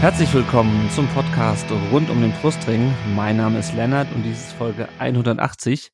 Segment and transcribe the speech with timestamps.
[0.00, 2.94] Herzlich willkommen zum Podcast rund um den Brustring.
[3.16, 5.90] Mein Name ist Lennart und dies ist Folge 180.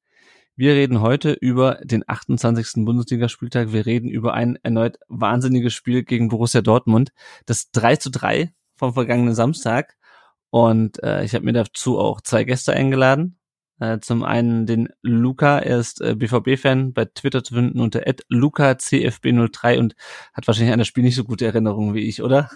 [0.56, 2.84] Wir reden heute über den 28.
[2.84, 3.72] Bundesligaspieltag.
[3.72, 7.12] Wir reden über ein erneut wahnsinniges Spiel gegen Borussia Dortmund.
[7.46, 9.96] Das 3 zu 3 vom vergangenen Samstag.
[10.50, 13.38] Und äh, ich habe mir dazu auch zwei Gäste eingeladen.
[13.80, 19.78] Äh, zum einen den Luca, er ist äh, BVB-Fan, bei Twitter zu finden unter lucacfb03
[19.78, 19.94] und
[20.34, 22.50] hat wahrscheinlich an das Spiel nicht so gute Erinnerungen wie ich, oder?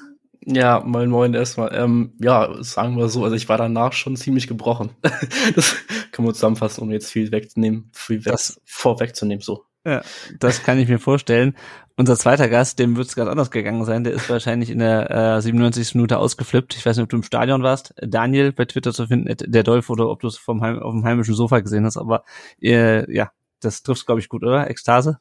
[0.44, 1.74] Ja, moin moin erstmal.
[1.74, 4.90] Ähm, ja, sagen wir so, also ich war danach schon ziemlich gebrochen.
[5.54, 5.76] das
[6.12, 9.64] kann man zusammenfassen, um jetzt viel wegzunehmen, viel weg, das, vorwegzunehmen, so.
[9.84, 10.02] Ja,
[10.38, 11.56] das kann ich mir vorstellen.
[11.96, 15.10] Unser zweiter Gast, dem wird es ganz anders gegangen sein, der ist wahrscheinlich in der
[15.38, 15.94] äh, 97.
[15.94, 16.76] Minute ausgeflippt.
[16.76, 17.94] Ich weiß nicht, ob du im Stadion warst.
[18.00, 21.04] Daniel bei Twitter zu finden, der Dolph, oder ob du es vom Heim, auf dem
[21.04, 22.24] heimischen Sofa gesehen hast, aber
[22.62, 24.70] äh, ja, das trifft glaube ich gut, oder?
[24.70, 25.18] Ekstase?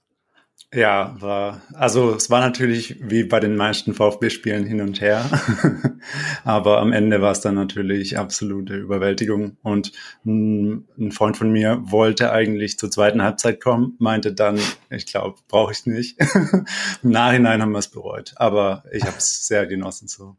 [0.74, 5.24] Ja, war, also es war natürlich wie bei den meisten VfB-Spielen hin und her.
[6.44, 9.56] Aber am Ende war es dann natürlich absolute Überwältigung.
[9.64, 9.94] Und
[10.26, 15.72] ein Freund von mir wollte eigentlich zur zweiten Halbzeit kommen, meinte dann, ich glaube, brauche
[15.72, 16.20] ich nicht.
[17.02, 18.34] Im Nachhinein haben wir es bereut.
[18.36, 20.36] Aber ich habe es sehr genossen so.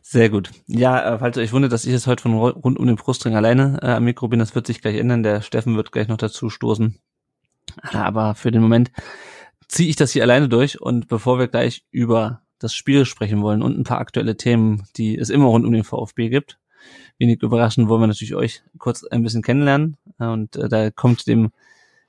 [0.00, 0.50] Sehr gut.
[0.66, 3.78] Ja, äh, falls euch wundert, dass ich jetzt heute von rund um den Brustring alleine
[3.82, 5.22] äh, am Mikro bin, das wird sich gleich ändern.
[5.22, 6.98] Der Steffen wird gleich noch dazu stoßen.
[7.92, 8.90] Aber für den Moment
[9.68, 13.62] ziehe ich das hier alleine durch und bevor wir gleich über das Spiel sprechen wollen
[13.62, 16.58] und ein paar aktuelle Themen, die es immer rund um den VfB gibt,
[17.18, 21.52] wenig überraschend wollen wir natürlich euch kurz ein bisschen kennenlernen und äh, da kommt dem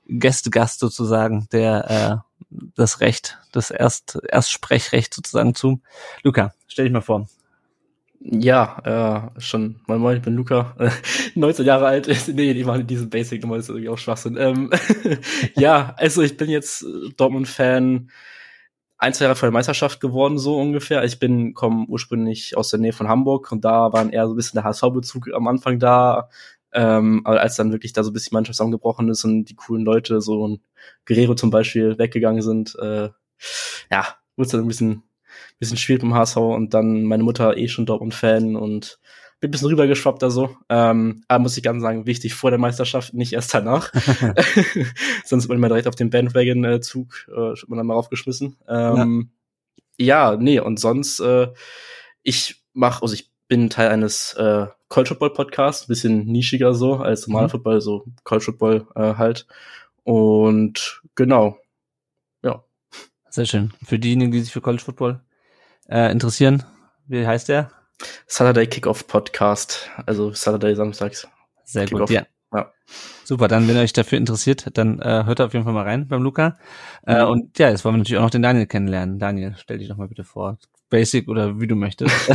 [0.06, 2.34] Gästegast sozusagen der äh,
[2.76, 5.80] das Recht, das Erst Erstsprechrecht sozusagen zu.
[6.22, 7.28] Luca, stell dich mal vor.
[8.26, 10.90] Ja, äh, schon, moin moin, ich bin Luca, äh,
[11.34, 12.08] 19 Jahre alt.
[12.28, 14.38] nee, die machen diesen Basic nochmal, das ist irgendwie auch Schwachsinn.
[14.38, 14.70] Ähm,
[15.56, 16.86] ja, also ich bin jetzt
[17.18, 18.10] Dortmund-Fan,
[18.96, 21.04] ein, zwei Jahre vor der Meisterschaft geworden, so ungefähr.
[21.04, 24.36] Ich bin, komme ursprünglich aus der Nähe von Hamburg und da waren eher so ein
[24.36, 26.30] bisschen der HSV-Bezug am Anfang da.
[26.72, 29.54] Ähm, aber als dann wirklich da so ein bisschen die Mannschaft zusammengebrochen ist und die
[29.54, 30.62] coolen Leute, so ein
[31.04, 33.10] Guerrero zum Beispiel, weggegangen sind, äh,
[33.90, 35.02] ja, wurde es dann ein bisschen
[35.64, 38.98] bisschen schwierig beim HSV und dann meine Mutter eh schon Dortmund-Fan und
[39.40, 40.56] bin ein bisschen rübergeschwappt da so.
[40.70, 43.92] Ähm, aber muss ich ganz sagen, wichtig vor der Meisterschaft, nicht erst danach.
[45.24, 48.56] Sonst wird man direkt auf den Bandwagon-Zug, äh, man dann mal aufgeschmissen.
[48.68, 49.30] Ähm,
[49.98, 50.32] ja.
[50.32, 51.48] ja, nee, und sonst, äh,
[52.22, 57.26] ich mach, also ich bin Teil eines äh, College Football Podcasts, bisschen nischiger so als
[57.26, 57.50] normaler mhm.
[57.50, 59.46] Football, so College Football äh, halt.
[60.04, 61.58] Und genau,
[62.42, 62.64] ja.
[63.28, 63.72] Sehr schön.
[63.84, 65.20] Für diejenigen, die sich für College Football
[65.88, 66.62] äh, interessieren,
[67.06, 67.70] wie heißt der?
[68.26, 71.28] Saturday Kickoff Podcast, also Saturday samstags.
[71.64, 72.26] Sehr gut, ja.
[72.52, 72.72] ja.
[73.24, 76.08] Super, dann wenn ihr euch dafür interessiert, dann äh, hört auf jeden Fall mal rein
[76.08, 76.58] beim Luca.
[77.06, 77.30] Äh, mhm.
[77.30, 79.18] und ja, jetzt wollen wir natürlich auch noch den Daniel kennenlernen.
[79.18, 80.58] Daniel, stell dich doch mal bitte vor.
[80.90, 82.14] Basic oder wie du möchtest.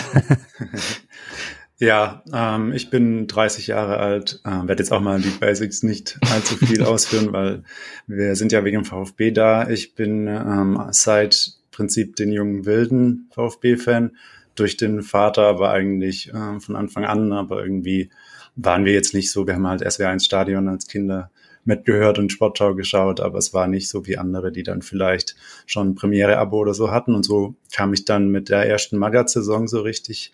[1.79, 6.19] Ja, ähm, ich bin 30 Jahre alt, äh, werde jetzt auch mal die Basics nicht
[6.29, 7.63] allzu viel ausführen, weil
[8.05, 9.69] wir sind ja wegen dem VfB da.
[9.69, 14.11] Ich bin ähm, seit Prinzip den jungen Wilden VfB-Fan.
[14.55, 18.09] Durch den Vater, aber eigentlich äh, von Anfang an, aber irgendwie
[18.57, 21.31] waren wir jetzt nicht so, wir haben halt SW1 Stadion als Kinder
[21.63, 25.95] mitgehört und Sportschau geschaut, aber es war nicht so wie andere, die dann vielleicht schon
[25.95, 27.15] Premiere-Abo oder so hatten.
[27.15, 30.33] Und so kam ich dann mit der ersten Magat-Saison so richtig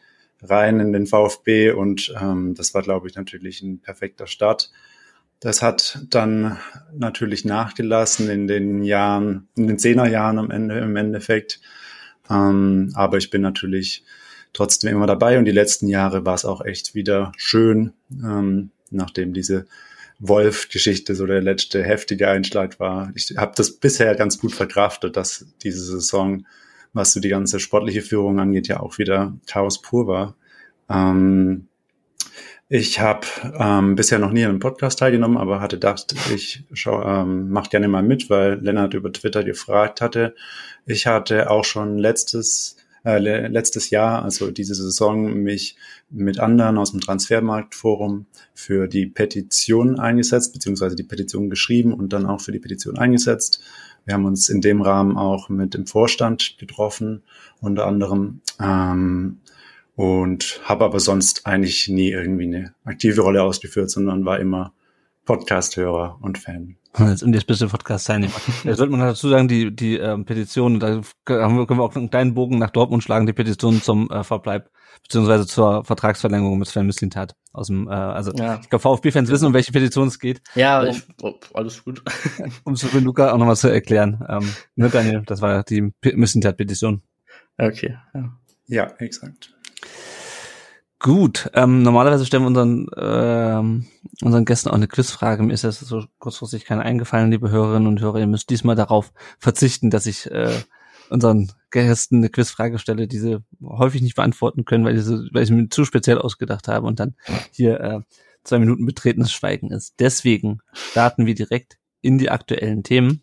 [0.50, 4.72] rein in den VfB und ähm, das war, glaube ich, natürlich ein perfekter Start.
[5.40, 6.58] Das hat dann
[6.94, 11.60] natürlich nachgelassen in den Jahren, in den Zehnerjahren am Ende, im Endeffekt.
[12.30, 14.04] Ähm, aber ich bin natürlich
[14.54, 19.34] trotzdem immer dabei und die letzten Jahre war es auch echt wieder schön, ähm, nachdem
[19.34, 19.66] diese
[20.20, 23.12] Wolf-Geschichte so der letzte heftige Einschlag war.
[23.16, 26.46] Ich habe das bisher ganz gut verkraftet, dass diese Saison,
[26.96, 30.36] was so die ganze sportliche Führung angeht, ja auch wieder Chaos pur war.
[30.90, 31.68] Ähm,
[32.68, 33.28] ich habe
[33.60, 37.88] ähm, bisher noch nie an einem Podcast teilgenommen, aber hatte gedacht, ich ähm, mach gerne
[37.88, 40.34] mal mit, weil Lennart über Twitter gefragt hatte.
[40.88, 45.76] Ich hatte auch schon letztes äh, letztes Jahr, also diese Saison, mich
[46.10, 48.26] mit anderen aus dem Transfermarktforum
[48.56, 53.62] für die Petition eingesetzt, beziehungsweise die Petition geschrieben und dann auch für die Petition eingesetzt.
[54.06, 57.24] Wir haben uns in dem Rahmen auch mit dem Vorstand getroffen,
[57.60, 58.42] unter anderem.
[58.62, 59.40] Ähm,
[59.96, 64.74] und habe aber sonst eigentlich nie irgendwie eine aktive Rolle ausgeführt, sondern war immer
[65.26, 66.76] Podcast-Hörer und Fan.
[66.98, 68.34] Und jetzt bist du Podcast-Teilnehmer.
[68.64, 71.96] Jetzt sollte man dazu sagen, die, die ähm, Petition, da haben wir, können wir auch
[71.96, 74.70] einen kleinen Bogen nach Dortmund schlagen, die Petition zum äh, Verbleib,
[75.04, 78.60] beziehungsweise zur Vertragsverlängerung mit Sven Mislintat aus dem, äh, also Ja.
[78.62, 80.42] ich glaube, VfB-Fans wissen, um welche Petition es geht.
[80.56, 82.02] Ja, Um- ich, oh, alles gut.
[82.64, 84.24] Um es für Luca auch nochmal zu erklären.
[84.30, 87.02] Ähm, ne, Daniel, das war die Mislintat-Petition.
[87.58, 87.98] okay.
[88.14, 88.38] Ja.
[88.68, 89.54] Ja, exakt.
[91.06, 93.86] Gut, ähm, normalerweise stellen wir unseren, ähm,
[94.24, 95.44] unseren Gästen auch eine Quizfrage.
[95.44, 98.22] Mir ist jetzt so kurzfristig keine eingefallen, liebe Hörerinnen und Hörer.
[98.22, 100.52] Ihr müsst diesmal darauf verzichten, dass ich äh,
[101.12, 105.44] unseren Gästen eine Quizfrage stelle, die sie häufig nicht beantworten können, weil ich, sie, weil
[105.44, 107.14] ich mir zu speziell ausgedacht habe und dann
[107.52, 108.00] hier äh,
[108.44, 110.00] zwei Minuten betretenes Schweigen ist.
[110.00, 113.22] Deswegen starten wir direkt in die aktuellen Themen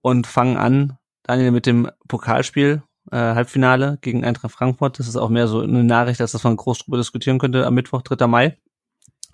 [0.00, 4.98] und fangen an, Daniel, mit dem Pokalspiel äh, Halbfinale gegen Eintracht Frankfurt.
[4.98, 8.02] Das ist auch mehr so eine Nachricht, dass man groß drüber diskutieren könnte am Mittwoch,
[8.02, 8.26] 3.
[8.26, 8.58] Mai.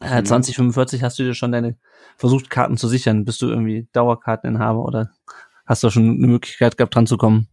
[0.00, 0.26] Äh, Mhm.
[0.26, 1.76] 2045 hast du dir schon deine
[2.16, 3.24] versucht, Karten zu sichern.
[3.24, 5.10] Bist du irgendwie Dauerkarteninhaber oder
[5.66, 7.48] hast du schon eine Möglichkeit gehabt, dran zu kommen?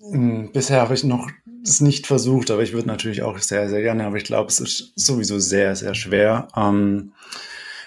[0.00, 1.28] Hm, Bisher habe ich noch
[1.64, 4.58] es nicht versucht, aber ich würde natürlich auch sehr, sehr gerne, aber ich glaube, es
[4.58, 6.48] ist sowieso sehr, sehr schwer.
[6.56, 7.12] Ähm,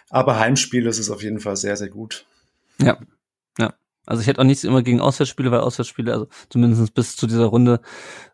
[0.09, 2.25] aber Heimspiel ist es auf jeden Fall sehr, sehr gut.
[2.79, 2.97] Ja.
[3.57, 3.73] Ja.
[4.05, 7.45] Also ich hätte auch nichts immer gegen Auswärtsspiele, weil Auswärtsspiele, also zumindest bis zu dieser
[7.45, 7.81] Runde,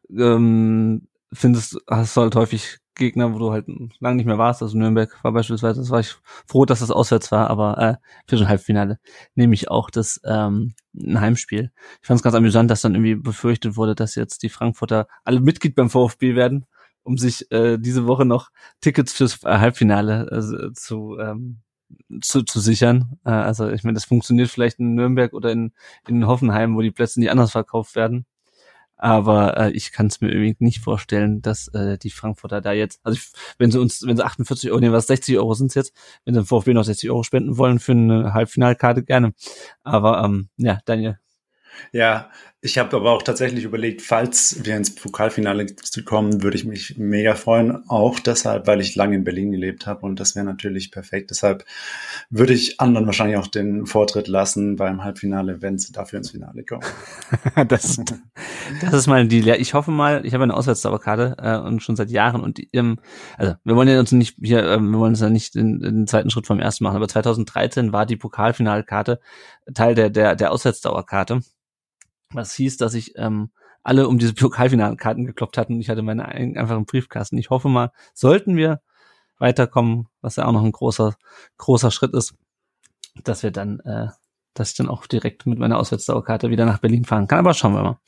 [0.09, 3.65] ähm, findest, hast du halt häufig Gegner, wo du halt
[3.99, 4.61] lange nicht mehr warst.
[4.61, 6.15] Also Nürnberg war beispielsweise, das war ich
[6.45, 7.95] froh, dass das auswärts war, aber äh,
[8.27, 8.99] für so ein Halbfinale
[9.35, 11.71] nehme ich auch das ähm, ein Heimspiel.
[12.01, 15.39] Ich fand es ganz amüsant, dass dann irgendwie befürchtet wurde, dass jetzt die Frankfurter alle
[15.39, 16.65] Mitglied beim VfB werden,
[17.03, 18.49] um sich äh, diese Woche noch
[18.81, 21.61] Tickets fürs äh, Halbfinale äh, zu ähm,
[22.21, 23.19] zu, zu sichern.
[23.25, 25.73] Äh, also ich meine, das funktioniert vielleicht in Nürnberg oder in,
[26.07, 28.25] in Hoffenheim, wo die Plätze nicht anders verkauft werden.
[29.01, 32.99] Aber äh, ich kann es mir irgendwie nicht vorstellen, dass äh, die Frankfurter da jetzt,
[33.03, 35.91] also ich, wenn sie uns, wenn sie 48 Euro nehmen, was 60 Euro sind jetzt,
[36.23, 39.33] wenn sie dem VfB noch 60 Euro spenden wollen für eine Halbfinalkarte, gerne.
[39.83, 41.17] Aber ähm, ja, Daniel.
[41.91, 42.29] Ja,
[42.63, 45.65] ich habe aber auch tatsächlich überlegt, falls wir ins Pokalfinale
[46.05, 47.89] kommen, würde ich mich mega freuen.
[47.89, 51.31] Auch deshalb, weil ich lange in Berlin gelebt habe und das wäre natürlich perfekt.
[51.31, 51.65] Deshalb
[52.29, 56.63] würde ich anderen wahrscheinlich auch den Vortritt lassen beim Halbfinale, wenn sie dafür ins Finale
[56.63, 56.83] kommen.
[57.67, 57.99] das,
[58.81, 59.31] das ist mal.
[59.33, 62.99] Ja, ich hoffe mal, ich habe eine Auswärtsdauerkarte äh, und schon seit Jahren und ähm,
[63.37, 66.05] also wir wollen ja uns nicht hier, ähm, wir wollen uns ja nicht den, den
[66.05, 69.19] zweiten Schritt vom ersten machen, aber 2013 war die Pokalfinalkarte
[69.73, 71.41] Teil der der der Auswärtsdauerkarte.
[72.33, 73.51] Was hieß, dass ich ähm,
[73.83, 77.37] alle um diese Pokalfinalkarten gekloppt hatten und ich hatte meine ein- einfachen Briefkasten.
[77.37, 78.81] Ich hoffe mal, sollten wir
[79.37, 81.15] weiterkommen, was ja auch noch ein großer
[81.57, 82.35] großer Schritt ist,
[83.23, 84.07] dass wir dann äh,
[84.53, 87.39] dass ich dann auch direkt mit meiner Auswärtsdauerkarte wieder nach Berlin fahren kann.
[87.39, 87.99] Aber schauen wir mal.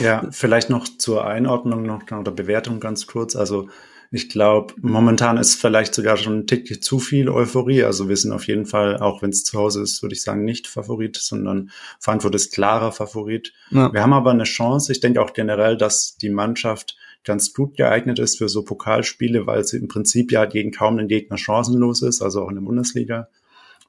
[0.00, 3.36] Ja, vielleicht noch zur Einordnung noch oder Bewertung ganz kurz.
[3.36, 3.68] Also
[4.12, 7.84] ich glaube, momentan ist vielleicht sogar schon ein Tick zu viel Euphorie.
[7.84, 10.44] Also wir sind auf jeden Fall, auch wenn es zu Hause ist, würde ich sagen,
[10.44, 11.70] nicht Favorit, sondern
[12.00, 13.52] Frankfurt ist klarer Favorit.
[13.70, 13.92] Ja.
[13.92, 14.90] Wir haben aber eine Chance.
[14.90, 19.62] Ich denke auch generell, dass die Mannschaft ganz gut geeignet ist für so Pokalspiele, weil
[19.64, 23.28] sie im Prinzip ja gegen kaum einen Gegner chancenlos ist, also auch in der Bundesliga,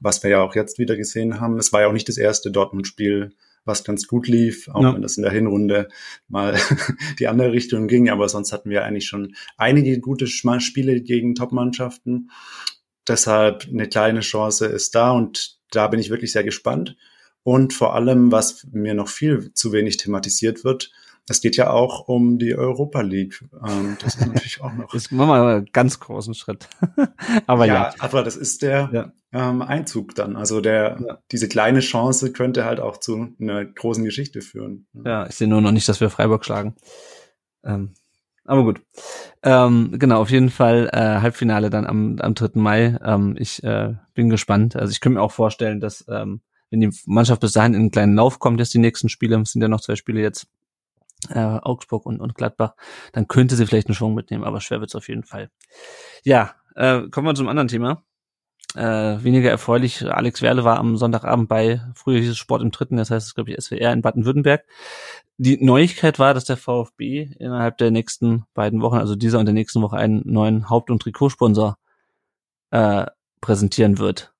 [0.00, 1.58] was wir ja auch jetzt wieder gesehen haben.
[1.58, 3.32] Es war ja auch nicht das erste Dortmund-Spiel,
[3.64, 4.94] was ganz gut lief, auch Ja.
[4.94, 5.88] wenn das in der Hinrunde
[6.28, 6.54] mal
[7.18, 12.30] die andere Richtung ging, aber sonst hatten wir eigentlich schon einige gute Spiele gegen Top-Mannschaften.
[13.06, 16.96] Deshalb eine kleine Chance ist da und da bin ich wirklich sehr gespannt.
[17.44, 20.92] Und vor allem, was mir noch viel zu wenig thematisiert wird,
[21.28, 23.44] es geht ja auch um die Europa League.
[23.66, 24.92] Ähm, das ist natürlich auch noch.
[24.92, 26.68] Jetzt machen wir mal einen ganz großen Schritt.
[27.46, 27.74] Aber ja.
[27.74, 29.12] ja, aber das ist der Ja.
[29.32, 30.36] ähm, Einzug dann.
[30.36, 31.18] Also der, Ja.
[31.30, 34.86] diese kleine Chance könnte halt auch zu einer großen Geschichte führen.
[35.04, 36.74] Ja, ich sehe nur noch nicht, dass wir Freiburg schlagen.
[37.64, 37.94] Ähm,
[38.44, 38.80] aber gut.
[39.44, 42.50] Ähm, genau, auf jeden Fall äh, Halbfinale dann am, am 3.
[42.60, 42.98] Mai.
[43.04, 44.74] Ähm, ich äh, bin gespannt.
[44.74, 47.90] Also ich könnte mir auch vorstellen, dass ähm, wenn die Mannschaft bis dahin in einen
[47.92, 50.48] kleinen Lauf kommt, jetzt die nächsten Spiele, es sind ja noch zwei Spiele jetzt,
[51.30, 52.74] äh, Augsburg und, und Gladbach,
[53.12, 55.50] dann könnte sie vielleicht einen Schwung mitnehmen, aber schwer wird's auf jeden Fall.
[56.24, 58.04] Ja, äh, kommen wir zum anderen Thema.
[58.74, 62.96] Äh, weniger erfreulich, Alex Werle war am Sonntagabend bei, früher hieß es Sport im Dritten,
[62.96, 64.64] das heißt, glaube ich SWR in Baden-Württemberg.
[65.36, 69.54] Die Neuigkeit war, dass der VfB innerhalb der nächsten beiden Wochen, also dieser und der
[69.54, 71.76] nächsten Woche, einen neuen Haupt- und Trikotsponsor
[72.70, 73.06] äh,
[73.42, 74.32] präsentieren wird.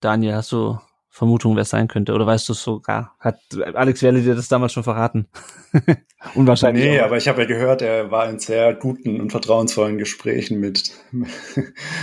[0.00, 0.78] Daniel, hast du
[1.10, 2.12] Vermutung, wer es sein könnte?
[2.12, 3.16] Oder weißt du es sogar?
[3.18, 3.40] Hat
[3.74, 5.26] Alex Werle dir das damals schon verraten?
[6.34, 6.84] Unwahrscheinlich.
[6.84, 7.06] Nee, auch.
[7.06, 10.90] aber ich habe ja gehört, er war in sehr guten und vertrauensvollen Gesprächen mit.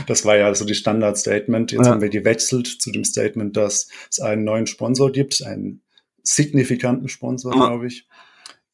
[0.08, 1.72] Das war ja so die Standardstatement.
[1.72, 1.92] Jetzt Ja.
[1.94, 5.82] haben wir gewechselt zu dem Statement, dass es einen neuen Sponsor gibt, einen
[6.24, 7.68] signifikanten Sponsor, Ja.
[7.68, 8.08] glaube ich.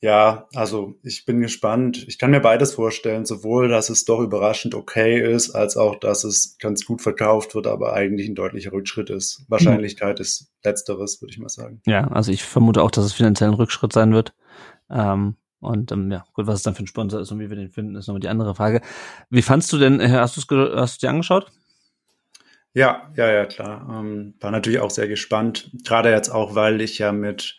[0.03, 2.07] Ja, also ich bin gespannt.
[2.07, 6.23] Ich kann mir beides vorstellen, sowohl, dass es doch überraschend okay ist, als auch, dass
[6.23, 9.45] es ganz gut verkauft wird, aber eigentlich ein deutlicher Rückschritt ist.
[9.47, 10.23] Wahrscheinlichkeit mhm.
[10.23, 11.81] ist letzteres, würde ich mal sagen.
[11.85, 14.33] Ja, also ich vermute auch, dass es finanziell ein Rückschritt sein wird.
[14.89, 17.55] Ähm, und ähm, ja, gut, was es dann für ein Sponsor ist und wie wir
[17.55, 18.81] den finden, ist nochmal die andere Frage.
[19.29, 21.51] Wie fandst du denn, hast du es hast du dir angeschaut?
[22.73, 23.87] Ja, ja, ja, klar.
[23.87, 25.69] Ähm, war natürlich auch sehr gespannt.
[25.83, 27.57] Gerade jetzt auch, weil ich ja mit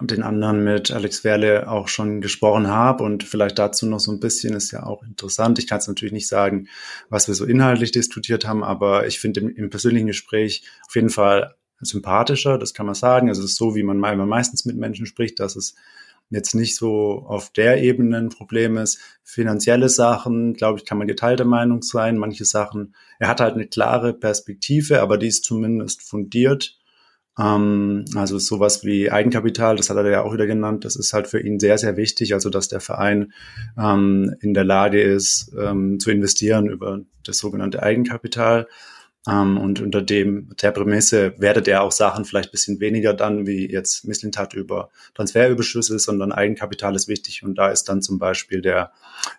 [0.00, 4.20] den anderen mit Alex Werle auch schon gesprochen habe und vielleicht dazu noch so ein
[4.20, 5.58] bisschen ist ja auch interessant.
[5.58, 6.68] Ich kann es natürlich nicht sagen,
[7.08, 11.10] was wir so inhaltlich diskutiert haben, aber ich finde im, im, persönlichen Gespräch auf jeden
[11.10, 13.28] Fall sympathischer, das kann man sagen.
[13.28, 15.74] Also es ist so, wie man meistens mit Menschen spricht, dass es
[16.30, 18.98] jetzt nicht so auf der Ebene ein Problem ist.
[19.24, 22.18] Finanzielle Sachen, glaube ich, kann man geteilter Meinung sein.
[22.18, 26.79] Manche Sachen, er hat halt eine klare Perspektive, aber die ist zumindest fundiert
[27.38, 31.28] ähm, also sowas wie Eigenkapital, das hat er ja auch wieder genannt, das ist halt
[31.28, 33.32] für ihn sehr, sehr wichtig, also dass der Verein
[33.78, 38.66] ähm, in der Lage ist, ähm, zu investieren über das sogenannte Eigenkapital.
[39.26, 43.46] Um, ähm, und unter dem der Prämisse wertet er auch Sachen vielleicht bisschen weniger dann,
[43.46, 47.42] wie jetzt Misslintat über Transferüberschüsse, sondern Eigenkapital ist wichtig.
[47.42, 48.92] Und da ist dann zum Beispiel der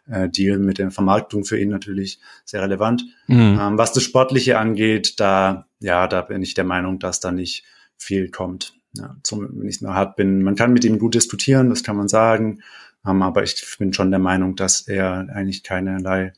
[0.07, 3.05] äh, Deal mit der Vermarktung für ihn natürlich sehr relevant.
[3.25, 3.53] Mhm.
[3.53, 7.31] Um, ähm, was das Sportliche angeht, da, ja, da bin ich der Meinung, dass da
[7.31, 7.63] nicht
[8.01, 8.73] viel kommt.
[8.93, 11.95] Ja, zum, wenn ich nur hart bin, man kann mit ihm gut diskutieren, das kann
[11.95, 12.61] man sagen,
[13.05, 16.33] ähm, aber ich bin schon der Meinung, dass er eigentlich keinerlei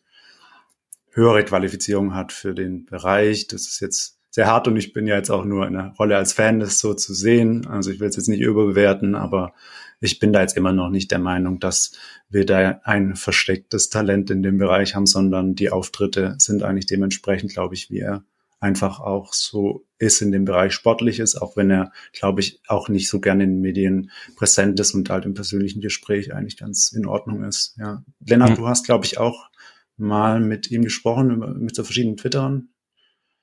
[1.11, 3.47] höhere Qualifizierung hat für den Bereich.
[3.47, 6.17] Das ist jetzt sehr hart und ich bin ja jetzt auch nur in der Rolle
[6.17, 7.67] als Fan, das so zu sehen.
[7.67, 9.53] Also ich will es jetzt nicht überbewerten, aber
[9.99, 11.91] ich bin da jetzt immer noch nicht der Meinung, dass
[12.29, 17.53] wir da ein verstecktes Talent in dem Bereich haben, sondern die Auftritte sind eigentlich dementsprechend,
[17.53, 18.23] glaube ich, wie er
[18.63, 23.09] einfach auch so ist in dem Bereich Sportliches, auch wenn er, glaube ich, auch nicht
[23.09, 27.05] so gerne in den Medien präsent ist und halt im persönlichen Gespräch eigentlich ganz in
[27.05, 27.75] Ordnung ist.
[27.77, 28.03] Ja.
[28.25, 28.55] Lennart, mhm.
[28.55, 29.49] du hast, glaube ich, auch
[29.97, 32.69] mal mit ihm gesprochen, mit so verschiedenen Twittern.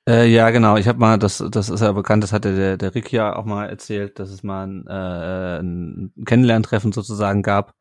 [0.09, 0.77] Äh, ja, genau.
[0.77, 3.45] Ich habe mal, das, das ist ja bekannt, das hatte der, der Rick ja auch
[3.45, 7.75] mal erzählt, dass es mal ein, äh, ein Kennenlerntreffen sozusagen gab.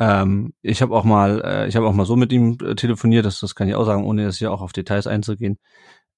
[0.00, 3.24] Ähm, ich habe auch mal, äh, ich habe auch mal so mit ihm äh, telefoniert,
[3.24, 5.58] das, das kann ich auch sagen, ohne jetzt hier auch auf Details einzugehen.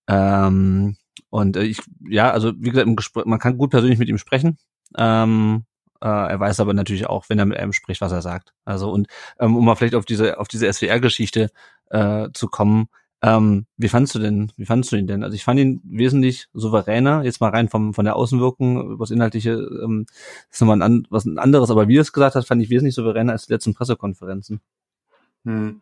[0.08, 0.96] Ähm,
[1.30, 4.58] und äh, ich, ja, also wie gesagt, man kann gut persönlich mit ihm sprechen.
[4.96, 5.64] Ähm,
[6.00, 8.52] äh, er weiß aber natürlich auch, wenn er mit einem spricht, was er sagt.
[8.64, 9.08] Also und
[9.40, 11.50] ähm, um mal vielleicht auf diese auf diese SWR-Geschichte
[11.90, 12.88] äh, zu kommen,
[13.25, 15.25] ähm, wie fandst du denn, wie fandst du ihn denn?
[15.25, 19.52] Also ich fand ihn wesentlich souveräner, jetzt mal rein vom, von der Außenwirkung, was Inhaltliche,
[19.82, 20.04] ähm,
[20.50, 22.94] ist nochmal ein, was ein anderes, aber wie er es gesagt hat, fand ich wesentlich
[22.94, 24.61] souveräner als die letzten Pressekonferenzen.
[25.46, 25.80] Hm.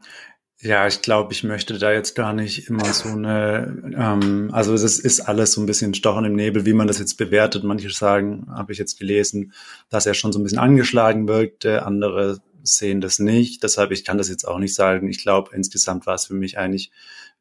[0.64, 5.00] Ja, ich glaube, ich möchte da jetzt gar nicht immer so eine, ähm, also es
[5.00, 7.64] ist alles so ein bisschen Stochen im Nebel, wie man das jetzt bewertet.
[7.64, 9.54] Manche sagen, habe ich jetzt gelesen,
[9.90, 13.64] dass er schon so ein bisschen angeschlagen wirkte, andere sehen das nicht.
[13.64, 15.09] Deshalb, ich kann das jetzt auch nicht sagen.
[15.09, 16.92] Ich glaube, insgesamt war es für mich eigentlich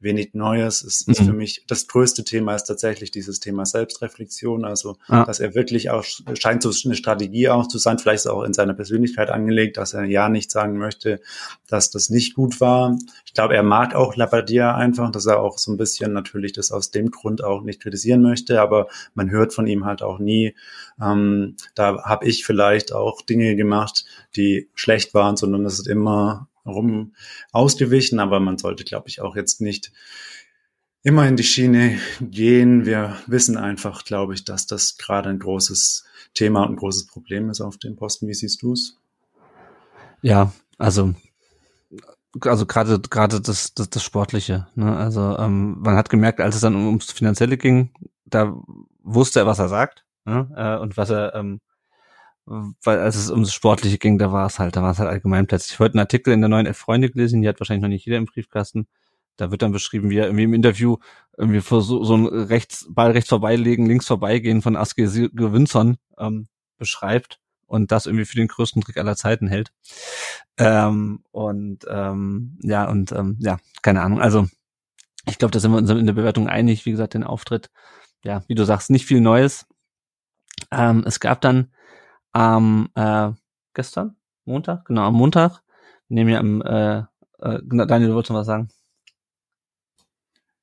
[0.02, 0.84] wenig Neues.
[0.84, 1.26] Es ist mhm.
[1.26, 4.66] für mich das größte Thema ist tatsächlich dieses Thema Selbstreflexion.
[4.66, 5.26] Also, ja.
[5.26, 6.04] dass er wirklich auch
[6.40, 10.04] scheint so eine Strategie auch zu sein, vielleicht auch in seiner Persönlichkeit angelegt, dass er
[10.06, 11.22] ja nicht sagen möchte,
[11.68, 12.98] dass das nicht gut war.
[13.26, 16.72] Ich glaube, er mag auch Labadia einfach, dass er auch so ein bisschen natürlich das
[16.72, 20.56] aus dem Grund auch nicht kritisieren möchte, aber man hört von ihm halt auch nie.
[21.02, 24.06] Ähm, da habe ich vielleicht auch Dinge gemacht,
[24.36, 27.14] die schlecht waren, sondern es ist immer rum
[27.52, 29.92] ausgewichen, aber man sollte, glaube ich, auch jetzt nicht
[31.04, 32.86] immer in die Schiene gehen.
[32.86, 37.50] Wir wissen einfach, glaube ich, dass das gerade ein großes Thema und ein großes Problem
[37.50, 38.28] ist auf dem Posten.
[38.28, 38.98] Wie siehst du es?
[40.22, 41.16] Ja, also
[42.40, 44.68] also gerade gerade das, das das sportliche.
[44.76, 44.96] Ne?
[44.96, 47.92] Also ähm, man hat gemerkt, als es dann ums finanzielle ging,
[48.26, 48.56] da
[49.04, 50.50] wusste er, was er sagt ne?
[50.56, 51.60] äh, und was er ähm,
[52.46, 55.48] weil als es ums Sportliche ging, da war es halt, da war es halt allgemein
[55.48, 55.74] plötzlich.
[55.74, 58.18] Ich heute einen Artikel in der neuen F-Freunde gelesen, die hat wahrscheinlich noch nicht jeder
[58.18, 58.88] im Briefkasten.
[59.38, 60.98] Da wird dann beschrieben, wie er irgendwie im Interview
[61.38, 66.48] irgendwie vor so, so ein rechts, Ball rechts vorbeilegen, links vorbeigehen von Aske Gewinson ähm,
[66.78, 69.72] beschreibt und das irgendwie für den größten Trick aller Zeiten hält.
[70.58, 74.20] Ähm, und ähm, ja, und ähm, ja, keine Ahnung.
[74.20, 74.48] Also
[75.26, 77.70] ich glaube, da sind wir uns in der Bewertung einig, wie gesagt, den Auftritt.
[78.24, 79.66] Ja, wie du sagst, nicht viel Neues.
[80.72, 81.72] Ähm, es gab dann
[82.32, 83.32] am äh,
[83.74, 85.62] gestern, Montag, genau, am Montag,
[86.10, 87.00] nehmen wir am, äh,
[87.40, 88.70] äh, Daniel, du wolltest noch was sagen?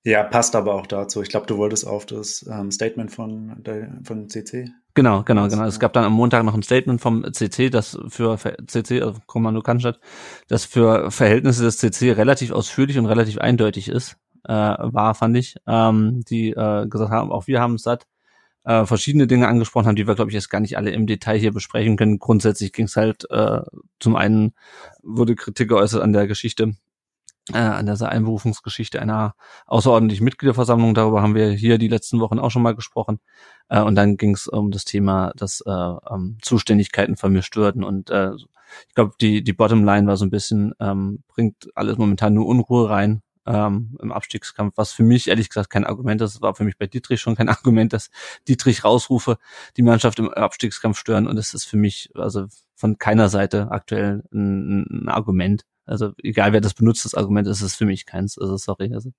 [0.04, 1.20] Ja, passt aber auch dazu.
[1.22, 4.70] Ich glaube, du wolltest auf das ähm, Statement von, der, von CC.
[4.94, 5.64] Genau, genau, genau.
[5.64, 9.60] Es gab dann am Montag noch ein Statement vom CC, das für CC, also Kommando
[9.60, 10.00] Cannstatt,
[10.48, 15.56] das für Verhältnisse des CC relativ ausführlich und relativ eindeutig ist, äh, war, fand ich.
[15.66, 18.06] Ähm, die äh, gesagt haben, auch wir haben es satt,
[18.64, 21.38] äh, verschiedene Dinge angesprochen haben, die wir, glaube ich, jetzt gar nicht alle im Detail
[21.38, 22.18] hier besprechen können.
[22.18, 23.60] Grundsätzlich ging es halt äh,
[24.00, 24.54] zum einen,
[25.02, 26.74] wurde Kritik geäußert an der Geschichte,
[27.52, 29.34] äh, an dieser Einberufungsgeschichte einer
[29.66, 30.94] außerordentlichen Mitgliederversammlung.
[30.94, 33.20] Darüber haben wir hier die letzten Wochen auch schon mal gesprochen.
[33.68, 37.84] Äh, und dann ging es um das Thema, dass äh, ähm, Zuständigkeiten vermischt würden.
[37.84, 38.32] Und äh,
[38.88, 42.90] ich glaube, die, die Bottomline war so ein bisschen, ähm, bringt alles momentan nur Unruhe
[42.90, 46.34] rein ähm, im Abstiegskampf, was für mich ehrlich gesagt kein Argument ist.
[46.34, 48.10] Das war für mich bei Dietrich schon kein Argument, dass
[48.46, 49.38] Dietrich Rausrufe
[49.76, 51.26] die Mannschaft im Abstiegskampf stören.
[51.26, 55.64] Und das ist für mich also von keiner Seite aktuell ein, ein Argument.
[55.86, 58.38] Also egal wer das benutzt, das Argument ist es für mich keins.
[58.38, 58.92] Also sorry.
[58.92, 59.12] Also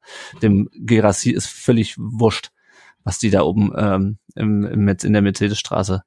[0.43, 2.51] dem Gerassi ist völlig wurscht,
[3.03, 6.03] was die da oben ähm, im, im, in der Mercedesstraße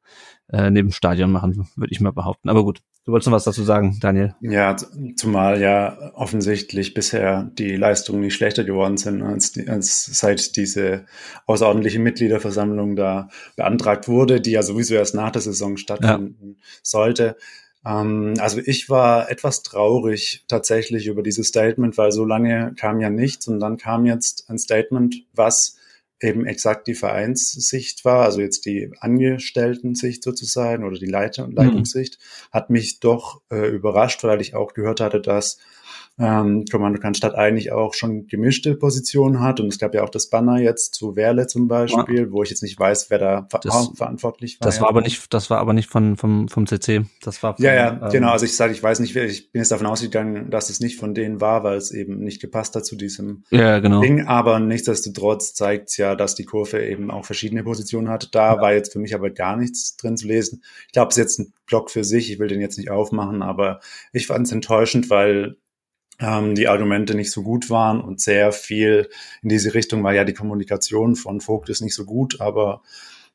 [0.49, 2.49] äh, neben dem Stadion machen, würde ich mal behaupten.
[2.49, 4.35] Aber gut, du wolltest noch was dazu sagen, Daniel.
[4.41, 4.77] Ja,
[5.17, 11.07] zumal ja offensichtlich bisher die Leistungen nicht schlechter geworden sind, als, als seit diese
[11.47, 16.67] außerordentliche Mitgliederversammlung da beantragt wurde, die ja sowieso erst nach der Saison stattfinden ja.
[16.83, 17.37] sollte.
[17.85, 23.11] Ähm, also ich war etwas traurig tatsächlich über dieses Statement, weil so lange kam ja
[23.11, 25.77] nichts und dann kam jetzt ein Statement, was
[26.23, 31.52] eben exakt die Vereinssicht war, also jetzt die Angestellten-Sicht sozusagen oder die mhm.
[31.55, 32.55] Leitungssicht, mhm.
[32.55, 35.59] hat mich doch äh, überrascht, weil ich auch gehört hatte, dass
[36.19, 39.61] ähm, Kommando Cannstatt eigentlich auch schon gemischte Positionen hat.
[39.61, 42.31] Und es gab ja auch das Banner jetzt zu Werle zum Beispiel, ja.
[42.31, 44.66] wo ich jetzt nicht weiß, wer da das, verantwortlich war.
[44.66, 44.90] Das war ja.
[44.90, 47.04] aber nicht, das war aber nicht von, vom, vom CC.
[47.23, 48.31] Das war von, Ja, ja, ähm, genau.
[48.31, 51.14] Also ich sage, ich weiß nicht, ich bin jetzt davon ausgegangen, dass es nicht von
[51.14, 54.00] denen war, weil es eben nicht gepasst hat zu diesem ja, genau.
[54.00, 54.26] Ding.
[54.26, 58.35] Aber nichtsdestotrotz zeigt es ja, dass die Kurve eben auch verschiedene Positionen hat.
[58.35, 58.61] Da ja.
[58.61, 60.62] war jetzt für mich aber gar nichts drin zu lesen.
[60.87, 62.31] Ich glaube, es ist jetzt ein Blog für sich.
[62.31, 63.81] Ich will den jetzt nicht aufmachen, aber
[64.12, 65.57] ich fand es enttäuschend, weil
[66.23, 69.11] ähm, die Argumente nicht so gut waren und sehr viel
[69.43, 72.83] in diese Richtung war ja die Kommunikation von Vogt ist nicht so gut, aber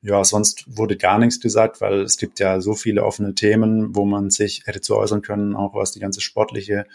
[0.01, 4.05] ja, sonst wurde gar nichts gesagt, weil es gibt ja so viele offene Themen, wo
[4.05, 6.85] man sich hätte zu äußern können, auch was die ganze sportliche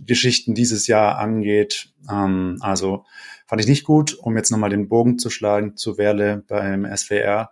[0.00, 1.92] Geschichten dieses Jahr angeht.
[2.10, 3.04] Ähm, also
[3.46, 7.50] fand ich nicht gut, um jetzt nochmal den Bogen zu schlagen zu Werle beim SWR.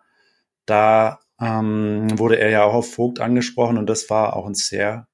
[0.66, 5.08] Da ähm, wurde er ja auch auf Vogt angesprochen und das war auch ein sehr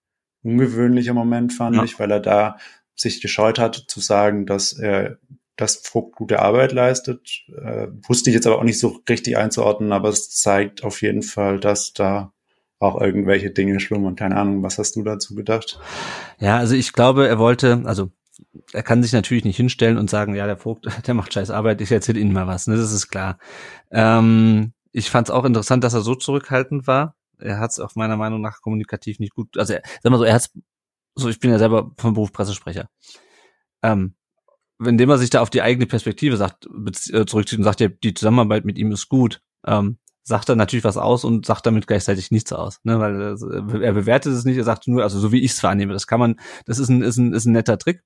[0.47, 1.85] ungewöhnlicher Moment, fand ja.
[1.85, 2.57] ich, weil er da
[2.95, 5.19] sich gescheut hat zu sagen, dass er
[5.57, 7.45] dass Vogt gute Arbeit leistet.
[7.49, 11.23] Äh, wusste ich jetzt aber auch nicht so richtig einzuordnen, aber es zeigt auf jeden
[11.23, 12.33] Fall, dass da
[12.79, 14.17] auch irgendwelche Dinge schlummern.
[14.17, 15.81] Keine Ahnung, was hast du dazu gedacht?
[16.39, 18.11] Ja, also ich glaube, er wollte, also
[18.75, 21.81] er kann sich natürlich nicht hinstellen und sagen, ja, der Vogt, der macht scheiß Arbeit,
[21.81, 22.77] ich erzähle Ihnen mal was, ne?
[22.77, 23.39] Das ist klar.
[23.91, 27.95] Ähm, ich fand es auch interessant, dass er so zurückhaltend war er hat es auch
[27.95, 30.51] meiner Meinung nach kommunikativ nicht gut, also er, sag mal so, er hat
[31.15, 32.89] so, ich bin ja selber vom Beruf Pressesprecher.
[33.83, 34.15] Ähm,
[34.79, 38.15] indem er sich da auf die eigene Perspektive sagt, äh, zurückzieht und sagt, ja, die
[38.15, 42.31] Zusammenarbeit mit ihm ist gut, ähm, sagt er natürlich was aus und sagt damit gleichzeitig
[42.31, 43.37] nichts aus, ne, weil
[43.81, 46.07] äh, er bewertet es nicht, er sagt nur, also so wie ich es wahrnehme, das
[46.07, 48.03] kann man, das ist ein, ist ein, ist ein netter Trick.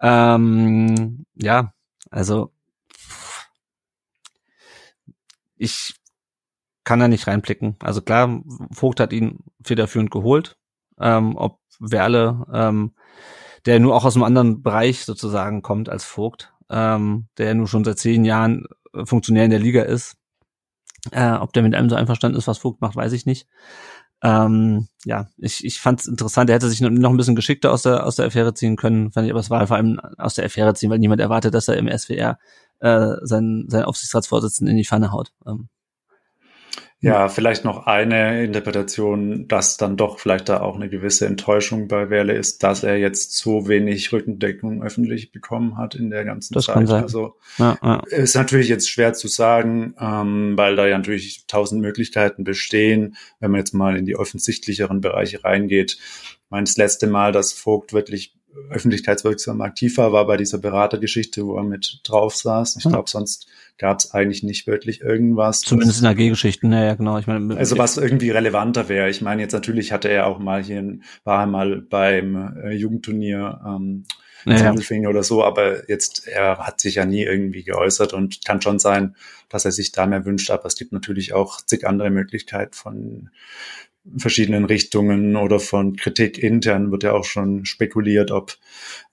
[0.00, 1.72] Ähm, ja,
[2.10, 2.52] also
[5.56, 5.94] ich
[6.86, 7.76] kann er nicht reinblicken.
[7.80, 10.56] Also klar, Vogt hat ihn federführend geholt.
[10.98, 12.92] Ähm, ob Werle, ähm,
[13.66, 17.84] der nur auch aus einem anderen Bereich sozusagen kommt als Vogt, ähm, der nur schon
[17.84, 20.16] seit zehn Jahren äh, Funktionär in der Liga ist.
[21.10, 23.48] Äh, ob der mit einem so einverstanden ist, was Vogt macht, weiß ich nicht.
[24.22, 26.48] Ähm, ja, ich, ich fand es interessant.
[26.48, 29.26] Er hätte sich noch ein bisschen geschickter aus der, aus der Affäre ziehen können, fand
[29.26, 31.76] ich, aber es war vor allem aus der Affäre ziehen, weil niemand erwartet, dass er
[31.76, 32.38] im SWR
[32.78, 35.32] äh, seinen, seinen Aufsichtsratsvorsitzenden in die Pfanne haut.
[35.46, 35.68] Ähm,
[37.00, 42.08] ja, vielleicht noch eine Interpretation, dass dann doch vielleicht da auch eine gewisse Enttäuschung bei
[42.08, 46.64] Werle ist, dass er jetzt so wenig Rückendeckung öffentlich bekommen hat in der ganzen das
[46.64, 46.74] Zeit.
[46.74, 47.02] Kann sein.
[47.02, 48.02] Also ja, ja.
[48.08, 53.50] ist natürlich jetzt schwer zu sagen, ähm, weil da ja natürlich tausend Möglichkeiten bestehen, wenn
[53.50, 55.98] man jetzt mal in die offensichtlicheren Bereiche reingeht.
[55.98, 58.35] Ich meine, das letzte Mal, dass Vogt wirklich
[58.70, 62.76] öffentlichkeitswirksam aktiv war, war bei dieser Beratergeschichte, wo er mit drauf saß.
[62.76, 63.46] Ich glaube, sonst
[63.78, 65.60] gab es eigentlich nicht wirklich irgendwas.
[65.60, 67.18] Zumindest in AG-Geschichten, ja, ja, genau.
[67.18, 69.10] Ich meine, also was irgendwie relevanter wäre.
[69.10, 73.60] Ich meine, jetzt natürlich hatte er auch mal hier, war er mal beim äh, Jugendturnier
[73.66, 74.04] ähm,
[74.46, 75.08] ja, ja.
[75.08, 79.16] oder so, aber jetzt, er hat sich ja nie irgendwie geäußert und kann schon sein,
[79.48, 83.30] dass er sich da mehr wünscht, aber es gibt natürlich auch zig andere Möglichkeiten von
[84.16, 88.56] verschiedenen Richtungen oder von Kritik intern wird ja auch schon spekuliert, ob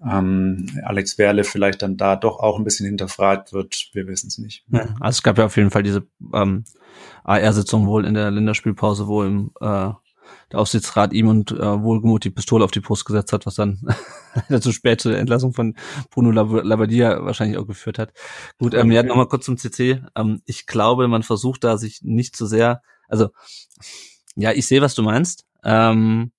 [0.04, 3.90] ähm, Alex Werle vielleicht dann da doch auch ein bisschen hinterfragt wird.
[3.94, 4.64] Wir wissen es nicht.
[4.72, 6.64] Ja, also es gab ja auf jeden Fall diese ähm,
[7.24, 9.90] AR-Sitzung wohl in der Länderspielpause, wo im äh,
[10.52, 13.80] der Aufsichtsrat ihm und äh, wohlgemut die Pistole auf die Brust gesetzt hat, was dann
[14.62, 15.76] zu spät zu der Entlassung von
[16.12, 18.14] Bruno Labbadia wahrscheinlich auch geführt hat.
[18.60, 20.02] Gut, ähm, ja, nochmal kurz zum CC.
[20.16, 23.30] Ähm, ich glaube, man versucht da sich nicht zu so sehr, also
[24.36, 25.46] ja, ich sehe, was du meinst.
[25.64, 26.32] Ähm,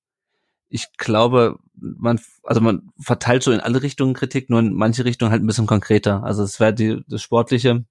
[0.68, 5.30] ich glaube, man, also man verteilt so in alle Richtungen Kritik, nur in manche Richtungen
[5.30, 6.24] halt ein bisschen konkreter.
[6.24, 7.84] Also es wäre die das Sportliche.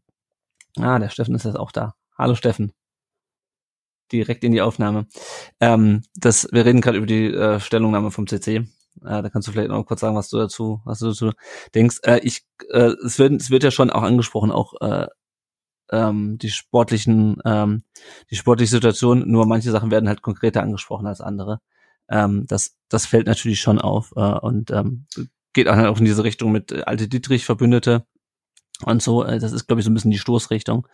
[0.77, 1.95] Ah, der Steffen ist jetzt auch da.
[2.17, 2.73] Hallo Steffen.
[4.11, 5.07] Direkt in die Aufnahme.
[5.59, 8.55] Ähm, das, wir reden gerade über die äh, Stellungnahme vom CC.
[8.57, 8.65] Äh,
[9.01, 11.31] da kannst du vielleicht noch kurz sagen, was du dazu, was du dazu
[11.73, 11.99] denkst.
[12.03, 15.07] Äh, ich, äh, es wird, es wird ja schon auch angesprochen, auch äh,
[15.91, 17.83] ähm, die sportlichen, ähm,
[18.31, 19.29] die sportliche Situation.
[19.29, 21.59] Nur manche Sachen werden halt konkreter angesprochen als andere.
[22.09, 25.05] Ähm, das, das fällt natürlich schon auf äh, und ähm,
[25.53, 28.05] geht auch in diese Richtung mit äh, alte Dietrich Verbündete
[28.85, 29.23] und so.
[29.23, 30.87] Äh, das ist, glaube ich, so ein bisschen die Stoßrichtung.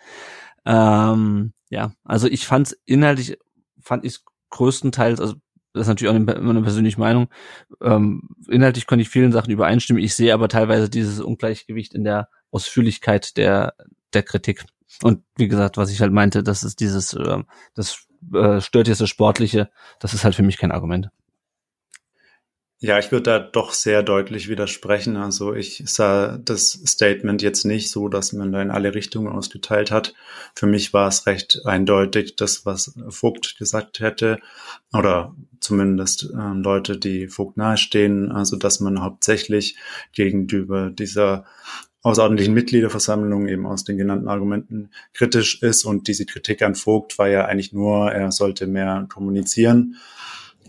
[0.65, 3.37] Ähm, ja, also ich fand inhaltlich,
[3.81, 5.35] fand ich größtenteils, also
[5.73, 7.29] das ist natürlich auch immer eine persönliche Meinung.
[7.81, 10.03] Ähm, inhaltlich konnte ich vielen Sachen übereinstimmen.
[10.03, 13.75] Ich sehe aber teilweise dieses Ungleichgewicht in der Ausführlichkeit der,
[14.13, 14.65] der Kritik.
[15.03, 17.43] Und wie gesagt, was ich halt meinte, das ist dieses, äh,
[17.75, 21.09] das äh, stört jetzt das Sportliche, das ist halt für mich kein Argument.
[22.81, 25.17] Ja, ich würde da doch sehr deutlich widersprechen.
[25.17, 29.91] Also ich sah das Statement jetzt nicht so, dass man da in alle Richtungen ausgeteilt
[29.91, 30.13] hat.
[30.55, 34.39] Für mich war es recht eindeutig, das, was Vogt gesagt hätte,
[34.93, 39.75] oder zumindest äh, Leute, die Vogt nahestehen, also dass man hauptsächlich
[40.13, 41.43] gegenüber dieser
[42.01, 45.83] außerordentlichen Mitgliederversammlung eben aus den genannten Argumenten kritisch ist.
[45.83, 49.95] Und diese Kritik an Vogt war ja eigentlich nur, er sollte mehr kommunizieren.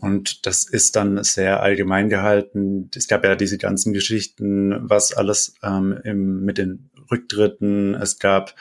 [0.01, 2.91] Und das ist dann sehr allgemein gehalten.
[2.95, 7.95] Es gab ja diese ganzen Geschichten, was alles ähm, im, mit den Rücktritten.
[7.95, 8.55] Es gab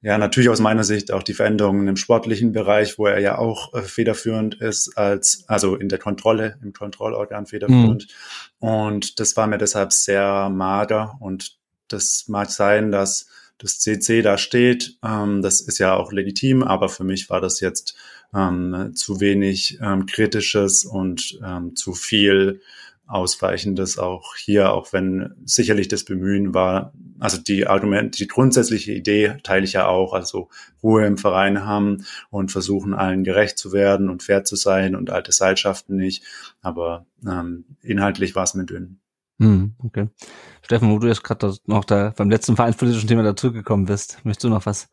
[0.00, 3.74] ja natürlich aus meiner Sicht auch die Veränderungen im sportlichen Bereich, wo er ja auch
[3.74, 8.06] äh, federführend ist als, also in der Kontrolle, im Kontrollorgan federführend.
[8.60, 8.68] Mhm.
[8.68, 11.57] Und das war mir deshalb sehr mager und
[11.88, 14.98] das mag sein, dass das CC da steht.
[15.04, 17.96] Ähm, das ist ja auch legitim, aber für mich war das jetzt
[18.34, 22.60] ähm, zu wenig ähm, kritisches und ähm, zu viel
[23.08, 29.38] Ausweichendes auch hier, auch wenn sicherlich das Bemühen war, also die Argumente, die grundsätzliche Idee
[29.42, 30.50] teile ich ja auch, also
[30.82, 35.08] Ruhe im Verein haben und versuchen allen gerecht zu werden und fair zu sein und
[35.10, 36.22] alte Seilschaften nicht,
[36.60, 39.00] aber ähm, inhaltlich war es mir dünn.
[39.40, 40.08] Hm, okay.
[40.62, 44.48] Steffen, wo du jetzt gerade noch da beim letzten vereinspolitischen Thema dazugekommen bist, möchtest du
[44.48, 44.88] noch was?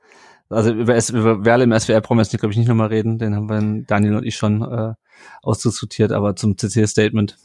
[0.49, 3.17] Also über, S über Werle im SWR brauchen wir jetzt, glaube ich, nicht nochmal reden.
[3.17, 4.93] Den haben wir Daniel und ich schon äh,
[5.41, 7.38] ausdiskutiert, aber zum CC-Statement.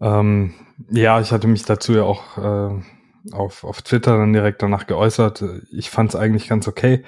[0.00, 0.52] Ähm,
[0.90, 2.82] ja, ich hatte mich dazu ja auch äh,
[3.32, 5.44] auf, auf Twitter dann direkt danach geäußert.
[5.70, 7.04] Ich fand es eigentlich ganz okay.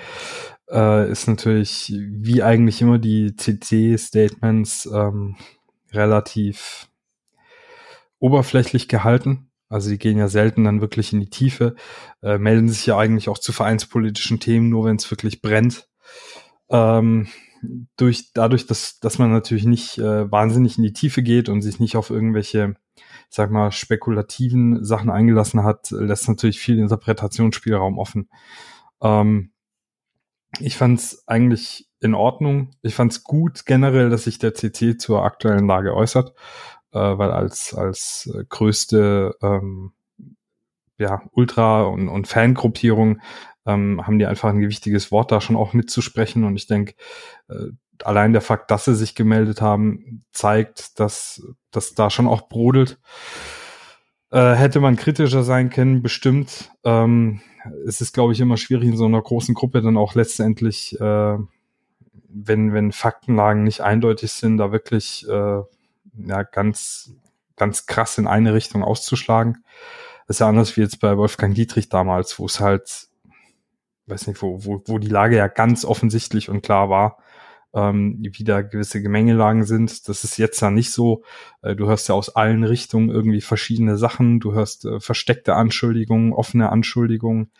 [0.71, 5.37] Äh, ist natürlich, wie eigentlich immer, die CC-Statements ähm,
[5.93, 6.89] relativ
[8.19, 9.51] oberflächlich gehalten.
[9.69, 11.75] Also die gehen ja selten dann wirklich in die Tiefe,
[12.23, 15.89] äh, melden sich ja eigentlich auch zu vereinspolitischen Themen, nur wenn es wirklich brennt.
[16.69, 17.29] Ähm,
[17.97, 21.81] durch, dadurch, dass, dass man natürlich nicht äh, wahnsinnig in die Tiefe geht und sich
[21.81, 28.29] nicht auf irgendwelche, ich sag mal, spekulativen Sachen eingelassen hat, lässt natürlich viel Interpretationsspielraum offen.
[29.03, 29.51] Ähm,
[30.61, 32.77] ich fand es eigentlich in Ordnung.
[32.83, 36.35] Ich fand es gut generell, dass sich der CC zur aktuellen Lage äußert
[36.95, 39.93] äh, weil als, als äh, größte ähm,
[40.97, 43.21] ja, Ultra- und, und Fangruppierung
[43.67, 46.45] ähm, haben die einfach ein gewichtiges Wort da schon auch mitzusprechen.
[46.45, 46.95] Und ich denke,
[47.49, 47.71] äh,
[48.03, 53.01] allein der Fakt, dass sie sich gemeldet haben, zeigt, dass das da schon auch brodelt.
[54.31, 56.73] Äh, hätte man kritischer sein können, bestimmt.
[56.85, 57.41] Ähm,
[57.87, 61.39] es ist, glaube ich, immer schwierig in so einer großen Gruppe dann auch letztendlich, äh,
[62.29, 65.63] wenn, wenn Faktenlagen nicht eindeutig sind, da wirklich äh,
[66.17, 67.13] ja, ganz,
[67.57, 69.65] ganz krass in eine Richtung auszuschlagen.
[70.27, 73.09] Das ist ja anders wie jetzt bei Wolfgang Dietrich damals, wo es halt,
[74.07, 77.19] weiß nicht, wo, wo, wo die Lage ja ganz offensichtlich und klar war,
[77.75, 80.09] ähm, wie da gewisse Gemengelagen sind.
[80.09, 81.25] Das ist jetzt ja nicht so.
[81.63, 84.41] Äh, du hörst ja aus allen Richtungen irgendwie verschiedene Sachen.
[84.41, 87.51] Du hörst äh, versteckte Anschuldigungen, offene Anschuldigungen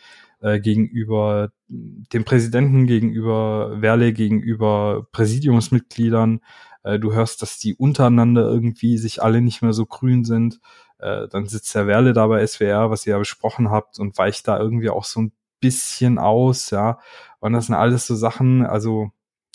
[0.41, 6.41] äh, gegenüber dem Präsidenten, gegenüber Werle, gegenüber Präsidiumsmitgliedern,
[6.85, 10.61] äh, du hörst, dass die untereinander irgendwie sich alle nicht mehr so grün sind.
[10.99, 14.47] Äh, dann sitzt der Werle da bei SWR, was ihr ja besprochen habt, und weicht
[14.47, 17.01] da irgendwie auch so ein bisschen aus, ja.
[17.41, 19.11] Und das sind alles so Sachen, also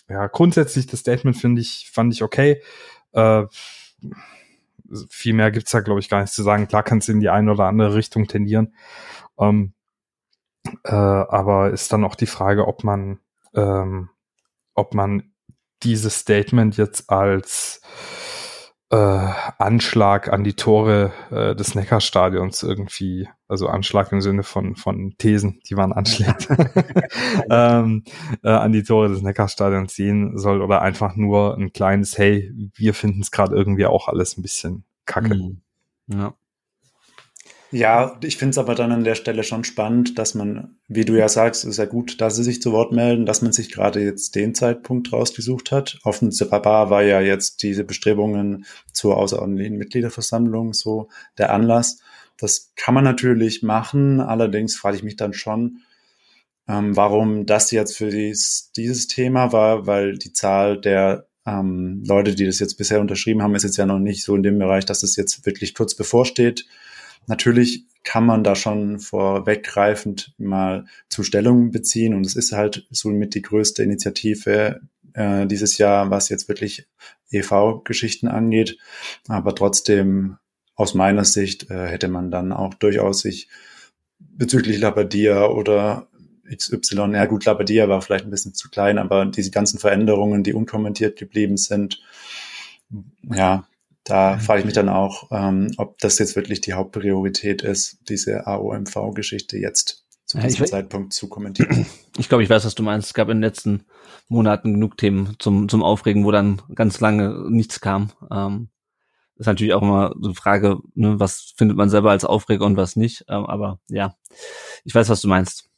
[0.09, 2.61] ja, grundsätzlich das Statement finde ich, fand ich okay.
[3.13, 3.45] Äh,
[5.09, 6.67] viel mehr gibt's da, glaube ich, gar nicht zu sagen.
[6.67, 8.73] Klar kannst du in die eine oder andere Richtung tendieren.
[9.37, 9.73] Ähm,
[10.83, 13.19] äh, aber ist dann auch die Frage, ob man,
[13.53, 14.09] ähm,
[14.73, 15.28] ob man
[15.83, 17.81] dieses Statement jetzt als
[18.91, 25.15] äh, Anschlag an die Tore äh, des Neckarstadions irgendwie, also Anschlag im Sinne von von
[25.17, 26.33] Thesen, die waren Anschläge,
[27.51, 28.03] ähm,
[28.43, 32.93] äh, an die Tore des Neckarstadions sehen soll oder einfach nur ein kleines Hey, wir
[32.93, 35.35] finden es gerade irgendwie auch alles ein bisschen kacke.
[35.35, 35.61] Mhm.
[36.07, 36.33] Ja.
[37.71, 41.15] Ja, ich finde es aber dann an der Stelle schon spannend, dass man, wie du
[41.15, 44.01] ja sagst, ist ja gut, dass sie sich zu Wort melden, dass man sich gerade
[44.03, 45.99] jetzt den Zeitpunkt rausgesucht hat.
[46.03, 52.01] Offenbar war ja jetzt diese Bestrebungen zur außerordentlichen Mitgliederversammlung so der Anlass.
[52.39, 55.82] Das kann man natürlich machen, allerdings frage ich mich dann schon,
[56.67, 62.34] ähm, warum das jetzt für dies, dieses Thema war, weil die Zahl der ähm, Leute,
[62.34, 64.86] die das jetzt bisher unterschrieben haben, ist jetzt ja noch nicht so in dem Bereich,
[64.86, 66.65] dass es das jetzt wirklich kurz bevorsteht.
[67.29, 73.43] Natürlich kann man da schon vorweggreifend mal Zustellung beziehen und es ist halt somit die
[73.43, 74.81] größte Initiative
[75.13, 76.87] äh, dieses Jahr, was jetzt wirklich
[77.29, 78.77] EV-Geschichten angeht.
[79.27, 80.37] Aber trotzdem
[80.73, 83.47] aus meiner Sicht äh, hätte man dann auch durchaus sich
[84.17, 86.07] bezüglich Labadia oder
[86.51, 90.53] XY, ja gut, Labadia war vielleicht ein bisschen zu klein, aber diese ganzen Veränderungen, die
[90.53, 92.01] unkommentiert geblieben sind,
[93.31, 93.67] ja,
[94.09, 94.39] da mhm.
[94.39, 99.57] frage ich mich dann auch, ähm, ob das jetzt wirklich die Hauptpriorität ist, diese AOMV-Geschichte
[99.57, 101.85] jetzt zu diesem ja, Zeitpunkt zu kommentieren.
[102.17, 103.07] Ich glaube, ich weiß, was du meinst.
[103.07, 103.85] Es gab in den letzten
[104.27, 108.11] Monaten genug Themen zum, zum Aufregen, wo dann ganz lange nichts kam.
[108.29, 108.69] Ähm,
[109.37, 112.77] ist natürlich auch immer so eine Frage, ne, was findet man selber als Aufreger und
[112.77, 113.25] was nicht.
[113.29, 114.15] Ähm, aber ja,
[114.83, 115.69] ich weiß, was du meinst.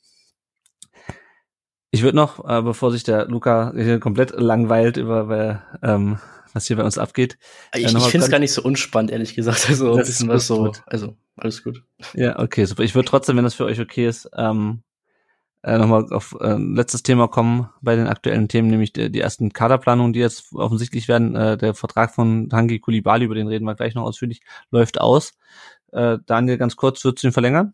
[1.91, 6.17] Ich würde noch, äh, bevor sich der Luca hier komplett langweilt über ähm,
[6.53, 7.37] was hier bei uns abgeht.
[7.73, 9.69] Ich, äh, ich finde es gar nicht so unspannend, ehrlich gesagt.
[9.69, 11.83] Also das ist was so, also alles gut.
[12.13, 12.83] Ja, okay, super.
[12.83, 14.83] Ich würde trotzdem, wenn das für euch okay ist, ähm,
[15.63, 19.53] äh, nochmal auf äh, letztes Thema kommen bei den aktuellen Themen, nämlich die, die ersten
[19.53, 21.35] Kaderplanungen, die jetzt offensichtlich werden.
[21.35, 25.33] Äh, der Vertrag von Tangi Kulibali, über den reden wir gleich noch ausführlich, läuft aus.
[25.91, 27.73] Äh, Daniel, ganz kurz, würdest du ihn verlängern?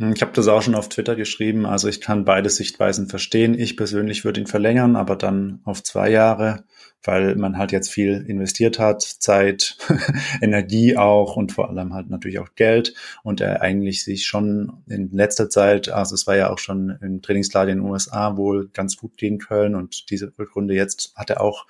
[0.00, 1.66] Hm, ich habe das auch schon auf Twitter geschrieben.
[1.66, 3.58] Also ich kann beide Sichtweisen verstehen.
[3.58, 6.64] Ich persönlich würde ihn verlängern, aber dann auf zwei Jahre,
[7.04, 9.76] weil man halt jetzt viel investiert hat, Zeit,
[10.40, 15.10] Energie auch und vor allem halt natürlich auch Geld und er eigentlich sich schon in
[15.12, 18.96] letzter Zeit, also es war ja auch schon im Trainingslager in den USA wohl ganz
[18.96, 21.66] gut gehen können und diese Rückrunde jetzt hat er auch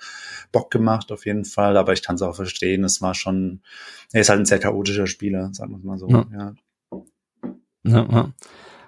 [0.53, 2.85] Bock gemacht auf jeden Fall, aber ich kann es auch verstehen.
[2.85, 3.61] Es war schon,
[4.13, 6.07] er ist halt ein sehr chaotischer Spieler, sagen wir mal so.
[6.07, 6.25] Ja.
[6.33, 6.53] ja.
[7.83, 8.33] Ja, ja.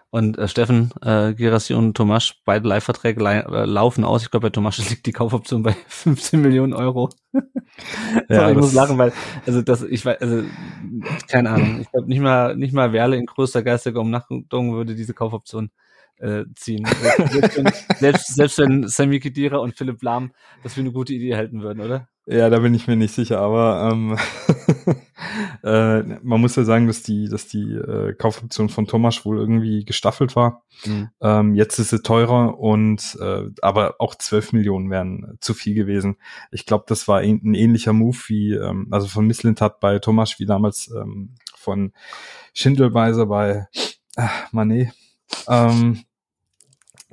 [0.10, 4.22] Und äh, Steffen, äh, Girassi und Tomasch, beide Live-Verträge äh, laufen aus.
[4.22, 7.10] Ich glaube, bei Tomasch liegt die Kaufoption bei 15 Millionen Euro.
[8.30, 9.12] ja, ich muss lachen, weil,
[9.48, 10.44] also das, ich weiß, also,
[11.28, 11.82] keine Ahnung.
[11.82, 15.72] Ich glaube nicht mal, nicht mal Werle in größter geistiger Umnachtung würde diese Kaufoption
[16.18, 16.86] äh, ziehen.
[16.86, 21.36] selbst, wenn, selbst, selbst wenn Sammy Kedira und Philipp Lahm das für eine gute Idee
[21.36, 22.08] halten würden, oder?
[22.26, 24.18] Ja, da bin ich mir nicht sicher, aber ähm,
[25.64, 29.84] äh, man muss ja sagen, dass die, dass die äh, Kaufoption von Thomas wohl irgendwie
[29.84, 30.64] gestaffelt war.
[30.86, 31.10] Mhm.
[31.20, 36.16] Ähm, jetzt ist sie teurer und äh, aber auch 12 Millionen wären zu viel gewesen.
[36.52, 40.40] Ich glaube, das war ein, ein, ähnlicher Move wie, ähm, also von Misslintat bei Thomas
[40.40, 41.92] wie damals ähm, von
[42.54, 43.68] Schindelweiser bei
[44.16, 44.94] äh, Manet.
[45.50, 46.04] Ähm,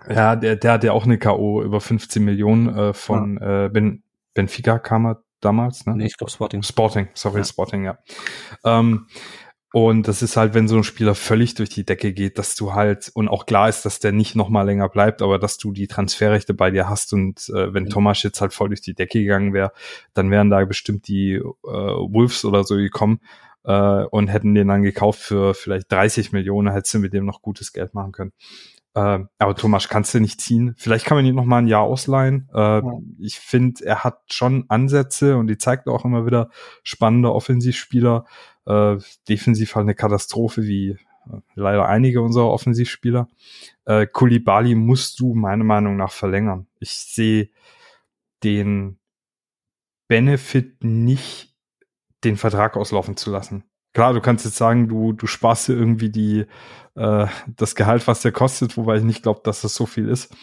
[0.08, 1.62] ja, der, der hat ja auch eine K.O.
[1.62, 3.66] über 15 Millionen äh, von ja.
[3.66, 5.96] äh, ben, Benfica kam er damals, ne?
[5.96, 6.62] Nee, ich glaube Sporting.
[6.62, 7.44] Sporting, sorry, ja.
[7.44, 7.98] Sporting, ja.
[8.64, 9.06] Ähm,
[9.72, 12.74] und das ist halt, wenn so ein Spieler völlig durch die Decke geht, dass du
[12.74, 15.72] halt, und auch klar ist, dass der nicht noch mal länger bleibt, aber dass du
[15.72, 17.90] die Transferrechte bei dir hast und äh, wenn ja.
[17.90, 19.72] Thomas jetzt halt voll durch die Decke gegangen wäre,
[20.12, 23.20] dann wären da bestimmt die äh, Wolves oder so gekommen
[23.62, 27.40] äh, und hätten den dann gekauft für vielleicht 30 Millionen, hättest du mit dem noch
[27.40, 28.32] gutes Geld machen können.
[28.94, 30.74] Äh, aber Thomas kannst du nicht ziehen.
[30.76, 32.48] Vielleicht kann man ihn noch mal ein Jahr ausleihen.
[32.52, 32.82] Äh, ja.
[33.18, 36.50] Ich finde, er hat schon Ansätze und die zeigt auch immer wieder
[36.82, 38.24] spannende Offensivspieler.
[38.66, 38.96] Äh,
[39.28, 43.28] defensiv halt eine Katastrophe wie äh, leider einige unserer Offensivspieler.
[43.84, 46.66] Äh, Kulibali musst du meiner Meinung nach verlängern.
[46.80, 47.50] Ich sehe
[48.42, 48.98] den
[50.08, 51.54] Benefit nicht,
[52.24, 53.64] den Vertrag auslaufen zu lassen.
[53.92, 56.46] Klar, du kannst jetzt sagen, du, du sparst dir irgendwie die,
[56.94, 57.26] äh,
[57.56, 60.34] das Gehalt, was der kostet, wobei ich nicht glaube, dass das so viel ist.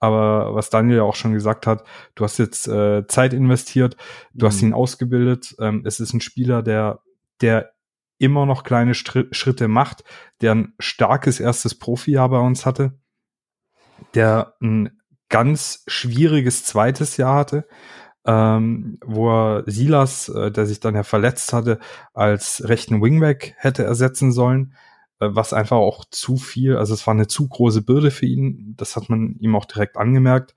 [0.00, 1.84] Aber was Daniel ja auch schon gesagt hat,
[2.16, 3.96] du hast jetzt äh, Zeit investiert,
[4.34, 4.48] du mhm.
[4.48, 5.54] hast ihn ausgebildet.
[5.60, 7.00] Ähm, es ist ein Spieler, der,
[7.40, 7.70] der
[8.18, 10.02] immer noch kleine Schritte macht,
[10.40, 12.98] der ein starkes erstes Profijahr bei uns hatte,
[14.14, 17.66] der ein ganz schwieriges zweites Jahr hatte,
[18.26, 21.78] ähm, wo er Silas, äh, der sich dann ja verletzt hatte,
[22.12, 24.74] als rechten Wingback hätte ersetzen sollen,
[25.20, 28.74] äh, was einfach auch zu viel, also es war eine zu große Bürde für ihn,
[28.76, 30.54] das hat man ihm auch direkt angemerkt.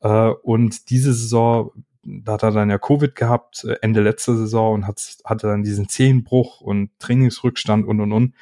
[0.00, 1.70] Äh, und diese Saison,
[2.02, 5.62] da hat er dann ja Covid gehabt, äh, Ende letzter Saison und hat, hatte dann
[5.62, 8.34] diesen Zehenbruch und Trainingsrückstand und und und.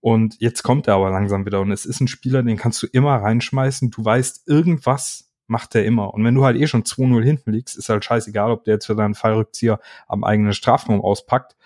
[0.00, 1.60] Und jetzt kommt er aber langsam wieder.
[1.60, 3.90] Und es ist ein Spieler, den kannst du immer reinschmeißen.
[3.90, 6.12] Du weißt, irgendwas macht er immer.
[6.14, 8.86] Und wenn du halt eh schon 2-0 hinten liegst, ist halt scheißegal, ob der jetzt
[8.86, 11.56] für deinen Fallrückzieher am eigenen Strafraum auspackt.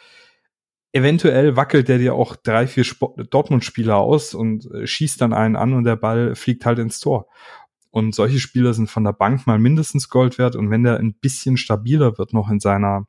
[0.93, 2.85] Eventuell wackelt der dir auch drei, vier
[3.31, 7.29] Dortmund-Spieler aus und äh, schießt dann einen an und der Ball fliegt halt ins Tor.
[7.91, 10.57] Und solche Spieler sind von der Bank mal mindestens Gold wert.
[10.57, 13.07] Und wenn der ein bisschen stabiler wird noch in seiner,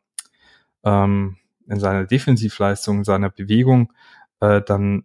[0.83, 3.93] ähm, in seiner Defensivleistung, in seiner Bewegung,
[4.39, 5.03] äh, dann,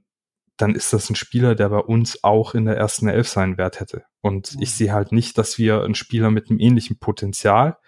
[0.57, 3.81] dann ist das ein Spieler, der bei uns auch in der ersten Elf seinen Wert
[3.81, 4.05] hätte.
[4.27, 4.63] Und mhm.
[4.63, 7.79] ich sehe halt nicht, dass wir einen Spieler mit einem ähnlichen Potenzial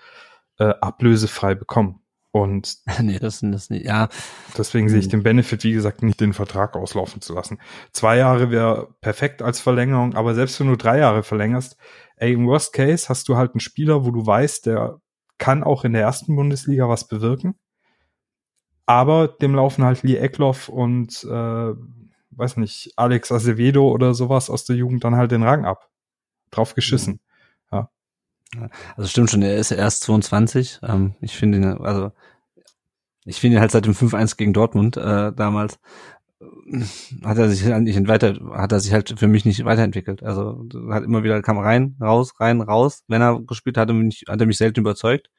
[0.58, 2.00] äh, ablösefrei bekommen.
[2.30, 4.08] Und nee, das sind das nicht, ja.
[4.56, 5.10] Deswegen sehe ich hm.
[5.10, 7.58] den Benefit, wie gesagt, nicht den Vertrag auslaufen zu lassen.
[7.92, 11.76] Zwei Jahre wäre perfekt als Verlängerung, aber selbst wenn du drei Jahre verlängerst,
[12.16, 15.00] ey, im Worst Case hast du halt einen Spieler, wo du weißt, der
[15.38, 17.56] kann auch in der ersten Bundesliga was bewirken.
[18.86, 21.72] Aber dem laufen halt Lee Eckloff und, äh,
[22.30, 25.88] weiß nicht, Alex Acevedo oder sowas aus der Jugend dann halt den Rang ab.
[26.50, 27.14] Drauf geschissen.
[27.14, 27.18] Mhm.
[28.96, 30.80] Also stimmt schon, er ist erst 22.
[30.82, 32.12] Ähm, ich finde ihn, also
[33.24, 35.78] ich finde ihn halt seit dem 5-1 gegen Dortmund äh, damals
[36.40, 36.84] äh,
[37.24, 40.22] hat er sich halt nicht weiter, hat er sich halt für mich nicht weiterentwickelt.
[40.22, 43.04] Also hat immer wieder kam rein, raus, rein, raus.
[43.08, 45.30] Wenn er gespielt hat, hat er mich, hat er mich selten überzeugt,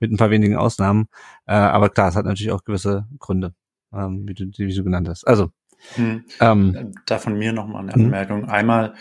[0.00, 1.08] mit ein paar wenigen Ausnahmen.
[1.46, 3.54] Äh, aber klar, es hat natürlich auch gewisse Gründe,
[3.92, 5.26] ähm, wie du, wie du genannt hast.
[5.26, 5.50] Also
[5.94, 6.24] hm.
[6.40, 8.04] Ähm, da von mir nochmal eine hm.
[8.06, 8.42] Anmerkung.
[8.42, 8.50] Hm.
[8.50, 8.94] Einmal,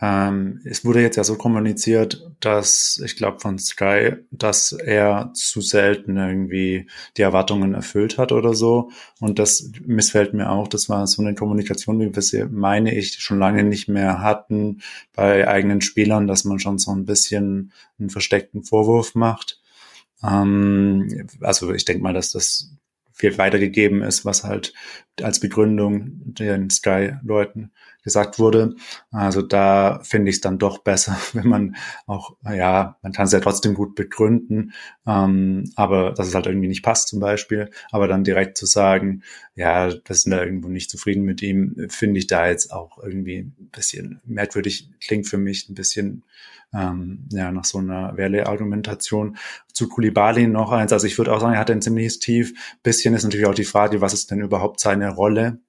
[0.00, 5.60] ähm, es wurde jetzt ja so kommuniziert, dass ich glaube von Sky, dass er zu
[5.60, 6.86] selten irgendwie
[7.16, 8.90] die Erwartungen erfüllt hat oder so.
[9.20, 10.68] Und das missfällt mir auch.
[10.68, 14.80] Das war so eine Kommunikation, wie wir sie, meine ich, schon lange nicht mehr hatten
[15.14, 19.60] bei eigenen Spielern, dass man schon so ein bisschen einen versteckten Vorwurf macht.
[20.22, 22.72] Ähm, also ich denke mal, dass das
[23.38, 24.72] weitergegeben ist, was halt
[25.22, 27.72] als Begründung den Sky-Leuten
[28.08, 28.74] gesagt wurde.
[29.10, 33.32] Also da finde ich es dann doch besser, wenn man auch, ja, man kann es
[33.32, 34.72] ja trotzdem gut begründen,
[35.06, 39.22] ähm, aber dass es halt irgendwie nicht passt zum Beispiel, aber dann direkt zu sagen,
[39.54, 43.38] ja, das sind da irgendwo nicht zufrieden mit ihm, finde ich da jetzt auch irgendwie
[43.40, 46.24] ein bisschen merkwürdig, klingt für mich ein bisschen
[46.74, 49.36] ähm, ja, nach so einer Welle-Argumentation.
[49.72, 50.92] Zu Kulibali noch eins.
[50.92, 52.52] Also ich würde auch sagen, er hat ein ziemliches Tief.
[52.82, 55.60] Bisschen ist natürlich auch die Frage, was ist denn überhaupt seine Rolle?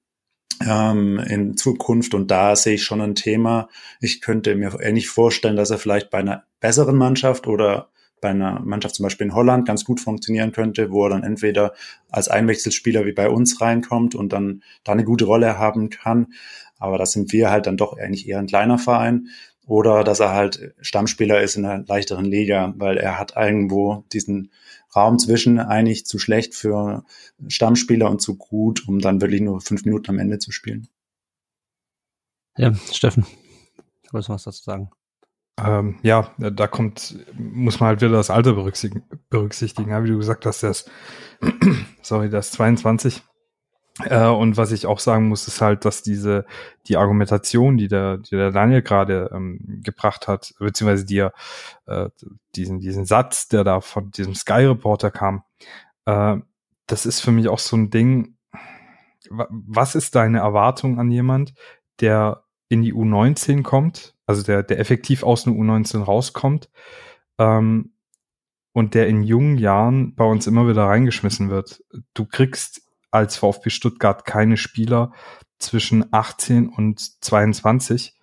[0.66, 2.14] Ähm, in Zukunft.
[2.14, 3.68] Und da sehe ich schon ein Thema.
[4.00, 7.88] Ich könnte mir ähnlich vorstellen, dass er vielleicht bei einer besseren Mannschaft oder
[8.20, 11.72] bei einer Mannschaft zum Beispiel in Holland ganz gut funktionieren könnte, wo er dann entweder
[12.10, 16.28] als Einwechselspieler wie bei uns reinkommt und dann da eine gute Rolle haben kann.
[16.78, 19.28] Aber da sind wir halt dann doch eigentlich eher ein kleiner Verein
[19.66, 24.50] oder dass er halt Stammspieler ist in einer leichteren Liga, weil er hat irgendwo diesen
[24.94, 27.04] Raum zwischen eigentlich zu schlecht für
[27.46, 30.88] Stammspieler und zu gut, um dann wirklich nur fünf Minuten am Ende zu spielen.
[32.56, 33.24] Ja, Steffen,
[34.04, 34.90] du wolltest was dazu sagen?
[35.58, 39.90] Ähm, ja, da kommt, muss man halt wieder das Alter berücksichtigen, berücksichtigen.
[39.90, 40.90] Ja, wie du gesagt hast, der ist,
[42.02, 43.22] sorry, der ist 22.
[44.04, 46.46] Äh, und was ich auch sagen muss, ist halt, dass diese,
[46.86, 51.28] die Argumentation, die der, die der Daniel gerade ähm, gebracht hat, beziehungsweise die,
[51.86, 52.10] äh,
[52.54, 55.42] diesen, diesen Satz, der da von diesem Sky Reporter kam,
[56.06, 56.36] äh,
[56.86, 58.36] das ist für mich auch so ein Ding,
[59.28, 61.54] was ist deine Erwartung an jemand,
[62.00, 66.70] der in die U19 kommt, also der, der effektiv aus einer U19 rauskommt,
[67.38, 67.92] ähm,
[68.72, 71.82] und der in jungen Jahren bei uns immer wieder reingeschmissen wird.
[72.14, 75.12] Du kriegst als VfB Stuttgart keine Spieler
[75.58, 78.14] zwischen 18 und 22,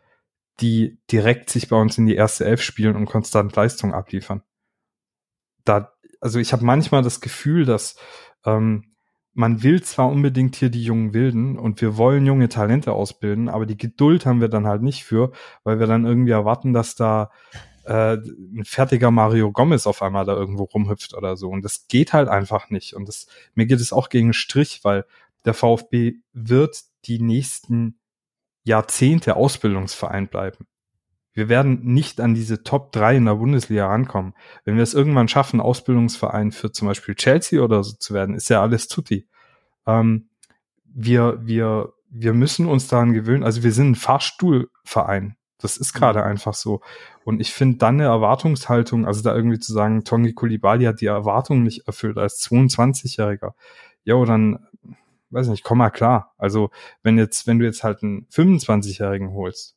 [0.59, 4.41] die direkt sich bei uns in die erste Elf spielen und konstant Leistung abliefern.
[5.63, 7.95] Da, also ich habe manchmal das Gefühl, dass
[8.45, 8.95] ähm,
[9.33, 13.67] man will zwar unbedingt hier die jungen Wilden und wir wollen junge Talente ausbilden, aber
[13.67, 15.31] die Geduld haben wir dann halt nicht für,
[15.63, 17.29] weil wir dann irgendwie erwarten, dass da
[17.87, 21.49] äh, ein fertiger Mario Gomez auf einmal da irgendwo rumhüpft oder so.
[21.49, 22.93] Und das geht halt einfach nicht.
[22.93, 25.05] Und das, mir geht es auch gegen Strich, weil
[25.45, 27.99] der VfB wird die nächsten
[28.63, 30.67] Jahrzehnte Ausbildungsverein bleiben.
[31.33, 34.33] Wir werden nicht an diese Top 3 in der Bundesliga rankommen.
[34.65, 38.49] Wenn wir es irgendwann schaffen, Ausbildungsverein für zum Beispiel Chelsea oder so zu werden, ist
[38.49, 39.27] ja alles tutti.
[39.85, 40.29] Ähm,
[40.83, 43.43] wir, wir, wir müssen uns daran gewöhnen.
[43.43, 45.37] Also wir sind ein Fahrstuhlverein.
[45.59, 46.25] Das ist gerade mhm.
[46.25, 46.81] einfach so.
[47.23, 51.07] Und ich finde dann eine Erwartungshaltung, also da irgendwie zu sagen, Tongi Kulibali hat die
[51.07, 53.53] Erwartung nicht erfüllt als 22-Jähriger.
[54.03, 54.59] Ja, dann,
[55.31, 56.33] weiß nicht, komm mal klar.
[56.37, 56.69] Also,
[57.03, 59.75] wenn jetzt, wenn du jetzt halt einen 25-Jährigen holst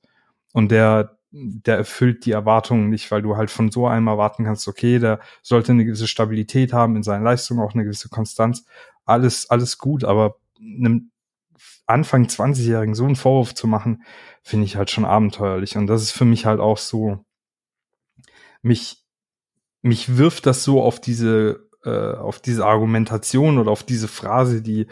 [0.53, 4.69] und der, der erfüllt die Erwartungen nicht, weil du halt von so einem erwarten kannst,
[4.69, 8.65] okay, der sollte eine gewisse Stabilität haben in seinen Leistungen, auch eine gewisse Konstanz.
[9.05, 11.11] Alles, alles gut, aber einem
[11.91, 14.03] Anfang 20-Jährigen so einen Vorwurf zu machen,
[14.43, 15.77] finde ich halt schon abenteuerlich.
[15.77, 17.25] Und das ist für mich halt auch so,
[18.63, 19.05] mich,
[19.83, 24.87] mich wirft das so auf diese, äh, auf diese Argumentation oder auf diese Phrase, die,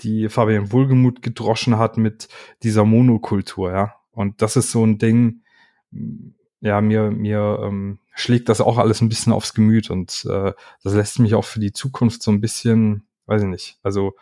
[0.00, 2.28] die Fabian Wohlgemuth gedroschen hat mit
[2.62, 3.94] dieser Monokultur, ja.
[4.10, 5.42] Und das ist so ein Ding,
[6.60, 10.94] ja, mir, mir ähm, schlägt das auch alles ein bisschen aufs Gemüt und äh, das
[10.94, 14.14] lässt mich auch für die Zukunft so ein bisschen, weiß ich nicht, also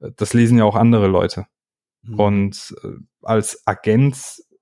[0.00, 1.46] äh, das lesen ja auch andere Leute.
[2.04, 2.20] Mhm.
[2.20, 2.88] Und äh,
[3.22, 4.16] als Agent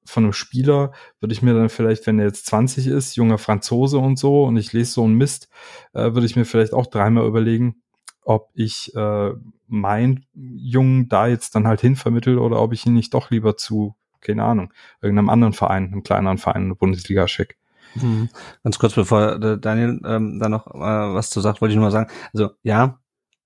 [0.04, 3.98] von einem Spieler würde ich mir dann vielleicht, wenn er jetzt 20 ist, junger Franzose
[3.98, 5.48] und so, und ich lese so einen Mist,
[5.92, 7.82] äh, würde ich mir vielleicht auch dreimal überlegen,
[8.24, 9.32] ob ich äh,
[9.66, 13.96] mein Jungen da jetzt dann halt hinvermittel oder ob ich ihn nicht doch lieber zu,
[14.20, 17.56] keine Ahnung, irgendeinem anderen Verein, einem kleineren Verein in der Bundesliga schicke.
[17.94, 18.28] Mhm.
[18.62, 21.90] Ganz kurz, bevor Daniel ähm, da noch äh, was zu sagt, wollte ich nur mal
[21.90, 22.98] sagen, also ja,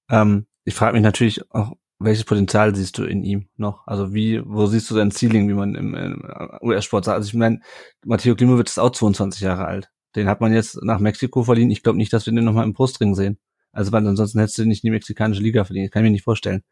[0.08, 3.86] ähm, ich frage mich natürlich auch, welches Potenzial siehst du in ihm noch?
[3.86, 6.22] Also wie, wo siehst du sein Ceiling, wie man im, im
[6.62, 7.16] US-Sport sagt?
[7.16, 7.60] Also ich meine,
[8.04, 9.90] Matteo Klimowitz ist auch 22 Jahre alt.
[10.14, 11.70] Den hat man jetzt nach Mexiko verliehen.
[11.70, 13.38] Ich glaube nicht, dass wir den nochmal im Brustring sehen.
[13.72, 15.90] Also weil ansonsten hättest du nicht in die mexikanische Liga verliehen.
[15.90, 16.62] kann ich mir nicht vorstellen.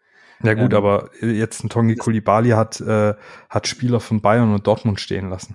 [0.43, 3.15] Ja gut, ähm, aber jetzt ein Tongi Kulibali hat, äh,
[3.49, 5.55] hat Spieler von Bayern und Dortmund stehen lassen.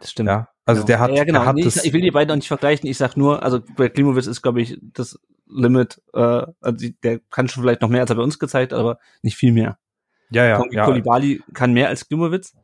[0.00, 0.28] Das stimmt.
[0.28, 0.86] Ja, also genau.
[0.86, 1.40] der hat, ja, genau.
[1.40, 2.88] der hat nee, das, ich, ich will die beiden auch nicht vergleichen.
[2.88, 5.18] Ich sag nur, also bei Klimowitz ist, glaube ich, das
[5.52, 8.98] Limit, äh, also der kann schon vielleicht noch mehr, als er bei uns gezeigt, aber
[9.22, 9.78] nicht viel mehr.
[10.30, 10.58] Ja, ja.
[10.58, 10.84] Tongi ja.
[10.84, 12.54] Kulibali kann mehr als Klimowitz,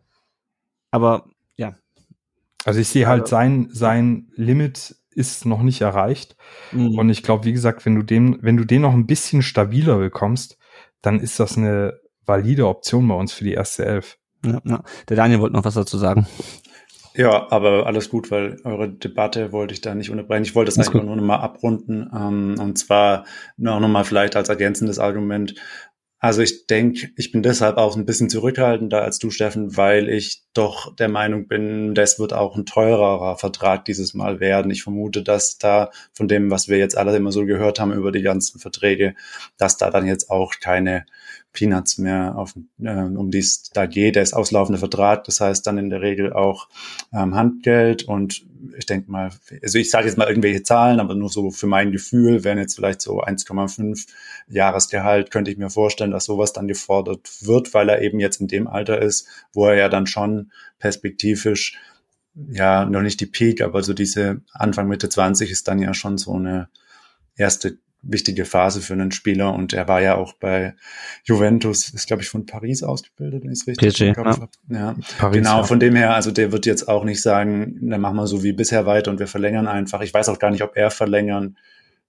[0.91, 1.75] aber ja.
[2.65, 6.37] Also ich sehe halt sein, sein Limit ist noch nicht erreicht.
[6.73, 6.99] Mhm.
[6.99, 9.99] Und ich glaube, wie gesagt, wenn du den, wenn du den noch ein bisschen stabiler
[9.99, 10.59] bekommst,
[11.01, 14.19] dann ist das eine valide Option bei uns für die erste Elf.
[14.45, 14.83] Ja, ja.
[15.09, 16.27] Der Daniel wollte noch was dazu sagen.
[17.17, 20.45] Ja, aber alles gut, weil eure Debatte wollte ich da nicht unterbrechen.
[20.45, 21.07] Ich wollte das Alles einfach gut.
[21.07, 22.11] nur nochmal abrunden.
[22.15, 23.25] Ähm, und zwar
[23.57, 25.55] noch nochmal vielleicht als ergänzendes Argument.
[26.19, 30.43] Also ich denke, ich bin deshalb auch ein bisschen zurückhaltender als du, Steffen, weil ich
[30.55, 34.71] doch der Meinung bin, das wird auch ein teurerer Vertrag dieses Mal werden.
[34.71, 38.13] Ich vermute, dass da von dem, was wir jetzt alle immer so gehört haben über
[38.13, 39.15] die ganzen Verträge,
[39.59, 41.05] dass da dann jetzt auch keine
[41.57, 44.15] Peanuts mehr auf, äh, um die es da geht.
[44.15, 46.69] Der ist auslaufender Vertrag, das heißt dann in der Regel auch
[47.13, 48.47] ähm, Handgeld und
[48.77, 49.31] ich denke mal,
[49.63, 52.75] also ich sage jetzt mal irgendwelche Zahlen, aber nur so für mein Gefühl, wären jetzt
[52.75, 54.07] vielleicht so 1,5
[54.49, 58.49] Jahresgehalt, könnte ich mir vorstellen, dass sowas dann gefordert wird, weil er eben jetzt in
[58.49, 61.79] dem Alter ist, wo er ja dann schon perspektivisch
[62.51, 66.19] ja noch nicht die Peak, aber so diese Anfang Mitte 20 ist dann ja schon
[66.19, 66.69] so eine
[67.35, 70.75] erste wichtige Phase für einen Spieler und er war ja auch bei
[71.25, 74.41] Juventus, ist glaube ich von Paris ausgebildet, wenn ich es richtig PSG, im Kopf ja.
[74.41, 74.51] habe.
[74.69, 75.65] Ja, Paris, genau, ja.
[75.65, 78.53] von dem her, also der wird jetzt auch nicht sagen, dann machen wir so wie
[78.53, 80.01] bisher weiter und wir verlängern einfach.
[80.03, 81.57] Ich weiß auch gar nicht, ob er verlängern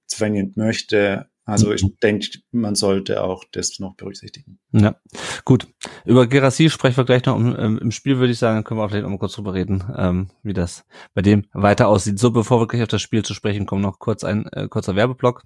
[0.06, 1.28] zwingend möchte.
[1.48, 4.60] Also ich denke, man sollte auch das noch berücksichtigen.
[4.74, 4.98] Ja,
[5.46, 5.66] gut.
[6.04, 8.66] Über Gerassi sprechen wir gleich noch im, ähm, im Spiel, würde ich sagen.
[8.66, 11.88] Können wir auch vielleicht noch mal kurz drüber reden, ähm, wie das bei dem weiter
[11.88, 12.20] aussieht.
[12.20, 14.98] So, bevor wir gleich auf das Spiel zu sprechen kommen, noch kurz ein äh, kurzer
[14.98, 15.44] Werbeblock.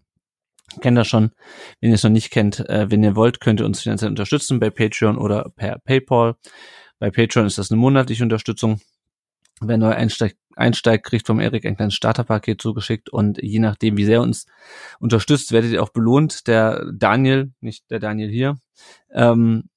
[0.80, 1.32] Kennt ihr schon.
[1.80, 4.59] Wenn ihr es noch nicht kennt, äh, wenn ihr wollt, könnt ihr uns finanziell unterstützen
[4.59, 6.36] bei Patreon oder per PayPal.
[6.99, 8.80] Bei Patreon ist das eine monatliche Unterstützung.
[9.59, 14.05] Wer neu einsteigt, einsteigt, kriegt vom Erik ein kleines Starterpaket zugeschickt und je nachdem, wie
[14.05, 14.45] sehr uns
[14.99, 16.47] unterstützt, werdet ihr auch belohnt.
[16.47, 18.57] Der Daniel, nicht der Daniel hier,
[19.13, 19.69] ähm,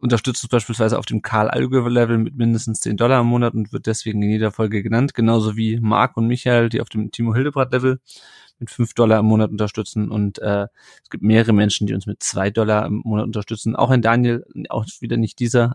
[0.00, 3.72] unterstützt uns beispielsweise auf dem Karl Allgöwer Level mit mindestens 10 Dollar im Monat und
[3.72, 7.34] wird deswegen in jeder Folge genannt, genauso wie Marc und Michael, die auf dem Timo
[7.34, 8.00] Hildebrand Level
[8.58, 10.66] mit 5 Dollar im Monat unterstützen und äh,
[11.02, 13.76] es gibt mehrere Menschen, die uns mit 2 Dollar im Monat unterstützen.
[13.76, 15.74] Auch ein Daniel, auch wieder nicht dieser,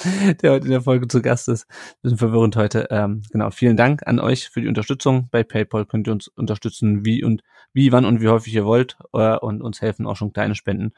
[0.42, 1.66] der heute in der Folge zu Gast ist.
[2.02, 2.88] Bisschen verwirrend heute.
[2.90, 5.28] Ähm, genau, vielen Dank an euch für die Unterstützung.
[5.30, 8.96] Bei PayPal könnt ihr uns unterstützen, wie und wie, wann und wie häufig ihr wollt
[9.12, 10.92] äh, und uns helfen auch schon kleine Spenden,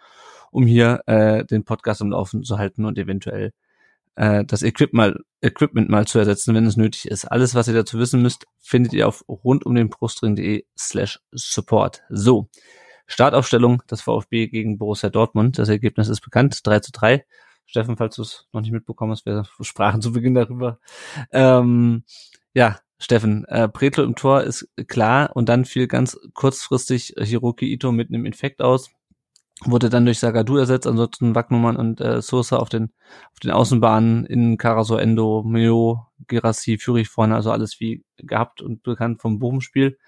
[0.57, 3.52] um hier äh, den Podcast am Laufen zu halten und eventuell
[4.14, 7.26] äh, das Equip mal, Equipment mal zu ersetzen, wenn es nötig ist.
[7.26, 12.04] Alles, was ihr dazu wissen müsst, findet ihr auf rundumdenbrustring.de slash support.
[12.09, 12.48] So,
[13.07, 15.59] Startaufstellung des VfB gegen Borussia Dortmund.
[15.59, 17.26] Das Ergebnis ist bekannt, 3 zu 3.
[17.66, 20.78] Steffen, falls du es noch nicht mitbekommen hast, wir sprachen zu Beginn darüber.
[21.32, 22.04] Ähm,
[22.54, 27.92] ja, Steffen, äh, Pretlo im Tor ist klar und dann fiel ganz kurzfristig Hiroki Ito
[27.92, 28.90] mit einem Infekt aus,
[29.64, 32.92] wurde dann durch Sagadu ersetzt, ansonsten Wagnumann und äh, Sosa auf den
[33.32, 38.82] auf den Außenbahnen in Karaso, Endo, Meo, Gerassi, Fürich vorne, also alles wie gehabt und
[38.82, 39.98] bekannt vom Bochum-Spiel.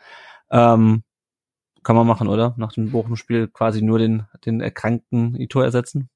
[0.50, 1.02] Ähm,
[1.82, 2.54] kann man machen, oder?
[2.58, 6.10] Nach dem Bochum-Spiel quasi nur den den erkrankten Ito ersetzen.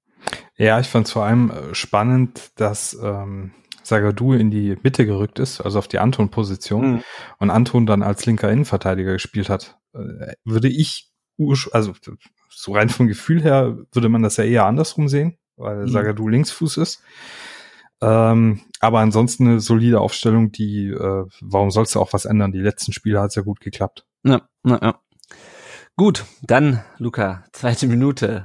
[0.56, 3.52] Ja, ich fand es vor allem äh, spannend, dass ähm,
[3.82, 7.02] Sagadu in die Mitte gerückt ist, also auf die Anton-Position, mhm.
[7.38, 11.10] und Anton dann als linker Innenverteidiger gespielt hat, äh, würde ich,
[11.72, 11.92] also
[12.54, 15.88] so rein vom Gefühl her, würde man das ja eher andersrum sehen, weil mhm.
[15.88, 17.02] Sagadu Linksfuß ist.
[18.00, 22.50] Ähm, aber ansonsten eine solide Aufstellung, die, äh, warum sollst du auch was ändern?
[22.50, 24.04] Die letzten Spiele hat es ja gut geklappt.
[24.24, 25.00] Ja, ja, ja.
[25.96, 28.44] Gut, dann, Luca, zweite Minute.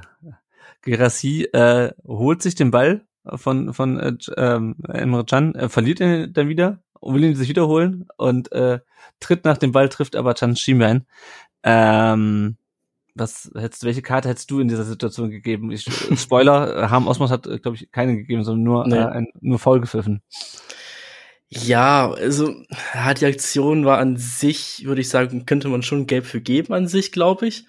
[0.82, 3.04] Gerassi äh, holt sich den Ball
[3.34, 8.06] von, von äh, ähm, Emre Can, äh, verliert ihn dann wieder, will ihn sich wiederholen
[8.16, 8.78] und äh,
[9.18, 11.06] tritt nach dem Ball, trifft aber Can Schienbein.
[11.64, 12.57] Ähm,
[13.18, 15.70] was hättest, welche Karte hättest du in dieser Situation gegeben?
[15.70, 15.84] Ich,
[16.16, 18.96] Spoiler, Harm Osmos hat, glaube ich, keine gegeben, sondern nur, nee.
[18.96, 20.22] äh, ein, nur faul gepfiffen.
[21.50, 22.54] Ja, also
[22.94, 26.74] ja, die Aktion war an sich, würde ich sagen, könnte man schon gelb für geben
[26.74, 27.64] an sich, glaube ich.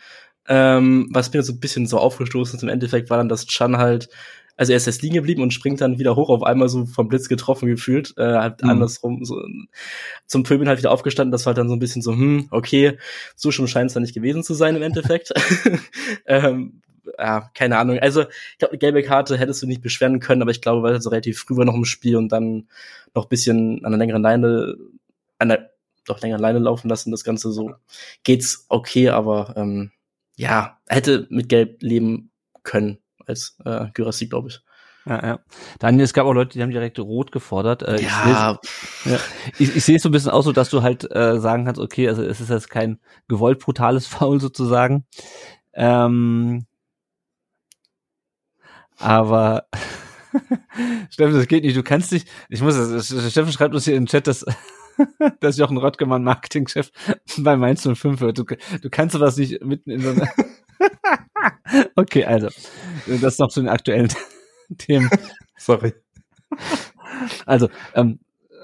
[0.48, 3.78] Ähm, was mir so ein bisschen so aufgestoßen ist im Endeffekt, war dann, dass Chan
[3.78, 4.10] halt
[4.60, 7.08] also er ist jetzt liegen geblieben und springt dann wieder hoch, auf einmal so vom
[7.08, 8.72] Blitz getroffen gefühlt, äh, halt mhm.
[8.72, 9.42] andersrum, so
[10.26, 12.98] zum Pöbeln halt wieder aufgestanden, das war halt dann so ein bisschen so, hm, okay,
[13.38, 15.32] so schon scheint es dann nicht gewesen zu sein im Endeffekt.
[16.26, 16.82] ähm,
[17.18, 18.00] ja, keine Ahnung.
[18.00, 20.92] Also, ich glaube, eine gelbe Karte hättest du nicht beschweren können, aber ich glaube, weil
[20.92, 22.68] er so relativ früh war noch im Spiel und dann
[23.16, 24.76] noch ein bisschen an einer längeren Leine,
[25.38, 25.70] an der
[26.06, 27.76] doch länger Leine laufen lassen, das Ganze so
[28.24, 29.92] geht's okay, aber ähm,
[30.36, 32.32] ja, hätte mit Gelb leben
[32.64, 32.98] können
[33.30, 34.62] als äh, Gyrassi, glaube ich.
[35.06, 35.40] Ja, ja.
[35.80, 37.84] Daniel, es gab auch Leute, die haben direkt rot gefordert.
[37.84, 38.60] Äh, ja.
[39.06, 39.20] Ich, ja.
[39.58, 41.80] ich, ich sehe es so ein bisschen aus, so dass du halt äh, sagen kannst,
[41.80, 45.06] okay, also es ist jetzt kein gewollt brutales Foul sozusagen.
[45.74, 46.66] Ähm,
[48.98, 49.68] aber
[51.10, 51.78] Steffen, das geht nicht.
[51.78, 52.28] Du kannst nicht.
[52.50, 53.08] Ich muss das.
[53.32, 54.46] Steffen schreibt uns hier in den Chat, dass,
[55.40, 56.92] dass Jochen Rottgemann Marketingchef
[57.38, 58.38] bei Mainz 05 wird.
[58.38, 60.28] Du, du kannst sowas nicht mitten in so einer
[61.96, 62.50] okay, also,
[63.22, 64.10] das noch zu den aktuellen
[64.78, 65.10] Themen.
[65.58, 65.94] Sorry.
[67.46, 68.20] Also, ähm,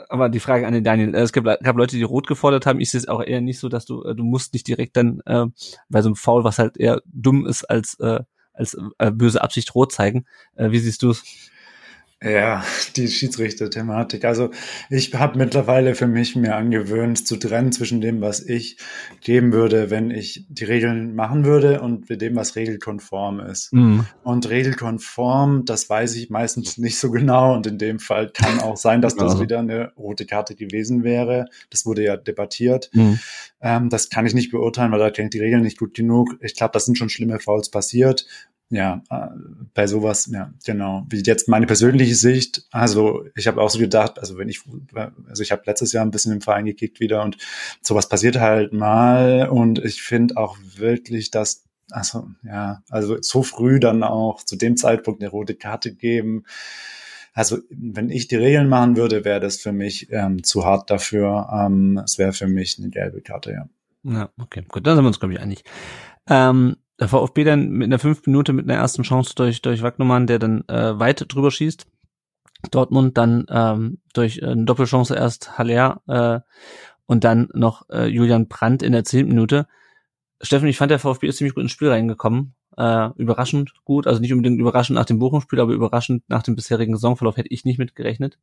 [0.09, 2.79] aber die Frage an den Daniel, es gab, gab Leute, die rot gefordert haben.
[2.79, 5.21] Ich sehe es auch eher nicht so, dass du, äh, du musst nicht direkt dann
[5.25, 5.45] äh,
[5.89, 8.19] bei so einem Foul, was halt eher dumm ist, als, äh,
[8.53, 10.25] als äh, böse Absicht rot zeigen.
[10.55, 11.23] Äh, wie siehst du es?
[12.25, 12.63] Ja,
[12.95, 14.25] die Schiedsrichter-Thematik.
[14.25, 14.49] Also
[14.89, 18.77] ich habe mittlerweile für mich mir angewöhnt zu trennen zwischen dem, was ich
[19.21, 23.71] geben würde, wenn ich die Regeln machen würde und mit dem, was regelkonform ist.
[23.73, 24.07] Mhm.
[24.23, 28.77] Und regelkonform, das weiß ich meistens nicht so genau und in dem Fall kann auch
[28.77, 31.45] sein, dass das wieder eine rote Karte gewesen wäre.
[31.69, 32.89] Das wurde ja debattiert.
[32.93, 33.19] Mhm.
[33.61, 36.37] Ähm, das kann ich nicht beurteilen, weil da klingt die Regeln nicht gut genug.
[36.41, 38.25] Ich glaube, das sind schon schlimme Fouls passiert
[38.75, 39.27] ja, äh,
[39.73, 41.05] bei sowas, ja, genau.
[41.09, 44.61] Wie jetzt meine persönliche Sicht, also ich habe auch so gedacht, also wenn ich,
[45.27, 47.37] also ich habe letztes Jahr ein bisschen im Verein gekickt wieder und
[47.81, 53.79] sowas passiert halt mal und ich finde auch wirklich, dass, also ja, also so früh
[53.79, 56.43] dann auch zu dem Zeitpunkt eine rote Karte geben.
[57.33, 61.49] Also wenn ich die Regeln machen würde, wäre das für mich ähm, zu hart dafür.
[61.51, 63.69] Ähm, es wäre für mich eine gelbe Karte, ja.
[64.03, 65.63] Ja, okay, gut, dann sind wir uns, glaube ich, einig.
[66.29, 70.27] Ähm, der VfB dann mit einer fünf Minute mit einer ersten Chance durch, durch Wagnumann,
[70.27, 71.85] der dann äh, weit drüber schießt.
[72.71, 76.39] Dortmund dann ähm, durch äh, eine Doppelchance erst Haller äh,
[77.05, 79.67] und dann noch äh, Julian Brandt in der zehnten Minute.
[80.41, 82.55] Steffen, ich fand der VfB ist ziemlich gut ins Spiel reingekommen.
[82.77, 86.93] Äh, überraschend gut, also nicht unbedingt überraschend nach dem Bochum-Spiel, aber überraschend nach dem bisherigen
[86.95, 88.37] Saisonverlauf hätte ich nicht mitgerechnet.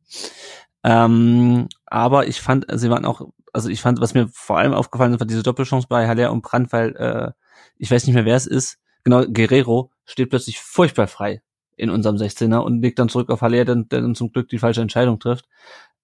[0.85, 5.13] Ähm, aber ich fand, sie waren auch, also ich fand, was mir vor allem aufgefallen
[5.13, 7.33] ist, war diese Doppelchance bei Haller und Brandt, weil äh,
[7.83, 11.43] ich weiß nicht mehr, wer es ist, genau, Guerrero steht plötzlich furchtbar frei
[11.77, 14.59] in unserem 16er und legt dann zurück auf Haller, der, der dann zum Glück die
[14.59, 15.49] falsche Entscheidung trifft.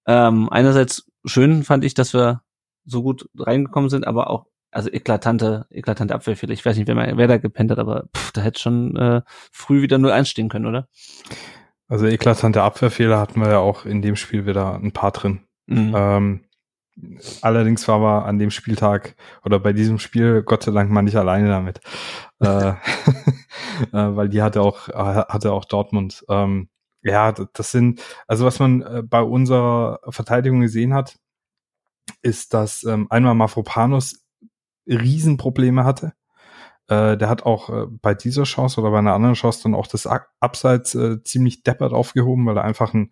[0.05, 2.41] Ähm, einerseits schön fand ich, dass wir
[2.83, 6.51] so gut reingekommen sind, aber auch also eklatante, eklatante Abwehrfehler.
[6.51, 9.21] Ich weiß nicht, wer, wer da gepennt hat, aber pff, da hätte schon äh,
[9.53, 10.89] früh wieder 0-1 stehen können, oder?
[11.87, 15.45] Also eklatante Abwehrfehler hatten wir ja auch in dem Spiel wieder ein paar drin.
[15.65, 15.93] Mhm.
[15.95, 16.45] Ähm,
[17.41, 21.15] Allerdings war wir an dem Spieltag oder bei diesem Spiel Gott sei Dank mal nicht
[21.15, 21.79] alleine damit,
[22.39, 22.73] äh,
[23.93, 26.25] äh, weil die hatte auch hatte auch Dortmund.
[26.29, 26.69] Ähm,
[27.01, 31.17] ja, das sind also was man äh, bei unserer Verteidigung gesehen hat,
[32.21, 34.25] ist, dass ähm, einmal Mafropanos
[34.87, 36.13] Riesenprobleme hatte.
[36.87, 39.87] Äh, der hat auch äh, bei dieser Chance oder bei einer anderen Chance dann auch
[39.87, 40.07] das
[40.39, 43.11] Abseits äh, ziemlich deppert aufgehoben, weil er einfach einen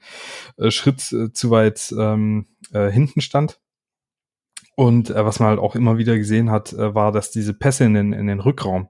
[0.57, 3.59] äh, Schritt zu weit ähm, äh, hinten stand.
[4.79, 7.85] Und äh, was man halt auch immer wieder gesehen hat, äh, war, dass diese Pässe
[7.85, 8.89] in den, in den Rückraum,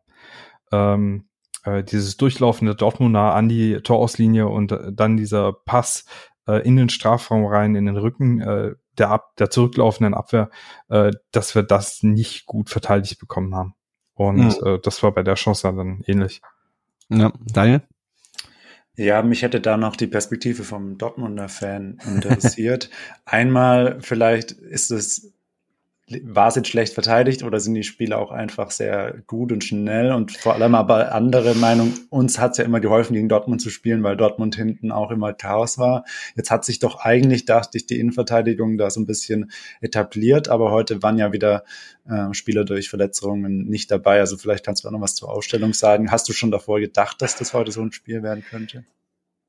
[0.74, 1.30] ähm,
[1.64, 6.04] äh, dieses durchlaufende Dortmunder an die Torauslinie und äh, dann dieser Pass
[6.46, 10.50] äh, in den Strafraum rein, in den Rücken äh, der, ab, der zurücklaufenden Abwehr,
[10.90, 13.74] äh, dass wir das nicht gut verteidigt bekommen haben.
[14.14, 14.68] Und mhm.
[14.68, 16.42] äh, das war bei der Chance dann ähnlich.
[17.08, 17.82] Ja, Daniel?
[18.98, 22.90] Ja, mich hätte da noch die Perspektive vom Dortmunder Fan interessiert.
[23.26, 25.34] Einmal vielleicht ist es
[26.24, 30.14] war es jetzt schlecht verteidigt oder sind die Spiele auch einfach sehr gut und schnell
[30.14, 33.70] und vor allem aber andere Meinung, uns hat es ja immer geholfen, gegen Dortmund zu
[33.70, 36.06] spielen, weil Dortmund hinten auch immer Chaos war.
[36.36, 39.52] Jetzt hat sich doch eigentlich, dachte ich, die Innenverteidigung da so ein bisschen
[39.82, 41.66] etabliert, aber heute waren ja wieder
[42.08, 44.22] äh, Spieler durch Verletzungen nicht dabei.
[44.22, 46.10] Also vielleicht kannst du auch noch was zur Ausstellung sagen.
[46.10, 48.86] Hast du schon davor gedacht, dass das heute so ein Spiel werden könnte?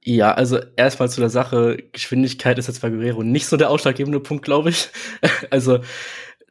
[0.05, 4.21] Ja, also erstmal zu der Sache, Geschwindigkeit ist jetzt bei Guerrero nicht so der ausschlaggebende
[4.21, 4.89] Punkt, glaube ich.
[5.51, 5.81] also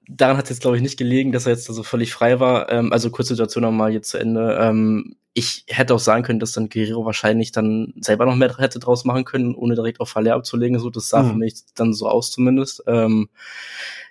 [0.08, 2.40] daran hat es jetzt, glaube ich, nicht gelegen, dass er jetzt so also völlig frei
[2.40, 2.72] war.
[2.72, 4.58] Ähm, also kurze Situation nochmal jetzt zu Ende.
[4.60, 8.80] Ähm, ich hätte auch sagen können, dass dann Guerrero wahrscheinlich dann selber noch mehr hätte
[8.80, 10.80] draus machen können, ohne direkt auf Haller abzulegen.
[10.80, 11.30] So, das sah mhm.
[11.30, 12.84] für mich dann so aus zumindest.
[12.88, 13.30] Ähm,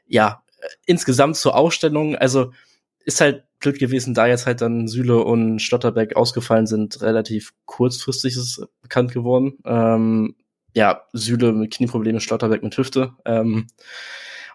[0.06, 0.42] ja,
[0.86, 2.52] insgesamt zur Ausstellung, also
[3.04, 8.34] ist halt blöd gewesen, da jetzt halt dann Süle und Stotterbeck ausgefallen sind, relativ kurzfristig
[8.34, 9.58] ist es bekannt geworden.
[9.64, 10.36] Ähm,
[10.74, 13.12] ja, Süle mit Knieproblemen, Stotterbeck mit Hüfte.
[13.24, 13.68] Ähm,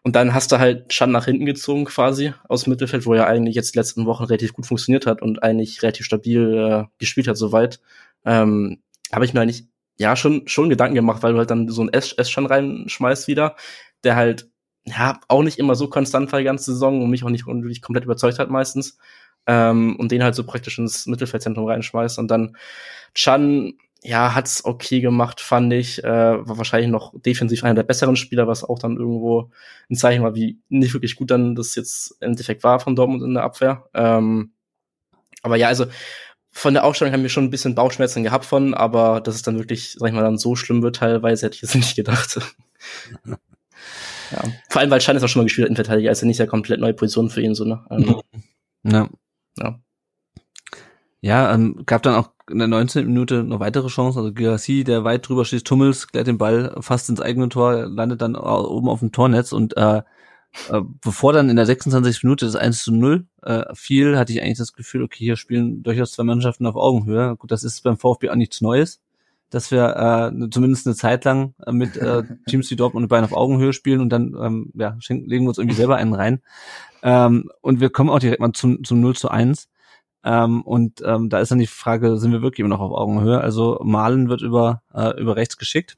[0.04, 3.28] und dann hast du halt Schan nach hinten gezogen quasi aus dem Mittelfeld, wo er
[3.28, 7.28] eigentlich jetzt die letzten Wochen relativ gut funktioniert hat und eigentlich relativ stabil äh, gespielt
[7.28, 7.80] hat soweit.
[8.26, 8.82] Ähm,
[9.12, 11.94] Habe ich mir eigentlich ja schon schon Gedanken gemacht, weil du halt dann so einen
[11.94, 13.56] S-Schan reinschmeißt wieder,
[14.04, 14.50] der halt
[14.86, 17.82] ja auch nicht immer so konstant war die ganze Saison und mich auch nicht wirklich
[17.84, 18.98] komplett überzeugt hat meistens.
[19.48, 22.56] Ähm, und den halt so praktisch ins Mittelfeldzentrum reinschmeißt und dann
[23.16, 23.74] Chan
[24.04, 26.04] ja, hat's okay gemacht, fand ich.
[26.04, 29.52] Äh, war wahrscheinlich noch defensiv einer der besseren Spieler, was auch dann irgendwo
[29.90, 33.22] ein Zeichen war, wie nicht wirklich gut dann das jetzt im Endeffekt war von Dortmund
[33.24, 33.88] in der Abwehr.
[33.94, 34.54] Ähm,
[35.44, 35.86] aber ja, also
[36.52, 39.58] von der Aufstellung haben wir schon ein bisschen Bauchschmerzen gehabt von, aber dass es dann
[39.58, 42.40] wirklich, sag ich mal, dann so schlimm wird teilweise, hätte ich jetzt nicht gedacht.
[43.26, 44.44] ja.
[44.70, 46.80] Vor allem, weil Schein ist auch schon mal gespielt in Verteidiger, also nicht ja komplett
[46.80, 47.86] neue Position für ihn, so, ne?
[47.92, 48.22] Ähm,
[48.84, 49.10] ja.
[49.60, 49.80] ja.
[51.24, 53.06] Ja, ähm, gab dann auch in der 19.
[53.06, 54.20] Minute noch weitere Chancen.
[54.20, 58.22] Also Girassi, der weit drüber schießt, Tummels klärt den Ball fast ins eigene Tor, landet
[58.22, 60.02] dann oben auf dem Tornetz und äh,
[60.70, 62.24] äh, bevor dann in der 26.
[62.24, 65.82] Minute das 1 zu 0 äh, fiel, hatte ich eigentlich das Gefühl, okay, hier spielen
[65.84, 67.36] durchaus zwei Mannschaften auf Augenhöhe.
[67.38, 69.02] Gut, das ist beim VfB auch nichts Neues,
[69.50, 73.24] dass wir äh, zumindest eine Zeit lang äh, mit äh, Teams wie Dortmund und Bayern
[73.24, 76.42] auf Augenhöhe spielen und dann ähm, ja, legen wir uns irgendwie selber einen rein.
[77.02, 79.70] Ähm, und wir kommen auch direkt mal zum, zum 0 zu 1.
[80.24, 83.42] Ähm, und ähm, da ist dann die Frage, sind wir wirklich immer noch auf Augenhöhe?
[83.42, 85.98] Also Malen wird über, äh, über rechts geschickt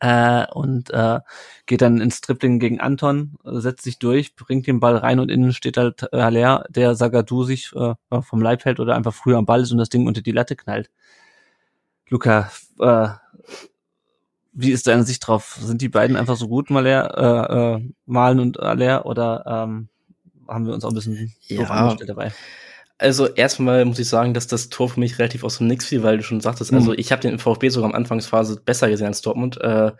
[0.00, 1.20] äh, und äh,
[1.66, 5.52] geht dann ins Tripling gegen Anton, setzt sich durch, bringt den Ball rein und innen
[5.52, 9.46] steht halt äh, Haller, der Sagadu sich äh, vom Leib hält oder einfach früher am
[9.46, 10.90] Ball ist und das Ding unter die Latte knallt.
[12.08, 12.50] Luca,
[12.80, 13.08] äh,
[14.52, 15.58] wie ist deine Sicht drauf?
[15.60, 19.88] Sind die beiden einfach so gut, Maler, äh, äh, Malen und Aller, oder ähm,
[20.48, 21.94] haben wir uns auch ein bisschen ja.
[22.06, 22.32] dabei?
[23.00, 26.02] Also erstmal muss ich sagen, dass das Tor für mich relativ aus dem Nix fiel,
[26.02, 26.90] weil du schon sagtest, also mhm.
[26.90, 29.58] also ich habe den VfB sogar am Anfangsphase besser gesehen als Dortmund.
[29.58, 29.92] Äh,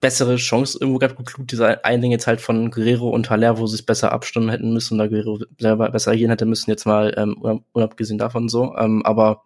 [0.00, 3.68] bessere Chance irgendwo gab gut diese ein Ding jetzt halt von Guerrero und Haller, wo
[3.68, 7.14] sie es besser abstimmen hätten müssen, da Guerrero selber besser agieren hätte müssen, jetzt mal
[7.16, 8.74] ähm, unabgesehen davon so.
[8.76, 9.44] Ähm, aber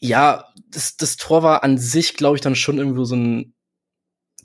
[0.00, 3.52] ja, das, das Tor war an sich, glaube ich, dann schon irgendwo so ein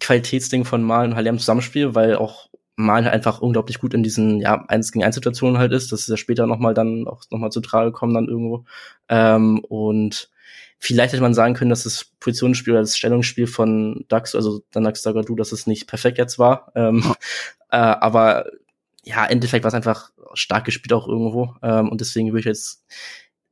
[0.02, 4.40] Qualitätsding von Malen und Haller im Zusammenspiel, weil auch Mal einfach unglaublich gut in diesen
[4.40, 5.92] ja eins gegen eins Situationen halt ist.
[5.92, 8.66] Das ist ja später noch mal dann auch noch mal zu Trage kommen dann irgendwo.
[9.10, 10.32] Ähm, und
[10.80, 14.84] vielleicht hätte man sagen können, dass das Positionsspiel oder das Stellungsspiel von Dax, also dann
[14.84, 16.72] Dax Dagadu, dass es nicht perfekt jetzt war.
[16.76, 17.04] Ähm,
[17.72, 18.46] äh, aber
[19.04, 21.56] ja, im Endeffekt war es einfach stark gespielt auch irgendwo.
[21.62, 22.86] Ähm, und deswegen würde ich jetzt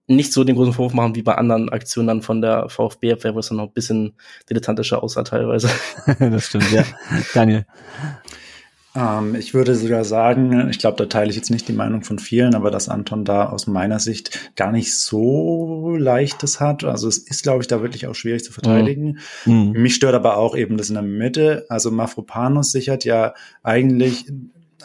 [0.07, 3.39] nicht so den großen Vorwurf machen wie bei anderen Aktionen dann von der VfB-Abwehr, wo
[3.39, 4.15] es dann noch ein bisschen
[4.49, 5.69] dilettantischer aussah teilweise.
[6.19, 6.83] das stimmt, ja.
[7.33, 7.65] Daniel.
[8.95, 12.19] Ähm, ich würde sogar sagen, ich glaube, da teile ich jetzt nicht die Meinung von
[12.19, 16.83] vielen, aber dass Anton da aus meiner Sicht gar nicht so leichtes hat.
[16.83, 19.19] Also es ist, glaube ich, da wirklich auch schwierig zu verteidigen.
[19.45, 19.71] Mhm.
[19.71, 21.65] Mich stört aber auch eben das in der Mitte.
[21.69, 23.33] Also Mafropanos sichert ja
[23.63, 24.31] eigentlich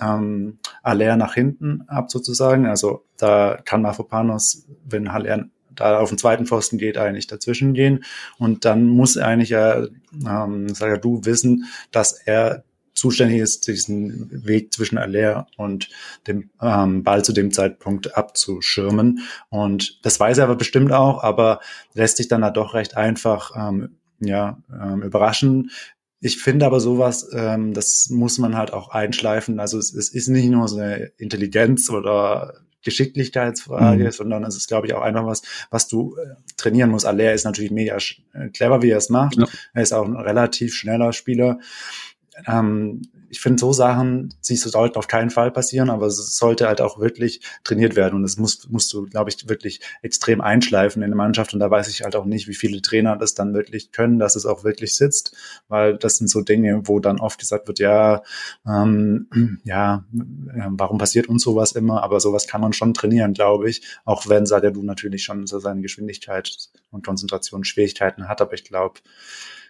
[0.01, 2.67] ähm, Aller nach hinten ab sozusagen.
[2.67, 8.05] Also da kann Mafropanos, wenn Aller da auf den zweiten Pfosten geht, eigentlich dazwischen gehen.
[8.39, 9.87] Und dann muss eigentlich ja,
[10.27, 12.65] ähm, sag du, wissen, dass er
[12.97, 15.91] zuständig ist, diesen Weg zwischen Aller und
[16.27, 19.21] dem ähm, Ball zu dem Zeitpunkt abzuschirmen.
[19.49, 21.61] Und das weiß er aber bestimmt auch, aber
[21.95, 25.71] lässt sich dann da doch recht einfach ähm, ja, ähm, überraschen.
[26.21, 29.61] Ich finde aber sowas, ähm, das muss man halt auch einschleifen.
[29.61, 32.55] Also es, es ist nicht nur so eine Intelligenz oder
[32.87, 34.11] Geschicklichkeitsfrage, mhm.
[34.13, 37.05] sondern es ist, glaube ich, auch einfach was, was du äh, trainieren musst.
[37.05, 37.97] Aller ist natürlich mega
[38.33, 39.37] äh, clever, wie er es macht.
[39.37, 39.47] Ja.
[39.75, 41.59] Er ist auch ein relativ schneller Spieler
[42.47, 46.81] ähm, ich finde, so Sachen, sie sollten auf keinen Fall passieren, aber es sollte halt
[46.81, 48.15] auch wirklich trainiert werden.
[48.15, 51.53] Und das muss, musst du, glaube ich, wirklich extrem einschleifen in der Mannschaft.
[51.53, 54.37] Und da weiß ich halt auch nicht, wie viele Trainer das dann wirklich können, dass
[54.37, 55.37] es auch wirklich sitzt,
[55.69, 58.23] weil das sind so Dinge, wo dann oft gesagt wird, ja,
[58.67, 59.29] ähm,
[59.65, 62.03] ja, warum passiert uns sowas immer?
[62.03, 63.83] Aber sowas kann man schon trainieren, glaube ich.
[64.05, 66.57] Auch wenn du natürlich schon so seine Geschwindigkeit
[66.91, 68.41] und Konzentrationsschwierigkeiten hat.
[68.41, 69.01] Aber ich glaube,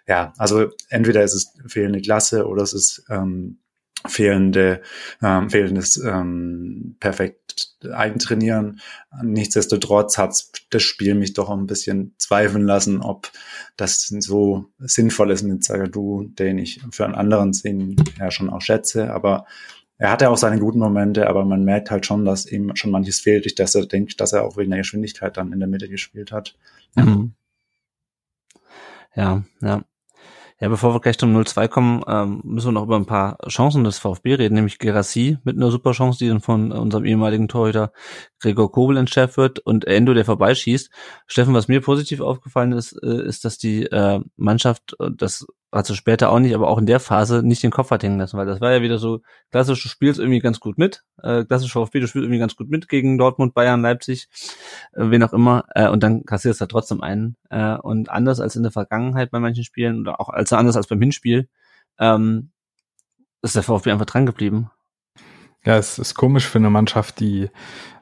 [0.07, 3.59] ja, also entweder ist es fehlende Klasse oder es ist ähm,
[4.07, 4.83] fehlende,
[5.23, 7.47] ähm, fehlendes ähm, perfekt
[7.93, 8.81] Eigentrainieren.
[9.23, 13.31] Nichtsdestotrotz hat das Spiel mich doch ein bisschen zweifeln lassen, ob
[13.77, 18.61] das so sinnvoll ist mit Zagadou, den ich für einen anderen Sinn ja schon auch
[18.61, 19.47] schätze, aber
[19.99, 23.21] er hatte auch seine guten Momente, aber man merkt halt schon, dass ihm schon manches
[23.21, 26.33] fehlt, dass er denkt, dass er auch wegen der Geschwindigkeit dann in der Mitte gespielt
[26.33, 26.55] hat.
[26.97, 27.35] Mhm.
[29.15, 29.43] ja.
[29.63, 29.85] ja.
[30.59, 33.85] Ja, bevor wir gleich zum 0-2 kommen, ähm, müssen wir noch über ein paar Chancen
[33.85, 37.93] des VfB reden, nämlich Gerassi mit einer super Chance, die dann von unserem ehemaligen Torhüter
[38.41, 40.91] Gregor Kobel entschärft wird und Endo, der vorbeischießt.
[41.27, 45.47] Steffen, was mir positiv aufgefallen ist, äh, ist, dass die äh, Mannschaft, das
[45.77, 48.37] also später auch nicht, aber auch in der Phase nicht den Kopf hat hängen lassen,
[48.37, 49.21] weil das war ja wieder so
[49.51, 52.71] klassisch, du spielst irgendwie ganz gut mit, äh, klassisch VfB, du spielst irgendwie ganz gut
[52.71, 54.29] mit gegen Dortmund, Bayern, Leipzig,
[54.95, 57.37] äh, wen auch immer, äh, und dann kassierst du da trotzdem einen.
[57.51, 60.87] Äh, und anders als in der Vergangenheit bei manchen Spielen oder auch als anders als
[60.87, 61.49] beim Hinspiel,
[61.99, 62.51] ähm,
[63.43, 64.71] ist der VfB einfach dran geblieben.
[65.65, 67.51] Ja, es ist komisch für eine Mannschaft, die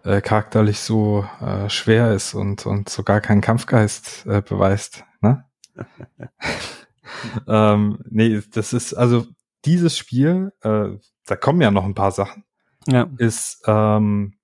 [0.04, 5.04] äh, charakterlich so äh, schwer ist und, und sogar keinen Kampfgeist äh, beweist.
[5.22, 5.44] Ne?
[7.48, 9.26] ähm, nee, das ist also
[9.64, 10.90] dieses Spiel, äh,
[11.26, 12.44] da kommen ja noch ein paar Sachen.
[12.86, 13.08] Ja.
[13.18, 14.34] Ist, ähm,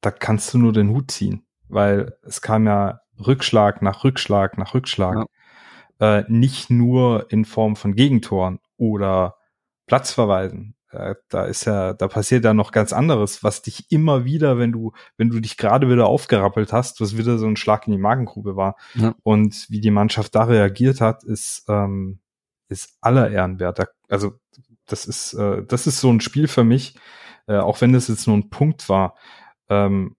[0.00, 4.74] da kannst du nur den Hut ziehen, weil es kam ja Rückschlag nach Rückschlag nach
[4.74, 5.26] Rückschlag.
[6.00, 6.18] Ja.
[6.18, 9.36] Äh, nicht nur in Form von Gegentoren oder
[9.86, 14.72] Platzverweisen, da, ist ja, da passiert ja noch ganz anderes, was dich immer wieder, wenn
[14.72, 17.98] du, wenn du dich gerade wieder aufgerappelt hast, was wieder so ein Schlag in die
[17.98, 18.76] Magengrube war.
[18.94, 19.14] Ja.
[19.22, 22.20] Und wie die Mannschaft da reagiert hat, ist, ähm,
[22.68, 23.88] ist aller Ehrenwert.
[24.08, 24.38] Also
[24.86, 26.96] das ist, äh, das ist so ein Spiel für mich,
[27.46, 29.16] äh, auch wenn das jetzt nur ein Punkt war.
[29.68, 30.16] Ähm,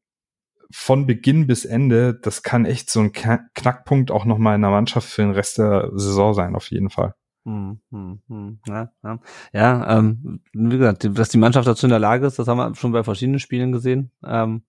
[0.70, 5.08] von Beginn bis Ende, das kann echt so ein Knackpunkt auch nochmal in der Mannschaft
[5.08, 7.16] für den Rest der Saison sein, auf jeden Fall.
[7.48, 8.60] Hm, hm, hm.
[8.68, 9.20] Ja, ja.
[9.54, 12.76] ja ähm, wie gesagt, dass die Mannschaft dazu in der Lage ist, das haben wir
[12.76, 14.12] schon bei verschiedenen Spielen gesehen.
[14.26, 14.64] Ähm,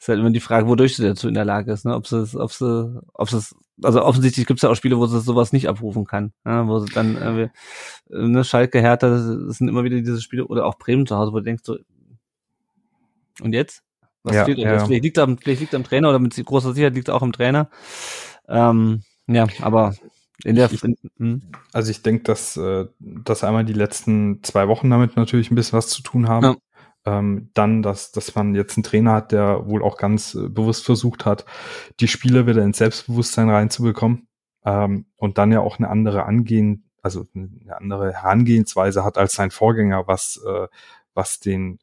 [0.00, 1.94] ist halt immer die Frage, wodurch sie dazu in der Lage ist, ne?
[1.94, 3.40] Ob sie, ob sie, ob sie,
[3.84, 6.66] also offensichtlich gibt es ja auch Spiele, wo sie sowas nicht abrufen kann, ja?
[6.66, 7.50] wo sie dann äh,
[8.08, 11.38] ne Schalke, Hertha, das sind immer wieder diese Spiele oder auch Bremen zu Hause, wo
[11.38, 11.78] du denkst so,
[13.42, 13.84] und jetzt?
[14.24, 14.84] Was ja, fehlt ja.
[14.84, 17.70] Vielleicht liegt am, vielleicht liegt am Trainer oder mit großer Sicherheit liegt auch am Trainer.
[18.48, 19.94] Ähm, ja, aber
[20.44, 21.42] in der, ich, hm.
[21.72, 25.76] also ich denke, dass, äh, dass einmal die letzten zwei Wochen damit natürlich ein bisschen
[25.76, 26.44] was zu tun haben.
[26.44, 26.56] Ja.
[27.06, 30.84] Ähm, dann, dass, dass man jetzt einen Trainer hat, der wohl auch ganz äh, bewusst
[30.84, 31.44] versucht hat,
[32.00, 34.28] die Spieler wieder ins Selbstbewusstsein reinzubekommen.
[34.64, 39.50] Ähm, und dann ja auch eine andere Angehen, also eine andere Herangehensweise hat als sein
[39.50, 40.66] Vorgänger, was, äh,
[41.14, 41.78] was den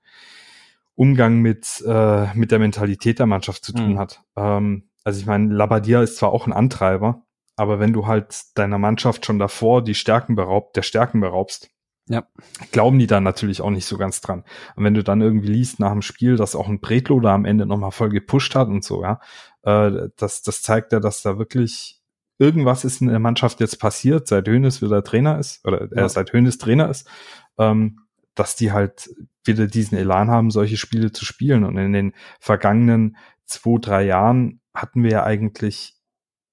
[0.95, 3.99] Umgang mit, äh, mit der Mentalität der Mannschaft zu tun mhm.
[3.99, 4.23] hat.
[4.35, 7.23] Ähm, also ich meine, Labadia ist zwar auch ein Antreiber,
[7.55, 11.69] aber wenn du halt deiner Mannschaft schon davor die Stärken beraubt, der Stärken beraubst,
[12.07, 12.23] ja.
[12.71, 14.43] glauben die dann natürlich auch nicht so ganz dran.
[14.75, 17.45] Und wenn du dann irgendwie liest nach dem Spiel, dass auch ein Bretlo da am
[17.45, 19.19] Ende nochmal voll gepusht hat und so, ja,
[19.63, 22.01] äh, das, das zeigt ja, dass da wirklich
[22.37, 26.05] irgendwas ist in der Mannschaft jetzt passiert, seit Hönes wieder Trainer ist, oder ja.
[26.05, 27.07] äh, seit Hönes Trainer ist,
[27.57, 28.01] ähm,
[28.35, 29.09] dass die halt
[29.45, 31.63] wieder diesen Elan haben, solche Spiele zu spielen.
[31.63, 35.95] Und in den vergangenen zwei, drei Jahren hatten wir ja eigentlich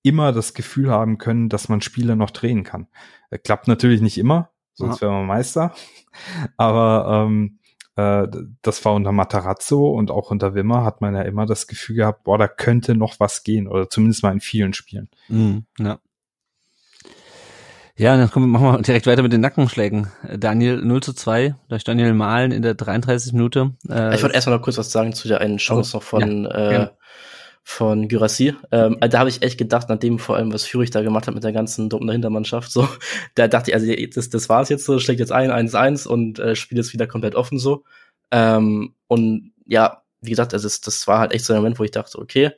[0.02, 2.88] immer das Gefühl haben können, dass man Spiele noch drehen kann.
[3.30, 5.02] Äh, klappt natürlich nicht immer, sonst ja.
[5.02, 5.74] wäre man Meister.
[6.56, 7.58] Aber ähm,
[7.96, 8.26] äh,
[8.62, 12.24] das war unter Matarazzo und auch unter Wimmer hat man ja immer das Gefühl gehabt,
[12.24, 15.08] boah, da könnte noch was gehen oder zumindest mal in vielen Spielen.
[15.28, 15.98] Mhm, ja.
[17.94, 20.08] Ja, dann kommen, machen wir direkt weiter mit den Nackenschlägen.
[20.36, 23.34] Daniel 0 zu 2 durch Daniel Mahlen in der 33.
[23.34, 23.74] Minute.
[23.88, 26.44] Äh, ich wollte erstmal noch kurz was sagen zu der einen Chance oh, noch von
[26.44, 26.88] ja, äh,
[27.64, 28.54] von Gyrassi.
[28.70, 31.44] Ähm, da habe ich echt gedacht, nachdem vor allem, was Führig da gemacht hat mit
[31.44, 32.88] der ganzen Dortmunder Hintermannschaft, so,
[33.34, 36.38] da dachte ich, also das, das war es jetzt so, schlägt jetzt ein, 1-1 und
[36.38, 37.84] äh, spielt jetzt wieder komplett offen so.
[38.30, 41.84] Ähm, und ja, wie gesagt, also das, das war halt echt so ein Moment, wo
[41.84, 42.52] ich dachte, okay,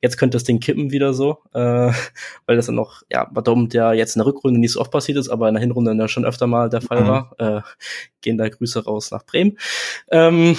[0.00, 1.92] jetzt könnte das Ding kippen wieder so, äh,
[2.46, 4.90] weil das dann noch, ja, bei Dortmund ja jetzt in der Rückrunde nicht so oft
[4.90, 7.06] passiert ist, aber in der Hinrunde ja schon öfter mal der Fall mhm.
[7.06, 7.34] war.
[7.38, 7.60] Äh,
[8.22, 9.58] gehen da Grüße raus nach Bremen.
[10.10, 10.56] Ähm,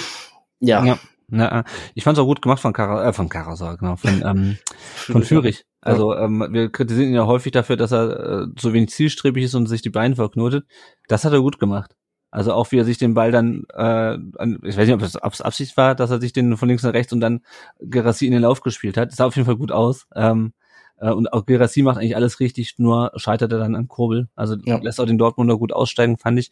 [0.60, 0.84] ja.
[0.84, 0.98] ja.
[1.28, 1.64] Na, äh,
[1.94, 4.58] ich fand es auch gut gemacht von Kara, äh, von Karasor, genau, von, ähm,
[4.94, 5.64] von Fürich.
[5.80, 9.54] Also ähm, wir kritisieren ihn ja häufig dafür, dass er äh, so wenig zielstrebig ist
[9.54, 10.66] und sich die Beine verknotet.
[11.08, 11.94] Das hat er gut gemacht.
[12.30, 15.40] Also auch wie er sich den Ball dann, äh, an, ich weiß nicht, ob es
[15.40, 17.42] Absicht war, dass er sich den von links nach rechts und dann
[17.78, 19.10] Gerassi in den Lauf gespielt hat.
[19.10, 20.06] Das sah auf jeden Fall gut aus.
[20.16, 20.52] Ähm,
[20.96, 24.28] äh, und auch Gerassi macht eigentlich alles richtig, nur scheitert er dann an Kurbel.
[24.34, 24.78] Also Ja.
[24.78, 26.50] lässt auch den Dortmunder gut aussteigen, fand ich.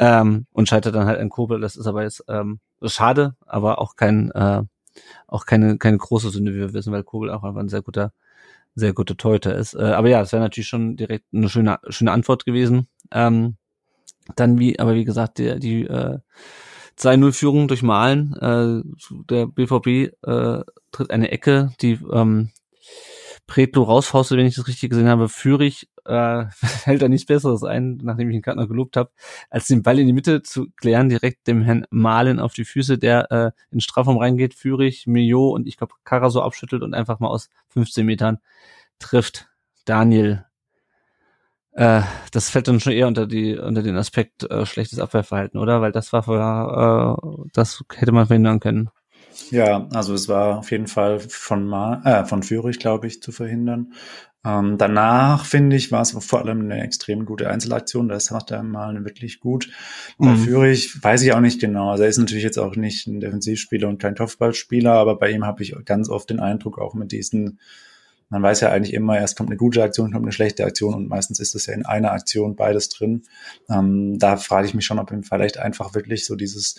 [0.00, 1.60] Ähm, und scheitert dann halt an Kurbel.
[1.60, 4.62] Das ist aber jetzt ähm, schade, aber auch kein, äh,
[5.28, 8.12] auch keine, keine große Sünde, wie wir wissen, weil Kurbel auch einfach ein sehr guter,
[8.74, 9.74] sehr guter Torhüter ist.
[9.74, 12.88] Äh, aber ja, es wäre natürlich schon direkt eine schöne, schöne Antwort gewesen.
[13.12, 13.56] Ähm,
[14.36, 16.18] dann wie, aber wie gesagt, die, die äh,
[17.00, 18.34] 2-0-Führung durch Malen.
[18.34, 18.82] Äh,
[19.28, 22.50] der BVB äh, tritt eine Ecke, die ähm,
[23.46, 25.28] Pretlo rausfaustet, wenn ich das richtig gesehen habe.
[25.28, 26.44] Führig äh,
[26.84, 29.10] hält da nichts Besseres ein, nachdem ich ihn gerade noch gelobt habe,
[29.50, 32.98] als den Ball in die Mitte zu klären, direkt dem Herrn Malen auf die Füße,
[32.98, 37.20] der äh, in den Strafraum reingeht, Führig, Mio und ich glaube Karaso abschüttelt und einfach
[37.20, 38.38] mal aus 15 Metern
[38.98, 39.48] trifft.
[39.84, 40.44] Daniel
[41.72, 45.80] äh, das fällt dann schon eher unter die unter den Aspekt äh, schlechtes Abwehrverhalten, oder?
[45.80, 48.90] Weil das war vorher, äh, das hätte man verhindern können.
[49.50, 53.32] Ja, also es war auf jeden Fall von Ma äh, von Führig, glaube ich, zu
[53.32, 53.92] verhindern.
[54.42, 58.08] Ähm, danach finde ich, war es vor allem eine extrem gute Einzelaktion.
[58.08, 59.70] Das macht er mal wirklich gut.
[60.18, 60.36] Bei Mhm.
[60.38, 61.90] Führig weiß ich auch nicht genau.
[61.90, 65.44] Also er ist natürlich jetzt auch nicht ein Defensivspieler und kein Kopfballspieler, aber bei ihm
[65.44, 67.58] habe ich ganz oft den Eindruck, auch mit diesen
[68.30, 71.08] man weiß ja eigentlich immer, erst kommt eine gute Aktion, kommt eine schlechte Aktion und
[71.08, 73.22] meistens ist es ja in einer Aktion beides drin.
[73.68, 76.76] Ähm, da frage ich mich schon, ob ihm vielleicht einfach wirklich so dieses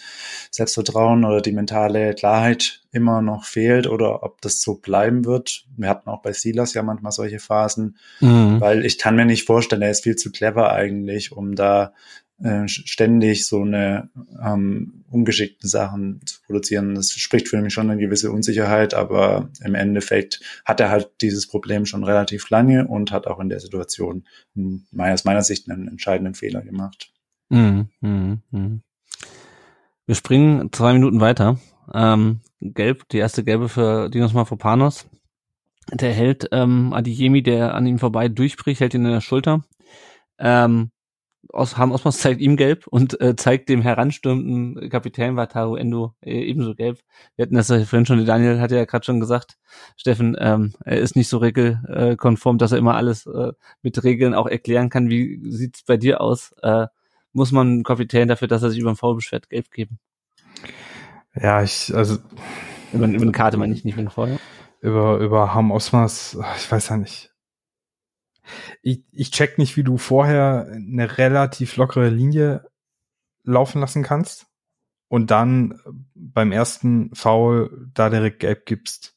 [0.49, 5.65] Selbstvertrauen oder die mentale Klarheit immer noch fehlt oder ob das so bleiben wird.
[5.75, 8.59] Wir hatten auch bei Silas ja manchmal solche Phasen, Mhm.
[8.61, 11.93] weil ich kann mir nicht vorstellen, er ist viel zu clever eigentlich, um da
[12.43, 14.09] äh, ständig so eine
[14.43, 16.95] ähm, ungeschickten Sachen zu produzieren.
[16.95, 21.47] Das spricht für mich schon eine gewisse Unsicherheit, aber im Endeffekt hat er halt dieses
[21.47, 25.87] Problem schon relativ lange und hat auch in der Situation hm, aus meiner Sicht einen
[25.87, 27.11] entscheidenden Fehler gemacht.
[27.49, 27.89] Mhm.
[27.99, 28.41] Mhm.
[28.51, 28.81] Mhm.
[30.05, 31.59] Wir springen zwei Minuten weiter.
[31.93, 35.07] Ähm, gelb, die erste gelbe für Dinos Mafropanos.
[35.91, 39.63] Der hält ähm, Adiyemi, der an ihm vorbei durchbricht, hält ihn in der Schulter.
[40.39, 40.91] Ähm,
[41.49, 46.39] Os Ham Osmos zeigt ihm gelb und äh, zeigt dem heranstürmenden Kapitän Wataru Endo äh,
[46.43, 46.99] ebenso gelb.
[47.35, 49.57] Wir hatten das ja vorhin schon, Daniel hatte ja gerade schon gesagt,
[49.97, 54.47] Steffen, ähm, er ist nicht so regelkonform, dass er immer alles äh, mit Regeln auch
[54.47, 55.09] erklären kann.
[55.09, 56.53] Wie sieht's bei dir aus?
[56.61, 56.87] Äh,
[57.33, 59.99] muss man einem Kapitän dafür, dass er sich über den Foul beschwert, gelb geben?
[61.35, 62.17] Ja, ich, also
[62.93, 64.37] Über, über eine Karte meine ich nicht, wenn vorher.
[64.81, 67.30] über, über Ham Osmas, ich weiß ja nicht.
[68.81, 72.65] Ich, ich check nicht, wie du vorher eine relativ lockere Linie
[73.43, 74.47] laufen lassen kannst
[75.07, 75.79] und dann
[76.15, 79.15] beim ersten Foul da direkt gelb gibst.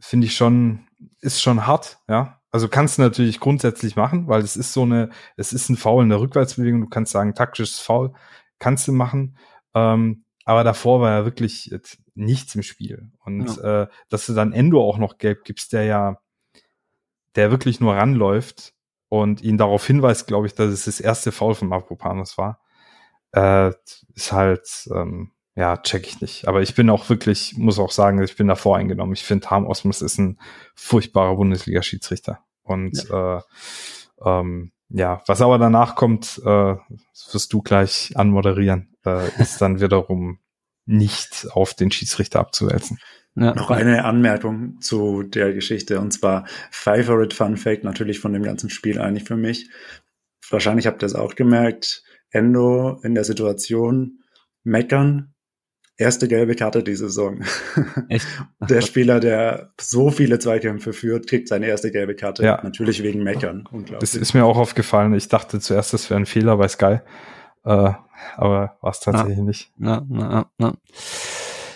[0.00, 0.86] Finde ich schon,
[1.20, 2.40] ist schon hart, ja.
[2.50, 6.04] Also kannst du natürlich grundsätzlich machen, weil es ist so eine, es ist ein Foul
[6.04, 6.82] in der Rückwärtsbewegung.
[6.82, 8.14] Du kannst sagen, taktisches Foul
[8.60, 9.36] kannst du machen.
[9.74, 13.10] Ähm, aber davor war ja wirklich jetzt nichts im Spiel.
[13.24, 16.20] Und äh, dass du dann Endo auch noch gelb gibst, der ja,
[17.36, 18.74] der wirklich nur ranläuft
[19.08, 22.60] und ihn darauf hinweist, glaube ich, dass es das erste Foul von Mavropanos war,
[23.32, 23.72] äh,
[24.14, 26.48] ist halt, ähm, ja, check ich nicht.
[26.48, 29.14] Aber ich bin auch wirklich, muss auch sagen, ich bin da voreingenommen.
[29.14, 30.38] Ich finde, Harm Osmus ist ein
[30.74, 32.40] furchtbarer Bundesliga-Schiedsrichter.
[32.62, 33.38] Und ja.
[33.38, 33.42] Äh,
[34.24, 36.76] ähm, ja, was aber danach kommt, äh,
[37.32, 40.38] wirst du gleich anmoderieren, äh, ist dann wiederum
[40.86, 42.98] nicht auf den Schiedsrichter abzuwälzen.
[43.36, 48.44] Ja, Noch eine Anmerkung zu der Geschichte und zwar Favorite Fun Fact natürlich von dem
[48.44, 49.68] ganzen Spiel eigentlich für mich.
[50.50, 52.04] Wahrscheinlich habt ihr es auch gemerkt.
[52.30, 54.20] Endo in der Situation
[54.62, 55.34] meckern.
[55.96, 57.44] Erste gelbe Karte die Saison.
[58.08, 58.26] Echt?
[58.68, 62.44] Der Spieler, der so viele Zweikämpfe führt, kriegt seine erste gelbe Karte.
[62.44, 62.60] Ja.
[62.62, 63.68] Natürlich wegen Meckern.
[64.00, 65.14] Das ist mir auch aufgefallen.
[65.14, 66.98] Ich dachte zuerst, das wäre ein Fehler bei Sky.
[67.64, 67.92] Äh,
[68.36, 69.44] aber war es tatsächlich ja.
[69.44, 69.72] nicht.
[69.78, 70.72] Ja, ja, ja.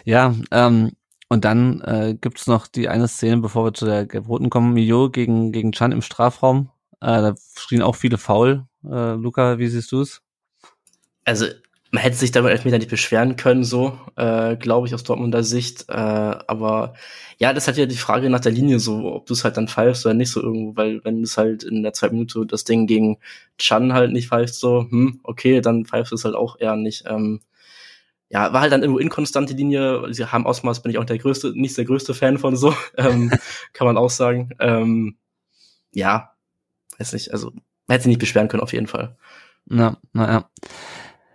[0.04, 0.90] ja ähm,
[1.28, 4.72] und dann äh, gibt es noch die eine Szene, bevor wir zu der Gelb-Roten kommen,
[4.72, 6.70] Mio gegen, gegen Chan im Strafraum.
[7.00, 8.66] Äh, da schrien auch viele faul.
[8.84, 10.22] Äh, Luca, wie siehst du es?
[11.24, 11.46] Also
[11.90, 15.86] man hätte sich damit Elfmeter nicht beschweren können, so, äh, glaube ich, aus Dortmunder Sicht.
[15.88, 16.94] Äh, aber
[17.38, 19.56] ja, das ist halt ja die Frage nach der Linie, so, ob du es halt
[19.56, 22.64] dann pfeifst oder nicht so irgendwo, weil wenn es halt in der zweiten Minute das
[22.64, 23.18] Ding gegen
[23.58, 27.04] Chan halt nicht pfeifst, so, hm, okay, dann pfeifst du es halt auch eher nicht.
[27.06, 27.40] Ähm,
[28.30, 30.12] ja, war halt dann irgendwo inkonstant die Linie.
[30.12, 33.30] Sie haben Ausmaß, bin ich auch der größte, nicht der größte Fan von so, ähm,
[33.72, 34.50] kann man auch sagen.
[34.60, 35.16] Ähm,
[35.92, 36.32] ja,
[36.98, 37.50] weiß nicht, also
[37.86, 39.16] man hätte sich nicht beschweren können auf jeden Fall.
[39.66, 40.50] Na, naja.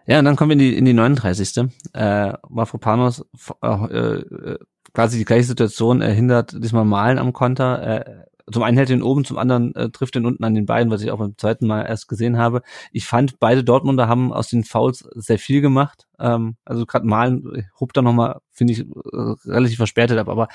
[0.05, 1.69] Ja, und dann kommen wir in die, in die 39.
[1.93, 3.25] Äh, Mafropanos
[3.61, 4.59] äh, äh,
[4.93, 9.01] quasi die gleiche Situation, er hindert diesmal Malen am Konter, er zum einen hält den
[9.01, 11.67] oben, zum anderen äh, trifft den unten an den Beinen, was ich auch beim zweiten
[11.67, 12.61] Mal erst gesehen habe.
[12.91, 16.07] Ich fand, beide Dortmunder haben aus den Fouls sehr viel gemacht.
[16.19, 20.29] Ähm, also gerade Malen hob da nochmal, finde ich, äh, relativ verspätet ab.
[20.29, 20.47] Aber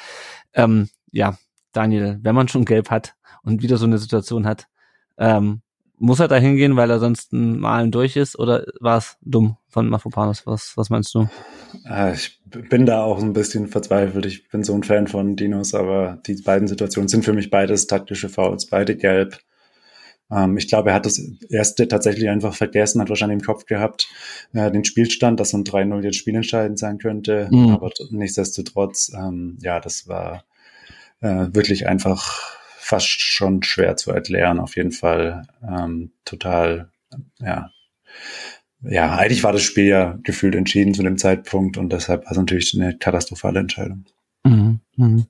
[0.54, 1.36] ähm, ja,
[1.72, 4.66] Daniel, wenn man schon gelb hat und wieder so eine Situation hat,
[5.18, 5.62] ähm,
[5.96, 9.57] muss er da hingehen, weil er sonst ein Malen durch ist oder war es dumm
[9.78, 10.44] von Mafropanos?
[10.44, 11.28] Was, was meinst du?
[11.84, 14.26] Ah, ich bin da auch ein bisschen verzweifelt.
[14.26, 17.86] Ich bin so ein Fan von Dinos, aber die beiden Situationen sind für mich beides
[17.86, 19.38] taktische Fouls, beide gelb.
[20.32, 24.08] Ähm, ich glaube, er hat das erste tatsächlich einfach vergessen, hat wahrscheinlich im Kopf gehabt,
[24.52, 27.48] äh, den Spielstand, dass so ein 3-0 jetzt spielentscheidend sein könnte.
[27.52, 27.70] Mhm.
[27.70, 30.44] Aber nichtsdestotrotz, ähm, ja, das war
[31.20, 34.58] äh, wirklich einfach fast schon schwer zu erklären.
[34.58, 36.90] Auf jeden Fall ähm, total,
[37.38, 37.70] ja.
[38.82, 42.38] Ja, eigentlich war das Spiel ja gefühlt entschieden zu dem Zeitpunkt und deshalb war es
[42.38, 44.04] natürlich eine katastrophale Entscheidung.
[44.44, 45.24] Mhm, mh.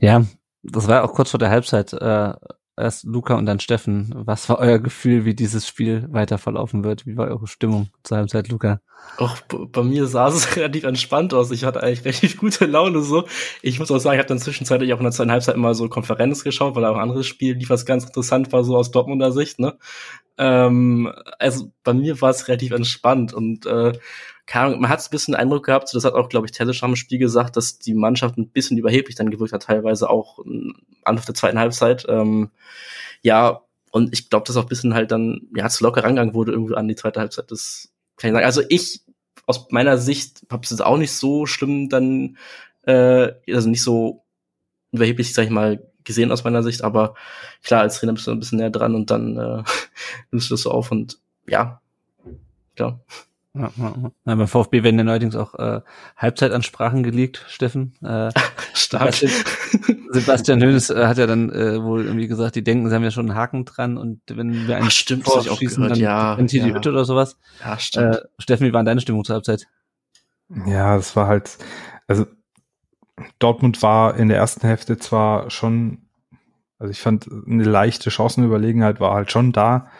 [0.00, 0.24] Ja,
[0.62, 1.92] das war auch kurz vor der Halbzeit.
[1.92, 2.32] Äh,
[2.78, 4.12] erst Luca und dann Steffen.
[4.14, 7.06] Was war euer Gefühl, wie dieses Spiel weiter verlaufen wird?
[7.06, 8.80] Wie war eure Stimmung zur Halbzeit, Luca?
[9.16, 11.50] Auch bei mir sah es relativ entspannt aus.
[11.50, 13.24] Ich hatte eigentlich relativ gute Laune so.
[13.62, 15.88] Ich muss auch sagen, ich habe dann zwischenzeitlich auch in der zweiten Halbzeit immer so
[15.88, 19.32] Konferenz geschaut, weil auch ein anderes Spiel lief, was ganz interessant war, so aus Dortmunder
[19.32, 19.58] Sicht.
[19.58, 19.76] Ne?
[20.36, 23.92] Ähm, also bei mir war es relativ entspannt und äh,
[24.48, 26.96] keine Ahnung, man hat ein bisschen Eindruck gehabt, das hat auch, glaube ich, Tellisch am
[26.96, 30.38] Spiel gesagt, dass die Mannschaft ein bisschen überheblich dann gewirkt hat, teilweise auch
[31.04, 32.06] Anfang der zweiten Halbzeit.
[32.08, 32.50] Ähm,
[33.20, 36.52] ja, und ich glaube, dass auch ein bisschen halt dann, ja, zu locker rangegangen wurde
[36.52, 37.50] irgendwie an die zweite Halbzeit.
[37.50, 38.46] Das kann ich sagen.
[38.46, 39.02] Also ich,
[39.46, 42.38] aus meiner Sicht, habe es auch nicht so schlimm dann,
[42.86, 44.24] äh, also nicht so
[44.92, 47.14] überheblich, sag ich mal, gesehen aus meiner Sicht, aber
[47.62, 49.62] klar, als Trainer bist du ein bisschen näher dran und dann äh,
[50.30, 51.82] nimmst du das so auf und ja,
[52.76, 53.00] klar.
[53.58, 54.12] Ja, ja.
[54.24, 55.80] beim VfB werden ja neuerdings auch äh,
[56.16, 57.94] Halbzeitansprachen gelegt, Steffen.
[58.02, 58.30] Äh,
[58.74, 59.14] Stark.
[59.14, 63.04] Sebastian, Sebastian Hönes äh, hat ja dann äh, wohl irgendwie gesagt, die denken, sie haben
[63.04, 65.92] ja schon einen Haken dran und wenn wir einen Ach, stimmt, Tor ich auch gehört,
[65.92, 66.68] dann ja, rennt hier ja.
[66.68, 67.36] die Hütte oder sowas.
[67.60, 68.16] Ja, stimmt.
[68.16, 69.66] Äh, Steffen, wie war deine Stimmung zur Halbzeit?
[70.66, 71.58] Ja, das war halt,
[72.06, 72.26] also
[73.38, 76.06] Dortmund war in der ersten Hälfte zwar schon,
[76.78, 79.90] also ich fand eine leichte Chancenüberlegenheit war halt schon da,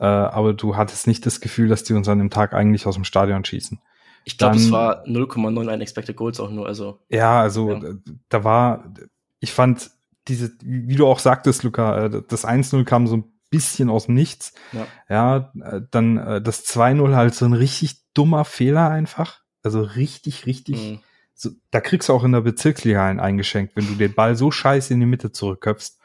[0.00, 2.94] äh, aber du hattest nicht das Gefühl, dass die uns an dem Tag eigentlich aus
[2.96, 3.78] dem Stadion schießen.
[4.24, 7.78] ich glaube, es war 0,91 Expected Goals auch nur, also Ja, also Ja.
[7.90, 7.94] äh,
[8.28, 8.92] da war,
[9.40, 9.90] ich fand
[10.28, 14.14] diese, wie du auch sagtest, Luca, äh, das 1-0 kam so ein bisschen aus dem
[14.14, 14.52] Nichts.
[14.72, 14.86] Ja.
[15.08, 19.40] Ja, äh, dann das 2-0 halt so ein richtig dummer Fehler einfach.
[19.62, 20.76] Also richtig, richtig.
[20.92, 20.98] mh,
[21.34, 24.50] So, da kriegst du auch in der Bezirksliga einen eingeschenkt, wenn du den Ball so
[24.50, 25.98] scheiße in die Mitte zurückköpfst.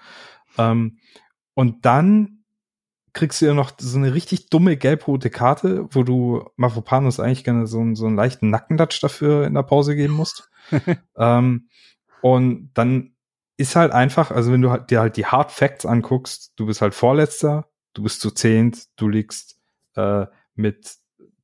[0.57, 0.97] Ähm,
[1.53, 2.34] und dann
[3.15, 7.65] kriegst du ja noch so eine richtig dumme gelb-rote Karte, wo du Mafropanos eigentlich gerne
[7.65, 10.49] so, einen- so einen leichten Nackendatsch dafür in der Pause geben musst.
[11.17, 11.69] ähm,
[12.21, 13.15] und dann
[13.57, 16.81] ist halt einfach, also wenn du halt, dir halt die Hard Facts anguckst, du bist
[16.81, 19.59] halt Vorletzter, du bist zu zehnt, du liegst
[19.95, 20.95] äh, mit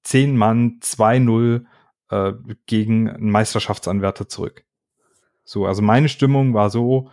[0.03, 1.63] zehn Mann 2-0
[2.09, 2.33] äh,
[2.65, 4.65] gegen einen Meisterschaftsanwärter zurück.
[5.45, 7.09] So, also meine Stimmung war so,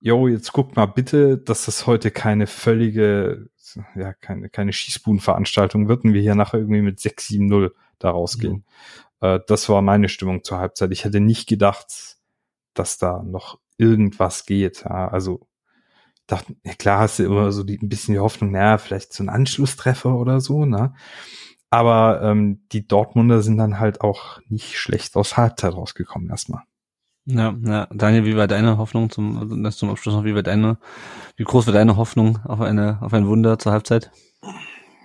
[0.00, 3.48] yo, jetzt guckt mal bitte, dass das heute keine völlige,
[3.94, 8.64] ja, keine, keine Schießbudenveranstaltung wird und wir hier nachher irgendwie mit 6-7-0 da rausgehen.
[9.20, 10.92] Äh, das war meine Stimmung zur Halbzeit.
[10.92, 12.18] Ich hätte nicht gedacht,
[12.74, 14.84] dass da noch irgendwas geht.
[14.84, 15.46] Ja, also
[16.26, 19.22] dachte, ja, klar hast du immer so die, ein bisschen die Hoffnung, naja, vielleicht so
[19.22, 20.94] ein Anschlusstreffer oder so, ne?
[21.70, 26.64] Aber ähm, die Dortmunder sind dann halt auch nicht schlecht aus Halbzeit rausgekommen erstmal.
[27.24, 27.86] Ja, ja.
[27.92, 30.78] Daniel, wie war deine Hoffnung zum, also zum Abschluss noch, wie war deine,
[31.36, 34.10] wie groß war deine Hoffnung auf eine, auf ein Wunder zur Halbzeit?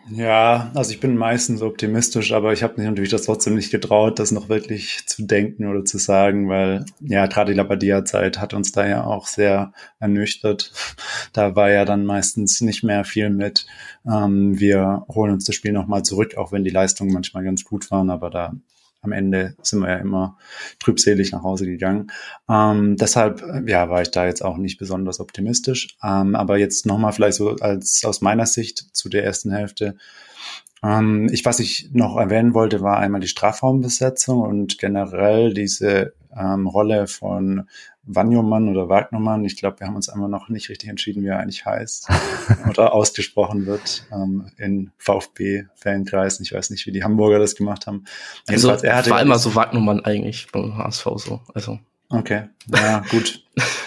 [0.10, 4.20] Ja, also ich bin meistens optimistisch, aber ich habe mich natürlich das trotzdem nicht getraut,
[4.20, 8.72] das noch wirklich zu denken oder zu sagen, weil ja, gerade die Labadia-Zeit hat uns
[8.72, 10.72] da ja auch sehr ernüchtert.
[11.34, 13.68] Da war ja dann meistens nicht mehr viel mit.
[14.10, 17.92] Ähm, wir holen uns das Spiel nochmal zurück, auch wenn die Leistungen manchmal ganz gut
[17.92, 18.54] waren, aber da
[19.08, 20.38] am Ende sind wir ja immer
[20.80, 22.12] trübselig nach Hause gegangen.
[22.50, 25.98] Ähm, deshalb, ja, war ich da jetzt auch nicht besonders optimistisch.
[26.04, 29.96] Ähm, aber jetzt nochmal vielleicht so als aus meiner Sicht zu der ersten Hälfte.
[30.84, 36.68] Ähm, ich, was ich noch erwähnen wollte, war einmal die Strafraumbesetzung und generell diese ähm,
[36.68, 37.68] Rolle von
[38.04, 39.44] Wanjomann oder Wagnermann.
[39.46, 42.10] Ich glaube, wir haben uns einmal noch nicht richtig entschieden, wie er eigentlich heißt
[42.70, 46.44] oder ausgesprochen wird ähm, in VfB-Fankreisen.
[46.44, 48.06] Ich weiß nicht, wie die Hamburger das gemacht haben.
[48.48, 51.80] also Jedenfalls, er hatte war immer so Wagnummern eigentlich beim HSV so, also
[52.10, 53.44] Okay, ja, gut.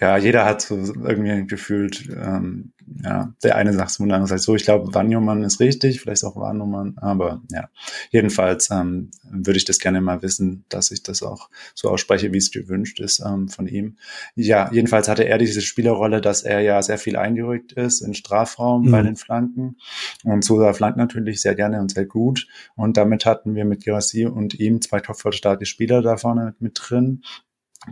[0.00, 2.72] ja, jeder hat so irgendwie gefühlt, ähm,
[3.02, 6.00] ja, der eine sagt es und der andere sagt so, ich glaube, Wanyoman ist richtig,
[6.00, 7.68] vielleicht auch Warnumann, aber ja,
[8.10, 12.38] jedenfalls ähm, würde ich das gerne mal wissen, dass ich das auch so ausspreche, wie
[12.38, 13.96] es gewünscht ist ähm, von ihm.
[14.34, 18.86] Ja, jedenfalls hatte er diese Spielerrolle, dass er ja sehr viel eingerückt ist in Strafraum
[18.86, 18.90] mhm.
[18.90, 19.76] bei den Flanken.
[20.24, 22.46] Und Sosa flankt natürlich sehr gerne und sehr gut.
[22.76, 27.22] Und damit hatten wir mit Gerassi und ihm zwei kopfballstarke Spieler da vorne mit drin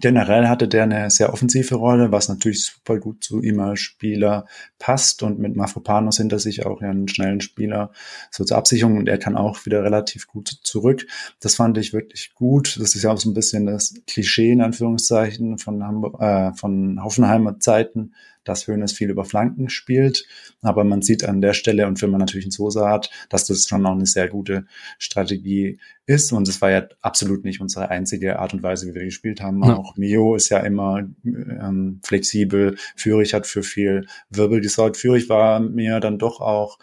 [0.00, 4.46] Generell hatte der eine sehr offensive Rolle, was natürlich super gut zu ihm als Spieler
[4.78, 7.92] passt und mit Mafropanos hinter sich auch einen schnellen Spieler
[8.30, 11.06] so zur Absicherung und er kann auch wieder relativ gut zurück.
[11.40, 12.76] Das fand ich wirklich gut.
[12.80, 17.02] Das ist ja auch so ein bisschen das Klischee in Anführungszeichen von, Hamburg, äh, von
[17.02, 18.14] Hoffenheimer Zeiten,
[18.44, 20.26] dass Hönes viel über Flanken spielt.
[20.62, 23.66] Aber man sieht an der Stelle und wenn man natürlich einen Sosa hat, dass das
[23.66, 24.66] schon noch eine sehr gute
[24.98, 26.32] Strategie ist.
[26.32, 29.62] Und es war ja absolut nicht unsere einzige Art und Weise, wie wir gespielt haben.
[29.64, 29.76] Ja.
[29.76, 32.76] Auch Mio ist ja immer ähm, flexibel.
[32.96, 34.96] Führig hat für viel Wirbel gesorgt.
[34.96, 36.78] Führig war mir dann doch auch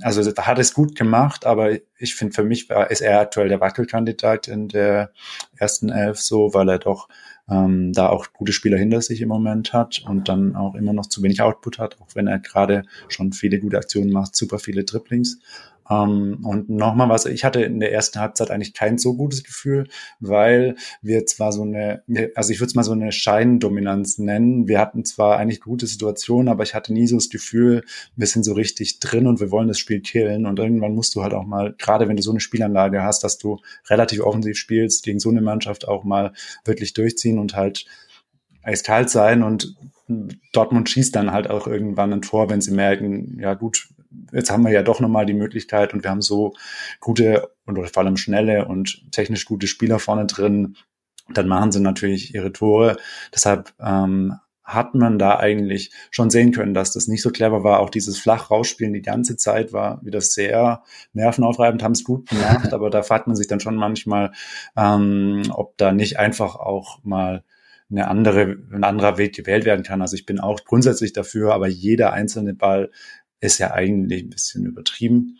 [0.00, 3.60] also hat es gut gemacht, aber ich finde für mich war, ist er aktuell der
[3.60, 5.10] Wackelkandidat in der
[5.56, 7.08] ersten Elf so, weil er doch
[7.48, 11.06] ähm, da auch gute Spieler hinter sich im Moment hat und dann auch immer noch
[11.06, 14.84] zu wenig Output hat, auch wenn er gerade schon viele gute Aktionen macht, super viele
[14.84, 15.38] Triplings.
[15.90, 19.88] Ähm, und nochmal was, ich hatte in der ersten Halbzeit eigentlich kein so gutes Gefühl,
[20.20, 22.02] weil wir zwar so eine,
[22.34, 24.68] also ich würde es mal so eine Scheindominanz nennen.
[24.68, 27.84] Wir hatten zwar eigentlich gute Situationen, aber ich hatte nie so das Gefühl,
[28.16, 30.46] wir sind so richtig drin und wir wollen das Spiel killen.
[30.46, 33.38] Und irgendwann musst du halt auch mal, gerade wenn du so eine Spielanlage hast, dass
[33.38, 33.58] du
[33.88, 36.32] relativ offensiv spielst, gegen so eine Mannschaft auch mal
[36.64, 37.86] wirklich durchziehen und halt
[38.66, 39.76] eiskalt sein und
[40.52, 43.88] Dortmund schießt dann halt auch irgendwann ein Tor, wenn sie merken, ja gut,
[44.32, 46.54] jetzt haben wir ja doch nochmal die Möglichkeit und wir haben so
[47.00, 50.76] gute und vor allem schnelle und technisch gute Spieler vorne drin.
[51.32, 52.98] Dann machen sie natürlich ihre Tore.
[53.34, 57.80] Deshalb ähm, hat man da eigentlich schon sehen können, dass das nicht so clever war.
[57.80, 62.72] Auch dieses flach rausspielen die ganze Zeit war wieder sehr nervenaufreibend, haben es gut gemacht,
[62.72, 64.32] aber da fragt man sich dann schon manchmal,
[64.76, 67.42] ähm, ob da nicht einfach auch mal
[67.90, 70.02] eine andere, ein anderer Weg gewählt werden kann.
[70.02, 72.90] Also ich bin auch grundsätzlich dafür, aber jeder einzelne Ball
[73.40, 75.38] ist ja eigentlich ein bisschen übertrieben.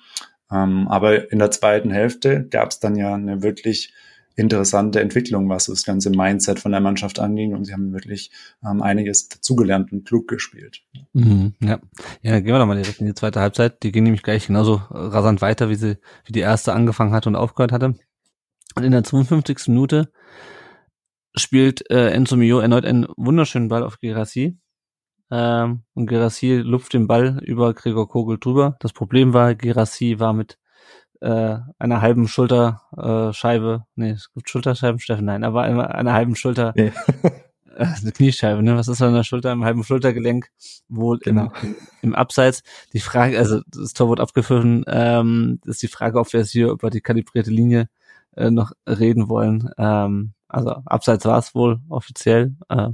[0.51, 3.93] Ähm, aber in der zweiten Hälfte gab es dann ja eine wirklich
[4.37, 7.55] interessante Entwicklung, was das ganze Mindset von der Mannschaft anging.
[7.55, 8.31] Und sie haben wirklich
[8.65, 10.83] ähm, einiges dazugelernt und klug gespielt.
[11.15, 11.81] Mhm, ja.
[12.23, 13.83] ja, gehen wir doch mal direkt in die zweite Halbzeit.
[13.83, 17.35] Die ging nämlich gleich genauso rasant weiter, wie sie, wie die erste angefangen hat und
[17.35, 17.95] aufgehört hatte.
[18.77, 19.69] Und in der 52.
[19.69, 20.11] Minute
[21.37, 24.59] spielt äh, Enzo Mio erneut einen wunderschönen Ball auf Gerassi
[25.31, 28.77] ähm, und Gerassi lupft den Ball über Gregor Kogel drüber.
[28.81, 30.59] Das Problem war, Gerassi war mit
[31.21, 36.37] äh, einer halben Schulterscheibe, äh, nee, es gibt Schulterscheiben, Steffen, nein, aber einer, einer halben
[36.37, 36.93] Schulter, nee.
[37.23, 37.31] äh,
[38.01, 38.77] eine Kniescheibe, ne?
[38.77, 40.49] Was ist an der Schulter, im halben Schultergelenk,
[40.89, 41.53] wohl genau.
[41.63, 42.63] im, im Abseits.
[42.93, 46.69] Die Frage, also das Tor wurde abgepfiffen, ähm, ist die Frage, ob wir es hier
[46.69, 47.89] über die kalibrierte Linie
[48.37, 49.71] äh, noch reden wollen.
[49.79, 52.89] Ähm, also Abseits war es wohl offiziell, äh,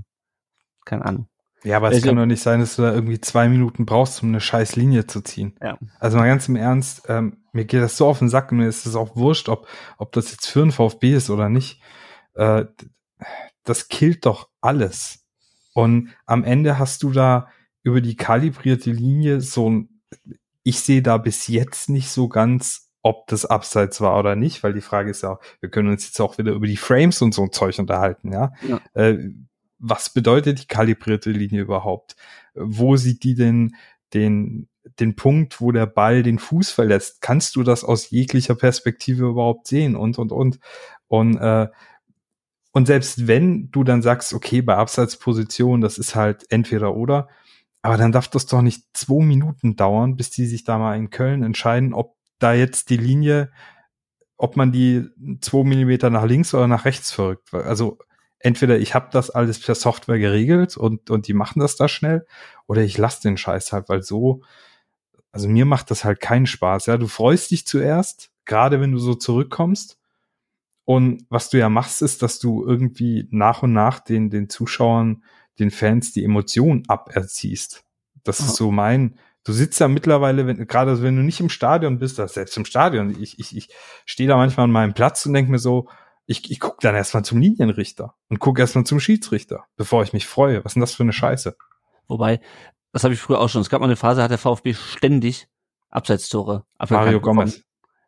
[0.84, 1.28] keine Ahnung.
[1.64, 4.30] Ja, aber es kann doch nicht sein, dass du da irgendwie zwei Minuten brauchst, um
[4.30, 5.54] eine scheiß Linie zu ziehen.
[5.62, 5.78] Ja.
[6.00, 8.66] Also mal ganz im Ernst, ähm, mir geht das so auf den Sack und mir
[8.66, 11.80] ist es auch wurscht, ob, ob das jetzt für ein VfB ist oder nicht.
[12.34, 12.64] Äh,
[13.62, 15.24] das killt doch alles.
[15.72, 17.48] Und am Ende hast du da
[17.84, 20.02] über die kalibrierte Linie so ein,
[20.64, 24.72] ich sehe da bis jetzt nicht so ganz, ob das Abseits war oder nicht, weil
[24.72, 27.42] die Frage ist ja, wir können uns jetzt auch wieder über die Frames und so
[27.42, 28.52] ein Zeug unterhalten, ja.
[28.66, 28.80] ja.
[28.94, 29.30] Äh,
[29.78, 32.14] was bedeutet die kalibrierte Linie überhaupt?
[32.54, 33.74] Wo sieht die denn
[34.14, 34.68] den,
[35.00, 37.20] den Punkt, wo der Ball den Fuß verlässt?
[37.20, 39.96] Kannst du das aus jeglicher Perspektive überhaupt sehen?
[39.96, 40.60] Und, und, und.
[41.08, 41.66] Und, äh,
[42.70, 47.28] und selbst wenn du dann sagst, okay, bei Abseitsposition, das ist halt entweder oder,
[47.82, 51.10] aber dann darf das doch nicht zwei Minuten dauern, bis die sich da mal in
[51.10, 53.50] Köln entscheiden, ob da jetzt die Linie,
[54.36, 55.08] ob man die
[55.40, 57.54] zwei Millimeter nach links oder nach rechts verrückt.
[57.54, 57.98] Also
[58.40, 62.26] entweder ich habe das alles per Software geregelt und, und die machen das da schnell,
[62.66, 64.42] oder ich lasse den Scheiß halt, weil so,
[65.30, 66.86] also mir macht das halt keinen Spaß.
[66.86, 69.98] Ja, du freust dich zuerst, gerade wenn du so zurückkommst.
[70.84, 75.22] Und was du ja machst, ist, dass du irgendwie nach und nach den, den Zuschauern,
[75.58, 77.84] den Fans die Emotionen aberziehst.
[78.24, 78.44] Das oh.
[78.44, 82.18] ist so mein, du sitzt ja mittlerweile, wenn, gerade wenn du nicht im Stadion bist,
[82.18, 83.68] das selbst im Stadion, ich, ich, ich
[84.04, 85.88] stehe da manchmal an meinem Platz und denke mir so,
[86.26, 90.26] ich, ich gucke dann erstmal zum Linienrichter und gucke erstmal zum Schiedsrichter, bevor ich mich
[90.26, 90.64] freue.
[90.64, 91.56] Was ist denn das für eine Scheiße?
[92.06, 92.40] Wobei,
[92.92, 93.60] das habe ich früher auch schon.
[93.60, 95.48] Es gab mal eine Phase, hat der VfB ständig
[95.90, 96.64] Abseitstore.
[96.88, 97.62] Mario Gomez.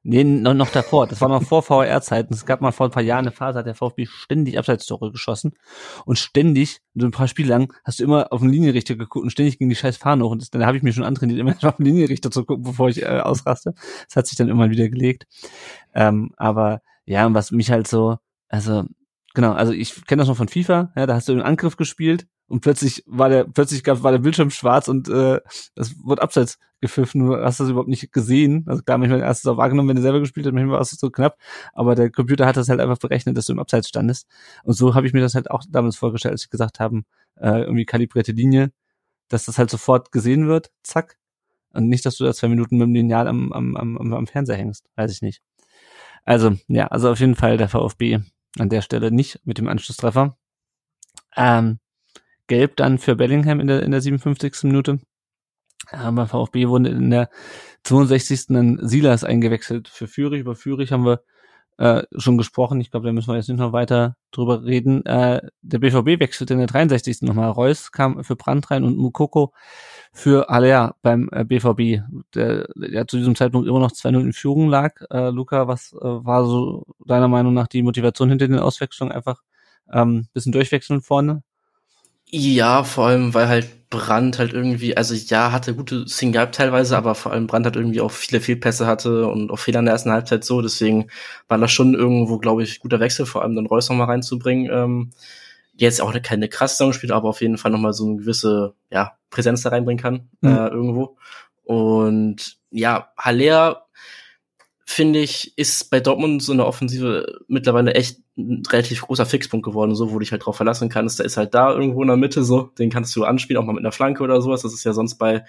[0.07, 1.07] Nee, noch, noch davor.
[1.07, 2.35] Das war noch vor VR-Zeiten.
[2.35, 5.55] Es gab mal vor ein paar Jahren eine Phase, hat der VfB ständig Abseitstore geschossen.
[6.05, 9.31] Und ständig, so ein paar Spiele lang, hast du immer auf den Linienrichter geguckt und
[9.31, 10.33] ständig ging die scheiß Fahne hoch.
[10.33, 12.91] Und das, dann habe ich mir schon antrainiert, immer auf den Linienrichter zu gucken, bevor
[12.91, 13.73] ich äh, ausraste.
[14.07, 15.25] Das hat sich dann immer wieder gelegt.
[15.95, 18.19] Ähm, aber ja, was mich halt so,
[18.49, 18.85] also,
[19.33, 22.27] genau, also ich kenne das noch von FIFA, ja, da hast du einen Angriff gespielt
[22.49, 25.41] und plötzlich war der, plötzlich gab, war der Bildschirm schwarz und äh,
[25.75, 28.65] das wurde abseits gepfiffen, du hast das überhaupt nicht gesehen.
[28.67, 30.81] Also klar, manchmal hast du es auch wahrgenommen, wenn du selber gespielt hast, manchmal war
[30.81, 31.39] es so knapp,
[31.73, 34.29] aber der Computer hat das halt einfach berechnet, dass du im Abseits standest.
[34.65, 37.07] Und so habe ich mir das halt auch damals vorgestellt, als ich gesagt haben,
[37.37, 38.71] äh, irgendwie kalibrierte Linie,
[39.29, 41.17] dass das halt sofort gesehen wird, zack.
[41.73, 44.57] Und nicht, dass du da zwei Minuten mit dem Lineal am, am, am, am Fernseher
[44.57, 44.87] hängst.
[44.95, 45.43] Weiß ich nicht.
[46.25, 48.21] Also, ja, also auf jeden Fall der VfB
[48.59, 50.37] an der Stelle nicht mit dem Anschlusstreffer.
[51.37, 51.81] Ähm,
[52.47, 54.65] Gelb dann für Bellingham in der, in der 57.
[54.65, 55.01] Minute.
[55.91, 57.29] Aber VfB wurde in der
[57.85, 58.47] 62.
[58.49, 60.41] dann Silas eingewechselt für Fürich.
[60.41, 61.23] Über Fürich haben wir
[61.79, 62.81] äh, schon gesprochen.
[62.81, 65.05] Ich glaube, da müssen wir jetzt nicht noch weiter drüber reden.
[65.07, 67.23] Äh, der BVB wechselte in der 63.
[67.23, 67.51] nochmal.
[67.51, 69.53] Reus kam für Brand rein und Mukoko
[70.13, 72.05] für Alea beim äh, BVB,
[72.35, 75.01] der, der zu diesem Zeitpunkt immer noch 2-0 in Führung lag.
[75.11, 79.13] Äh, Luca, was äh, war so deiner Meinung nach die Motivation hinter den Auswechslungen?
[79.13, 79.43] Einfach
[79.93, 81.43] ähm, bisschen durchwechseln vorne?
[82.31, 87.15] Ja, vor allem, weil halt Brand halt irgendwie, also ja, hatte gute Single teilweise, aber
[87.15, 90.11] vor allem Brand hat irgendwie auch viele Fehlpässe hatte und auch Fehler in der ersten
[90.11, 91.09] Halbzeit so, deswegen
[91.47, 94.69] war das schon irgendwo, glaube ich, guter Wechsel, vor allem dann Reus nochmal reinzubringen.
[94.73, 95.11] Ähm,
[95.77, 99.13] jetzt auch keine krasse Saison spielt, aber auf jeden Fall nochmal so eine gewisse, ja,
[99.31, 100.49] Präsenz da reinbringen kann, mhm.
[100.51, 101.17] äh, irgendwo.
[101.65, 103.87] Und ja, Haller
[104.85, 109.95] finde ich, ist bei Dortmund so eine Offensive mittlerweile echt ein relativ großer Fixpunkt geworden,
[109.95, 111.19] so wo du dich halt drauf verlassen kannst.
[111.19, 113.73] Der ist halt da irgendwo in der Mitte, so, den kannst du anspielen, auch mal
[113.75, 114.63] mit einer Flanke oder sowas.
[114.63, 115.45] Das ist ja sonst bei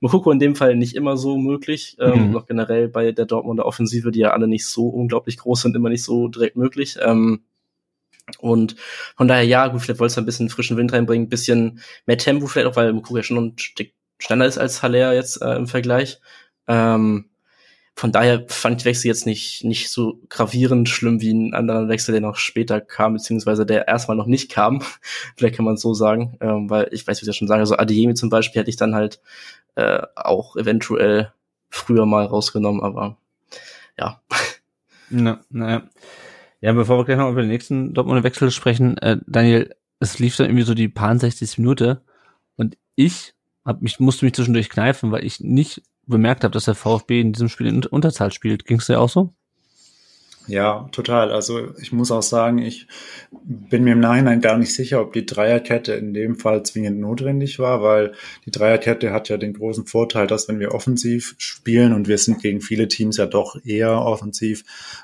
[0.00, 1.96] Mokoko in dem Fall nicht immer so möglich.
[1.98, 2.14] Ähm, mhm.
[2.16, 5.76] Ähm, noch generell bei der Dortmunder Offensive, die ja alle nicht so unglaublich groß sind,
[5.76, 6.98] immer nicht so direkt möglich.
[7.00, 7.44] Ähm,
[8.38, 8.76] und
[9.16, 12.46] von daher, ja, gut, vielleicht wolltest du ein bisschen frischen Wind reinbringen, bisschen mehr Tempo
[12.46, 15.66] vielleicht auch, weil Mokoko ja schon ein Stück Standard ist als Haller jetzt äh, im
[15.66, 16.20] Vergleich.
[16.68, 17.26] Ähm,
[17.98, 22.12] von daher fand ich Wechsel jetzt nicht, nicht so gravierend schlimm wie ein anderer Wechsel,
[22.12, 24.82] der noch später kam, beziehungsweise der erstmal noch nicht kam.
[25.36, 27.78] Vielleicht kann man so sagen, ähm, weil ich weiß, wie ich ja schon sage, also
[27.78, 29.22] Adeyemi zum Beispiel hätte ich dann halt
[29.76, 31.32] äh, auch eventuell
[31.70, 33.16] früher mal rausgenommen, aber
[33.98, 34.20] ja.
[35.08, 35.88] Na, naja.
[36.60, 40.36] Ja, bevor wir gleich noch über den nächsten Dortmunder Wechsel sprechen, äh, Daniel, es lief
[40.36, 42.02] dann irgendwie so die paar 60 Minute
[42.56, 43.32] und ich
[43.64, 47.32] hab mich, musste mich zwischendurch kneifen, weil ich nicht bemerkt habe, dass der VfB in
[47.32, 48.64] diesem Spiel in Unterzahl spielt.
[48.64, 49.34] Ging es dir auch so?
[50.48, 51.32] Ja, total.
[51.32, 52.86] Also ich muss auch sagen, ich
[53.32, 57.58] bin mir im Nachhinein gar nicht sicher, ob die Dreierkette in dem Fall zwingend notwendig
[57.58, 58.12] war, weil
[58.44, 62.40] die Dreierkette hat ja den großen Vorteil, dass wenn wir offensiv spielen und wir sind
[62.40, 64.62] gegen viele Teams ja doch eher offensiv,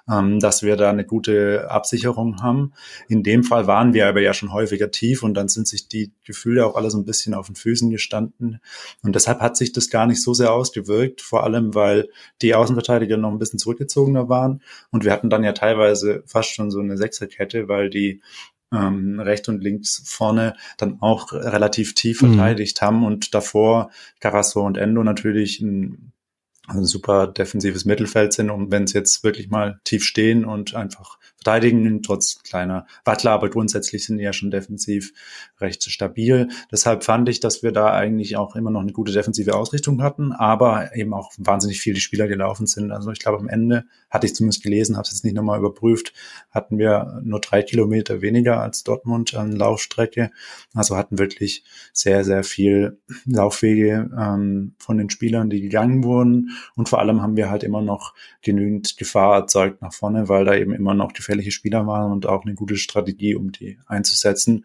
[0.09, 2.73] ähm, dass wir da eine gute Absicherung haben.
[3.09, 6.12] In dem Fall waren wir aber ja schon häufiger tief und dann sind sich die
[6.24, 8.60] Gefühle auch alle so ein bisschen auf den Füßen gestanden.
[9.02, 12.09] Und deshalb hat sich das gar nicht so sehr ausgewirkt, vor allem weil
[12.43, 16.70] die Außenverteidiger noch ein bisschen zurückgezogener waren und wir hatten dann ja teilweise fast schon
[16.70, 18.22] so eine Sechserkette, weil die
[18.72, 22.34] ähm, rechts und links vorne dann auch relativ tief mhm.
[22.34, 22.86] verteidigt mhm.
[22.86, 23.90] haben und davor
[24.20, 26.12] Carasso und Endo natürlich ein,
[26.68, 31.18] ein super defensives Mittelfeld sind und wenn es jetzt wirklich mal tief stehen und einfach
[31.43, 35.12] verteidigen, trotz kleiner Wattler, aber grundsätzlich sind die ja schon defensiv
[35.60, 36.48] recht stabil.
[36.70, 40.32] Deshalb fand ich, dass wir da eigentlich auch immer noch eine gute defensive Ausrichtung hatten,
[40.32, 42.93] aber eben auch wahnsinnig viele Spieler gelaufen sind.
[42.93, 46.12] Also ich glaube, am Ende hatte ich zumindest gelesen, habe es jetzt nicht nochmal überprüft,
[46.51, 50.31] hatten wir nur drei Kilometer weniger als Dortmund an Laufstrecke.
[50.74, 56.51] Also hatten wirklich sehr, sehr viel Laufwege ähm, von den Spielern, die gegangen wurden.
[56.77, 60.55] Und vor allem haben wir halt immer noch genügend Gefahr erzeugt nach vorne, weil da
[60.55, 64.64] eben immer noch gefährliche Spieler waren und auch eine gute Strategie, um die einzusetzen.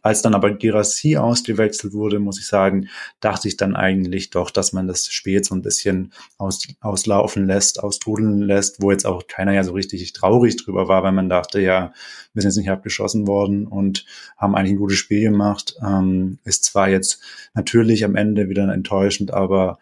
[0.00, 2.88] Als dann aber Girassi ausgewechselt wurde, muss ich sagen,
[3.20, 7.82] dachte ich dann eigentlich doch, dass man das Spiel so ein bisschen aus, auslaufen lässt,
[7.82, 11.60] austrudeln lässt, wo jetzt auch keiner ja so richtig traurig drüber war, weil man dachte,
[11.60, 11.92] ja,
[12.32, 15.74] wir sind jetzt nicht abgeschossen worden und haben eigentlich ein gutes Spiel gemacht.
[15.84, 17.20] Ähm, ist zwar jetzt
[17.54, 19.78] natürlich am Ende wieder enttäuschend, aber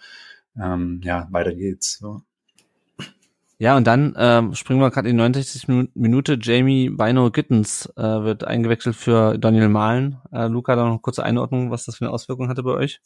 [0.59, 1.99] ähm, ja, weiter geht's.
[1.99, 2.23] So.
[3.59, 5.89] Ja, und dann ähm, springen wir gerade in die 69.
[5.95, 6.39] Minute.
[6.41, 10.19] Jamie Bino Gittens äh, wird eingewechselt für Daniel Mahlen.
[10.31, 13.01] Äh, Luca, da noch eine kurze Einordnung, was das für eine Auswirkung hatte bei euch?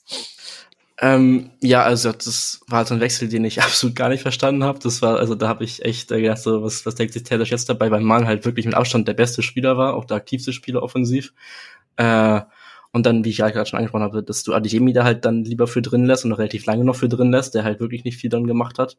[1.03, 4.81] Ähm, ja, also das war halt ein Wechsel, den ich absolut gar nicht verstanden habe.
[4.81, 7.47] Das war, also da habe ich echt äh, gedacht, so, was, was denkt sich Taylor
[7.47, 10.53] jetzt dabei, weil Mahlen halt wirklich mit Abstand der beste Spieler war, auch der aktivste
[10.53, 11.33] Spieler offensiv.
[11.97, 12.41] Äh,
[12.93, 15.45] und dann, wie ich ja gerade schon angesprochen habe, dass du Adeyemi da halt dann
[15.45, 18.03] lieber für drin lässt und noch relativ lange noch für drin lässt, der halt wirklich
[18.03, 18.99] nicht viel dann gemacht hat.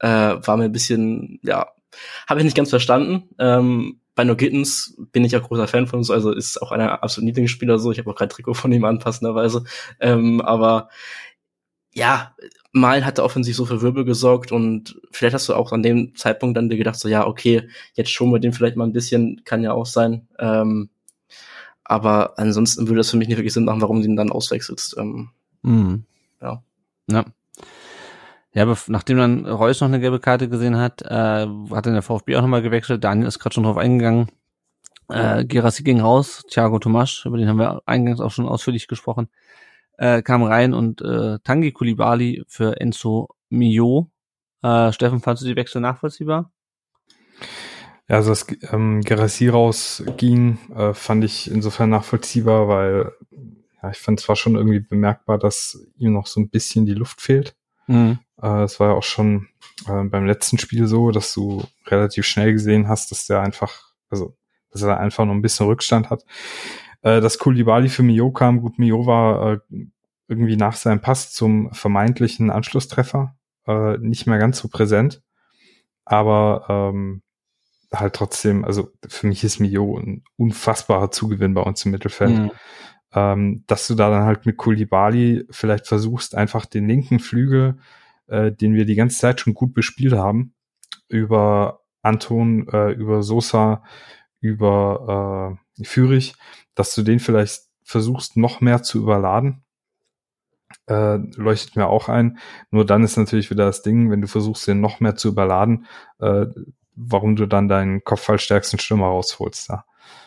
[0.00, 1.68] Äh, war mir ein bisschen, ja,
[2.26, 3.30] habe ich nicht ganz verstanden.
[3.38, 7.02] Ähm, bei No Gittens bin ich auch großer Fan von so, also ist auch einer
[7.02, 7.92] absoluten Lieblingsspieler so.
[7.92, 9.64] Ich habe auch kein Trikot von ihm anpassenderweise.
[10.00, 10.88] Ähm, aber
[11.94, 12.34] ja,
[12.72, 16.14] mal hat er offensiv so für Wirbel gesorgt und vielleicht hast du auch an dem
[16.16, 19.42] Zeitpunkt dann dir gedacht, so ja, okay, jetzt schon wir den vielleicht mal ein bisschen,
[19.44, 20.28] kann ja auch sein.
[20.38, 20.90] Ähm,
[21.84, 24.96] aber ansonsten würde das für mich nicht wirklich Sinn machen, warum du ihn dann auswechselst.
[24.98, 25.30] Ähm,
[25.62, 26.04] Mhm.
[26.40, 26.62] Ja.
[27.10, 27.24] Ja.
[28.54, 32.02] Ja, bef- nachdem dann Reus noch eine gelbe Karte gesehen hat, äh, hat dann der
[32.02, 33.04] VfB auch nochmal gewechselt.
[33.04, 34.30] Daniel ist gerade schon drauf eingegangen.
[35.10, 39.28] Äh, Gerassi ging raus, Thiago Tomasch, über den haben wir eingangs auch schon ausführlich gesprochen,
[39.96, 44.10] äh, kam rein und äh, Tangi Kulibali für Enzo Mio.
[44.62, 46.50] Äh, Steffen, fandst du die Wechsel nachvollziehbar?
[48.08, 53.12] Ja, also dass ähm, Gerassi rausging, äh, fand ich insofern nachvollziehbar, weil
[53.82, 57.20] ja, ich fand zwar schon irgendwie bemerkbar, dass ihm noch so ein bisschen die Luft
[57.20, 57.54] fehlt.
[57.86, 58.18] Mhm.
[58.42, 59.48] Äh, Es war ja auch schon
[59.86, 64.36] äh, beim letzten Spiel so, dass du relativ schnell gesehen hast, dass der einfach, also
[64.70, 66.24] dass er einfach noch ein bisschen Rückstand hat.
[67.02, 69.60] Äh, Dass Koulibaly für Mio kam, gut, Mio war
[70.28, 73.34] irgendwie nach seinem Pass zum vermeintlichen Anschlusstreffer
[74.00, 75.22] nicht mehr ganz so präsent.
[76.06, 77.22] Aber ähm,
[77.92, 82.50] halt trotzdem, also für mich ist Mio ein unfassbarer Zugewinn bei uns im Mittelfeld Mhm.
[83.12, 87.78] ähm, dass du da dann halt mit Koulibaly vielleicht versuchst, einfach den linken Flügel,
[88.28, 90.54] äh, den wir die ganze Zeit schon gut bespielt haben,
[91.08, 93.82] über Anton, äh, über Sosa,
[94.40, 96.34] über äh, Fürich,
[96.74, 99.64] dass du den vielleicht versuchst, noch mehr zu überladen.
[100.86, 102.38] Äh, leuchtet mir auch ein.
[102.70, 105.86] Nur dann ist natürlich wieder das Ding, wenn du versuchst, den noch mehr zu überladen,
[106.18, 106.46] äh,
[106.94, 109.70] warum du dann deinen kopfballstärksten Stürmer rausholst.
[109.70, 109.84] Ja.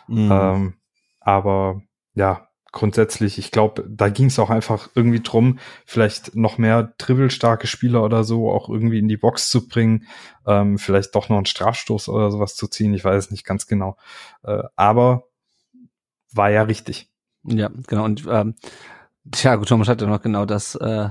[0.07, 0.29] Mhm.
[0.31, 0.73] Ähm,
[1.19, 1.81] aber
[2.15, 7.67] ja, grundsätzlich, ich glaube, da ging es auch einfach irgendwie drum, vielleicht noch mehr dribbelstarke
[7.67, 10.07] Spieler oder so auch irgendwie in die Box zu bringen,
[10.47, 13.67] ähm, vielleicht doch noch einen Strafstoß oder sowas zu ziehen, ich weiß es nicht ganz
[13.67, 13.97] genau.
[14.43, 15.23] Äh, aber
[16.33, 17.09] war ja richtig.
[17.43, 18.05] Ja, genau.
[18.05, 18.55] Und ähm,
[19.29, 21.09] Thiago Thomas hat ja noch genau das, äh,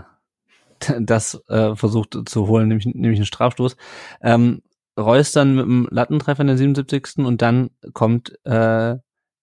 [0.98, 3.76] das äh, versucht zu holen, nämlich, nämlich einen Strafstoß.
[4.22, 4.62] Ähm,
[4.98, 7.18] Reus dann mit dem Lattentreffer in der 77.
[7.18, 8.96] und dann kommt äh,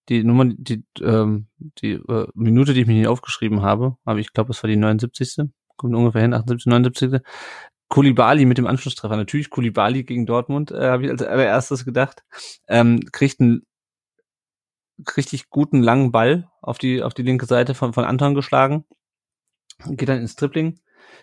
[0.08, 1.48] die Nummer, die, ähm,
[1.82, 4.76] die äh, Minute, die ich mir hier aufgeschrieben habe, aber ich glaube, es war die
[4.76, 5.48] 79.
[5.76, 7.20] Kommt ungefähr hin, 78, 79.
[7.88, 9.16] Kulibali mit dem Anschlusstreffer.
[9.16, 12.22] Natürlich Kulibali gegen Dortmund, äh, habe ich als allererstes gedacht.
[12.66, 13.62] Ähm, kriegt einen
[15.16, 18.84] richtig guten langen Ball auf die auf die linke Seite von von Anton geschlagen,
[19.86, 20.80] geht dann ins Tripling,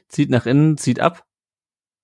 [0.08, 1.26] zieht nach innen, zieht ab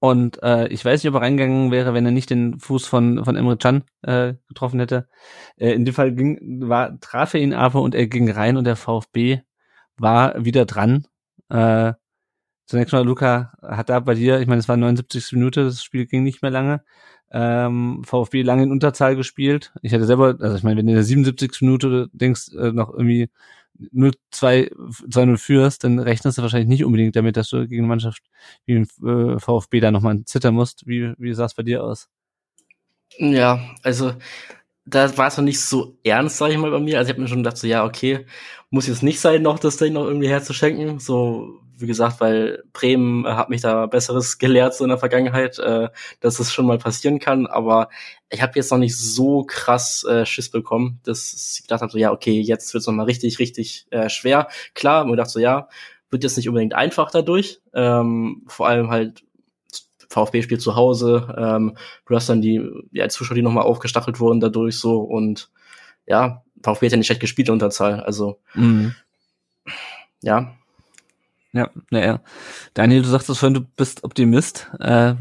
[0.02, 3.23] und äh, ich weiß nicht, ob er reingegangen wäre, wenn er nicht den Fuß von
[3.23, 5.07] von Emre Can äh, getroffen hätte.
[5.57, 8.65] Äh, in dem Fall ging war traf er ihn aber und er ging rein und
[8.65, 9.41] der VfB
[9.98, 11.07] war wieder dran.
[11.49, 11.94] Äh,
[12.65, 15.34] zunächst mal Luca hat da bei dir, ich meine, es war 79.
[15.34, 16.84] Minute, das Spiel ging nicht mehr lange
[17.32, 19.73] ähm, VfB lange in Unterzahl gespielt.
[19.82, 21.61] Ich hatte selber, also ich meine, wenn du in der 77.
[21.61, 23.30] Minute denkst, äh, noch irgendwie
[23.91, 24.72] 0-2,
[25.10, 28.24] 2-0 führst, dann rechnest du wahrscheinlich nicht unbedingt damit, dass du gegen eine Mannschaft
[28.66, 30.88] wie den äh, VfB da nochmal zittern musst.
[30.88, 32.10] Wie, wie sah es bei dir aus?
[33.18, 34.14] Ja, also
[34.86, 36.98] da war es noch nicht so ernst, sag ich mal, bei mir.
[36.98, 38.26] Also ich habe mir schon gedacht, so ja, okay,
[38.70, 40.99] muss jetzt nicht sein, noch das Ding noch irgendwie herzuschenken.
[40.99, 45.60] So, wie gesagt, weil Bremen äh, hat mich da Besseres gelehrt so in der Vergangenheit,
[45.60, 45.90] äh,
[46.20, 47.48] dass es schon mal passieren kann.
[47.48, 47.90] Aber
[48.30, 51.98] ich habe jetzt noch nicht so krass äh, Schiss bekommen, dass ich gedacht habe, so
[51.98, 54.48] ja, okay, jetzt wird's noch mal richtig, richtig äh, schwer.
[54.74, 55.68] Klar, mir gedacht so ja,
[56.10, 57.62] wird jetzt nicht unbedingt einfach dadurch.
[57.74, 59.24] Ähm, vor allem halt
[60.12, 62.62] VfB spielt zu Hause, ähm, du hast dann die
[62.92, 65.50] ja, Zuschauer, die nochmal aufgestachelt wurden dadurch so und
[66.06, 68.94] ja, VfB hat ja nicht schlecht gespielt in Unterzahl, also Mhm.
[70.22, 70.54] ja.
[71.54, 72.22] Ja, naja.
[72.74, 74.72] Daniel, du sagtest vorhin, du bist Optimist.
[74.80, 75.16] Äh,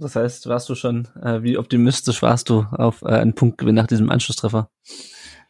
[0.00, 3.86] das heißt, warst du schon, äh, wie optimistisch warst du auf äh, einen Punktgewinn nach
[3.86, 4.70] diesem Anschlusstreffer?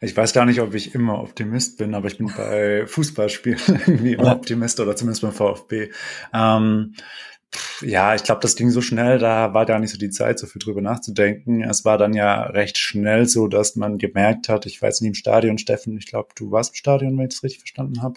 [0.01, 4.15] Ich weiß gar nicht, ob ich immer Optimist bin, aber ich bin bei Fußballspielen irgendwie
[4.15, 5.91] immer Optimist oder zumindest beim VfB.
[6.35, 6.95] Ähm,
[7.81, 10.47] ja, ich glaube, das ging so schnell, da war gar nicht so die Zeit, so
[10.47, 11.63] viel drüber nachzudenken.
[11.63, 15.15] Es war dann ja recht schnell so, dass man gemerkt hat, ich weiß nicht im
[15.15, 18.15] Stadion, Steffen, ich glaube, du warst im Stadion, wenn ich es richtig verstanden habe.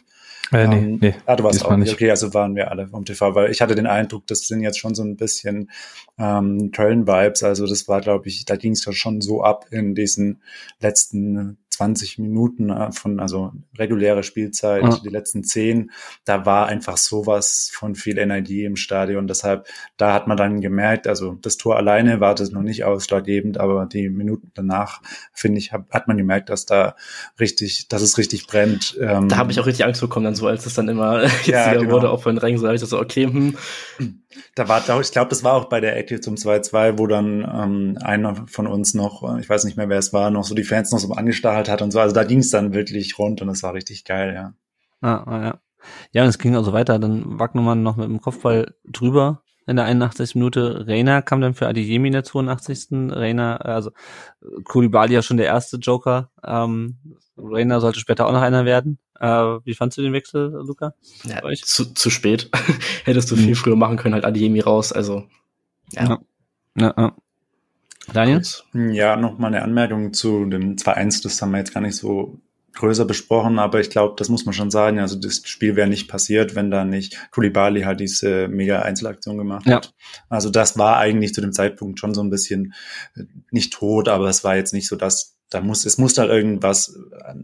[0.52, 1.16] Äh, nee, Ähm, nee.
[1.26, 1.86] Ah, du warst auch nicht.
[1.86, 1.94] nicht.
[1.94, 4.80] Okay, also waren wir alle vom TV, weil ich hatte den Eindruck, das sind jetzt
[4.80, 5.70] schon so ein bisschen
[6.18, 7.44] ähm, Köln-Vibes.
[7.44, 10.42] Also das war, glaube ich, da ging es ja schon so ab in diesen
[10.80, 15.00] letzten 20 Minuten äh, von, also reguläre Spielzeit, Ja.
[15.02, 15.92] die letzten 10.
[16.26, 19.28] Da war einfach sowas von viel Energie im Stadion.
[19.28, 19.66] Deshalb,
[19.96, 23.86] da hat man dann gemerkt, also das Tor alleine war das noch nicht ausschlaggebend, aber
[23.86, 25.02] die Minuten danach,
[25.32, 26.98] finde ich, hab, hat man gemerkt, dass da
[27.40, 28.98] richtig, dass es richtig brennt.
[29.00, 31.68] Ähm, Da habe ich auch richtig Angst bekommen, dann so als es dann immer Ja,
[31.68, 31.92] jetziger genau.
[31.94, 33.56] wurde, auch von Rängen, so habe ich das so, okay, hm,
[34.56, 37.98] Da war, ich glaube, das war auch bei der Ecke zum 2-2, wo dann ähm,
[38.02, 40.92] einer von uns noch, ich weiß nicht mehr, wer es war, noch so die Fans
[40.92, 42.00] noch so angestarrt hat und so.
[42.00, 44.54] Also da ging es dann wirklich rund und das war richtig geil, ja.
[45.02, 45.60] Ah, ah, ja.
[46.12, 47.00] Ja, und es ging also weiter.
[47.00, 50.36] Dann Wagnumann noch mit dem Kopfball drüber in der 81.
[50.36, 50.86] Minute.
[50.88, 53.12] Reina kam dann für Adiyemi in der 82.
[53.12, 53.92] Reina, also
[54.66, 56.32] Koulibaly ja schon der erste Joker.
[56.44, 56.98] Ähm,
[57.38, 59.00] Reina sollte später auch noch einer werden.
[59.20, 60.94] Äh, wie fandst du den Wechsel, Luca?
[61.24, 62.50] Ja, zu, zu spät.
[63.06, 63.56] Hättest du viel mhm.
[63.56, 64.92] früher machen können, halt Adiyemi raus.
[64.92, 65.26] Also,
[65.92, 66.04] ja.
[66.04, 66.20] ja.
[66.78, 67.16] ja, ja.
[68.14, 68.42] Daniel?
[68.74, 71.24] Ja, noch mal eine Anmerkung zu dem 2-1.
[71.24, 72.40] Das haben wir jetzt gar nicht so
[72.74, 75.00] größer besprochen, aber ich glaube, das muss man schon sagen.
[75.00, 79.66] Also das Spiel wäre nicht passiert, wenn da nicht Kulibali halt diese mega Einzelaktion gemacht
[79.66, 79.76] ja.
[79.76, 79.94] hat.
[80.30, 82.74] Also das war eigentlich zu dem Zeitpunkt schon so ein bisschen
[83.16, 86.30] äh, nicht tot, aber es war jetzt nicht so, dass da muss, es muss halt
[86.30, 86.98] irgendwas,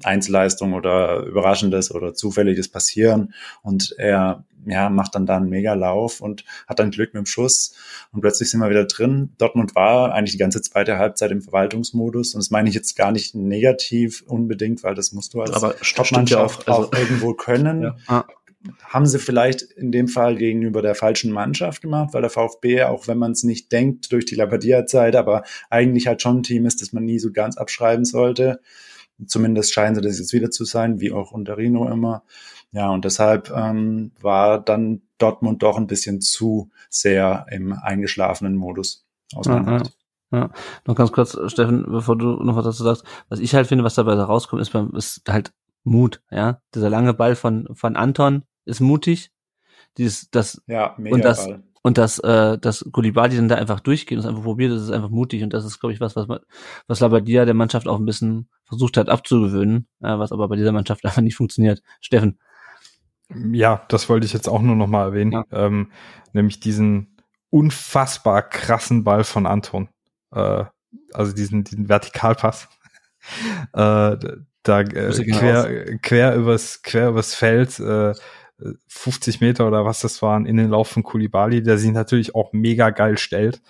[0.04, 3.34] Einzelleistung oder Überraschendes oder Zufälliges passieren.
[3.64, 7.74] Und er, ja, macht dann da einen Mega-Lauf und hat dann Glück mit dem Schuss.
[8.12, 9.34] Und plötzlich sind wir wieder drin.
[9.38, 12.36] Dortmund war eigentlich die ganze zweite Halbzeit im Verwaltungsmodus.
[12.36, 15.52] Und das meine ich jetzt gar nicht negativ unbedingt, weil das musst du als
[15.94, 17.84] Top-Mannschaft auch, also, auch irgendwo können.
[17.84, 17.96] Ja.
[18.08, 18.26] Ah
[18.84, 23.08] haben sie vielleicht in dem Fall gegenüber der falschen Mannschaft gemacht, weil der VfB, auch
[23.08, 26.82] wenn man es nicht denkt durch die Labadia-Zeit, aber eigentlich halt schon ein Team ist,
[26.82, 28.60] das man nie so ganz abschreiben sollte.
[29.26, 32.24] Zumindest scheinen sie das jetzt wieder zu sein, wie auch unter Rino immer.
[32.72, 39.06] Ja, und deshalb ähm, war dann Dortmund doch ein bisschen zu sehr im eingeschlafenen Modus
[39.34, 39.98] aus meiner Sicht.
[40.32, 40.50] Ja,
[40.86, 43.96] noch ganz kurz, Steffen, bevor du noch was dazu sagst, was ich halt finde, was
[43.96, 45.54] dabei rauskommt, ist, ist halt
[45.86, 46.62] Mut, ja.
[46.74, 49.32] Dieser lange Ball von, von Anton, ist mutig.
[49.98, 51.64] Dieses, das, ja, mega und das, Ball.
[51.84, 54.92] und das, äh, das Kulibali dann da einfach durchgeht und es einfach probiert, das ist
[54.92, 56.28] einfach mutig und das ist, glaube ich, was, was,
[56.88, 60.74] was Labadia der Mannschaft auch ein bisschen versucht hat abzugewöhnen, äh, was aber bei dieser
[60.74, 61.82] Mannschaft einfach nicht funktioniert.
[62.02, 62.40] Steffen.
[63.52, 65.46] Ja, das wollte ich jetzt auch nur noch mal erwähnen, ja.
[65.52, 65.92] ähm,
[66.34, 67.18] nämlich diesen
[67.50, 69.90] unfassbar krassen Ball von Anton,
[70.32, 70.66] äh,
[71.14, 72.68] also diesen, diesen Vertikalpass.
[73.74, 74.18] äh,
[74.66, 78.14] da äh, quer, quer übers, quer übers Feld, äh,
[78.88, 82.54] 50 Meter oder was das waren, in den Lauf von Kulibali, der sich natürlich auch
[82.54, 83.62] mega geil stellt.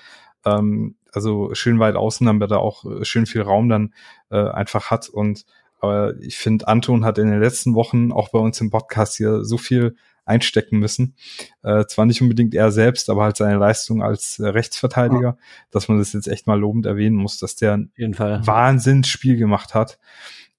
[0.45, 3.93] Ähm, also schön weit außen, damit er auch äh, schön viel Raum dann
[4.29, 5.09] äh, einfach hat.
[5.09, 5.45] Und
[5.79, 9.43] aber ich finde, Anton hat in den letzten Wochen auch bei uns im Podcast hier
[9.43, 9.95] so viel
[10.25, 11.15] einstecken müssen.
[11.63, 15.37] Äh, zwar nicht unbedingt er selbst, aber halt seine Leistung als äh, Rechtsverteidiger, ja.
[15.69, 19.99] dass man das jetzt echt mal lobend erwähnen muss, dass der ein Wahnsinnsspiel gemacht hat.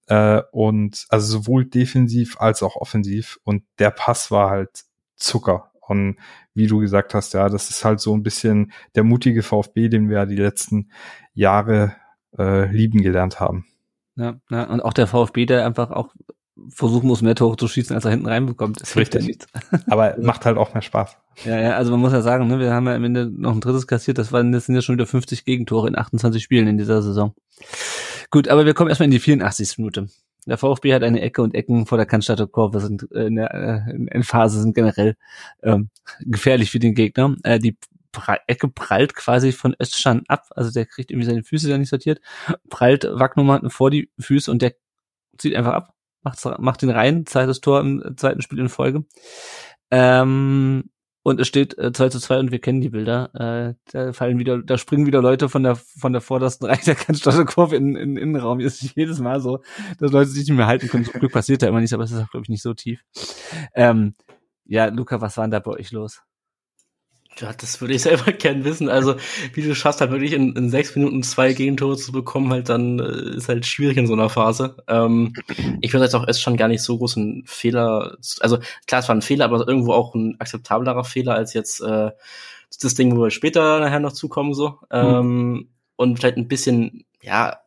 [0.06, 3.38] Äh, und also sowohl defensiv als auch offensiv.
[3.44, 4.84] Und der Pass war halt
[5.16, 5.72] Zucker.
[5.80, 6.16] Und
[6.54, 10.08] wie du gesagt hast, ja, das ist halt so ein bisschen der mutige VfB, den
[10.08, 10.90] wir ja die letzten
[11.34, 11.94] Jahre
[12.36, 13.66] äh, lieben gelernt haben.
[14.16, 16.14] Ja, ja, und auch der VfB, der einfach auch
[16.70, 18.80] versuchen muss, mehr Tore zu schießen, als er hinten reinbekommt.
[18.80, 19.46] Das hilft ja nichts.
[19.88, 21.16] Aber macht halt auch mehr Spaß.
[21.44, 23.60] Ja, ja, also man muss ja sagen, ne, wir haben ja am Ende noch ein
[23.60, 24.16] drittes kassiert.
[24.16, 27.34] Das waren, das sind ja schon wieder 50 Gegentore in 28 Spielen in dieser Saison.
[28.36, 29.78] Gut, aber wir kommen erstmal in die 84.
[29.78, 30.08] Minute.
[30.44, 33.54] Der VfB hat eine Ecke und Ecken vor der Cannstatter Kurve sind äh, in der
[33.54, 35.16] äh, in Phase sind generell
[35.62, 35.88] ähm,
[36.20, 37.34] gefährlich für den Gegner.
[37.44, 37.78] Äh, die
[38.46, 42.20] Ecke prallt quasi von Özcan ab, also der kriegt irgendwie seine Füße da nicht sortiert,
[42.68, 44.74] prallt Wagnumann vor die Füße und der
[45.38, 49.06] zieht einfach ab, macht, macht den rein, zweites Tor im zweiten Spiel in Folge.
[49.90, 50.90] Ähm,
[51.26, 53.30] und es steht äh, 2 zu 2 und wir kennen die Bilder.
[53.34, 56.94] Äh, da fallen wieder, da springen wieder Leute von der von der vordersten Reihe der
[56.94, 58.60] Cannstatter in, in, in Innenraum.
[58.60, 59.58] Es ist jedes Mal so,
[59.98, 61.04] dass Leute sich nicht mehr halten können.
[61.04, 63.02] Zum Glück passiert da immer nichts, aber es ist auch, glaube ich, nicht so tief.
[63.74, 64.14] Ähm,
[64.66, 66.22] ja, Luca, was war denn da bei euch los?
[67.38, 68.88] Ja, das würde ich selber gern wissen.
[68.88, 69.16] Also,
[69.54, 72.98] wie du schaffst, halt wirklich in, in sechs Minuten zwei Gegentore zu bekommen, halt dann
[72.98, 74.76] äh, ist halt schwierig in so einer Phase.
[74.88, 75.34] Ähm,
[75.80, 78.16] ich würde jetzt auch erst schon gar nicht so großen Fehler.
[78.40, 82.10] Also klar, es war ein Fehler, aber irgendwo auch ein akzeptablerer Fehler als jetzt äh,
[82.80, 84.78] das Ding, wo wir später nachher noch zukommen so.
[84.90, 85.68] Ähm, mhm.
[85.96, 87.58] Und vielleicht ein bisschen, ja,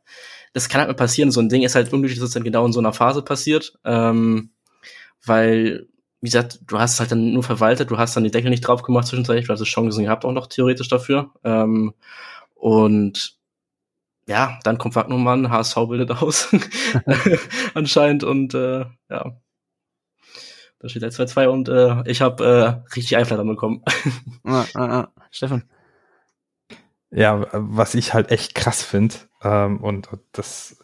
[0.53, 1.31] das kann halt mal passieren.
[1.31, 3.79] So ein Ding ist halt unglücklich, dass es dann genau in so einer Phase passiert.
[3.85, 4.51] Ähm,
[5.25, 5.87] weil
[6.21, 8.61] wie gesagt, du hast es halt dann nur verwaltet, du hast dann die Deckel nicht
[8.61, 11.31] drauf gemacht zwischenzeitlich, du hast Chancen gehabt auch noch theoretisch dafür.
[11.43, 11.93] Ähm,
[12.55, 13.37] und
[14.27, 16.55] ja, dann kommt Wagnumann, HSV bildet aus
[17.73, 19.37] anscheinend und äh, ja.
[20.79, 22.45] Da steht der 2-2 und äh, ich habe
[22.89, 23.83] äh, richtig Eifler bekommen.
[24.45, 25.11] ah, ah, ah.
[25.29, 25.63] Stefan.
[27.11, 30.78] Ja, was ich halt echt krass finde, ähm, und das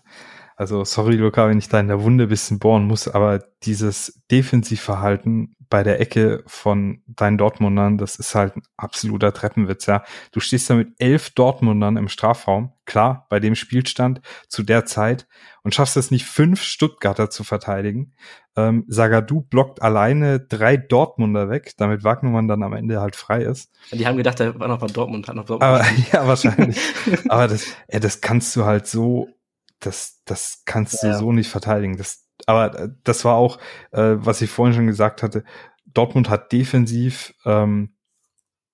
[0.55, 5.55] Also sorry, Luca, wenn ich da in der Wunde bisschen bohren muss, aber dieses Defensivverhalten
[5.69, 10.03] bei der Ecke von deinen Dortmundern, das ist halt ein absoluter Treppenwitz, ja.
[10.31, 15.27] Du stehst da mit elf Dortmundern im Strafraum, klar, bei dem Spielstand zu der Zeit
[15.63, 18.13] und schaffst es nicht, fünf Stuttgarter zu verteidigen.
[18.55, 23.71] Ähm, Sagadu blockt alleine drei Dortmunder weg, damit Wagnermann dann am Ende halt frei ist.
[23.91, 25.73] Die haben gedacht, er war noch bei Dortmund, hat noch Dortmund.
[25.73, 26.77] Aber, ja, wahrscheinlich.
[27.27, 29.27] aber das, ja, das kannst du halt so,
[29.85, 31.11] das, das kannst ja.
[31.11, 31.97] du so nicht verteidigen.
[31.97, 33.59] Das, aber äh, das war auch,
[33.91, 35.43] äh, was ich vorhin schon gesagt hatte,
[35.85, 37.95] Dortmund hat defensiv ähm,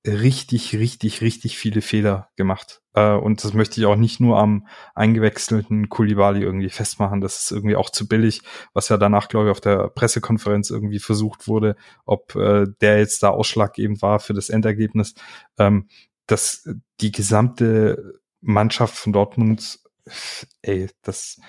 [0.06, 2.82] richtig, richtig, richtig viele Fehler gemacht.
[2.94, 7.22] Äh, und das möchte ich auch nicht nur am eingewechselten Kulibali irgendwie festmachen.
[7.22, 8.42] Das ist irgendwie auch zu billig,
[8.74, 11.76] was ja danach, glaube ich, auf der Pressekonferenz irgendwie versucht wurde,
[12.06, 15.14] ob äh, der jetzt da ausschlaggebend war für das Endergebnis.
[15.60, 15.88] Ähm,
[16.26, 16.68] dass
[17.00, 19.80] die gesamte Mannschaft von Dortmund,
[20.62, 21.40] ey, das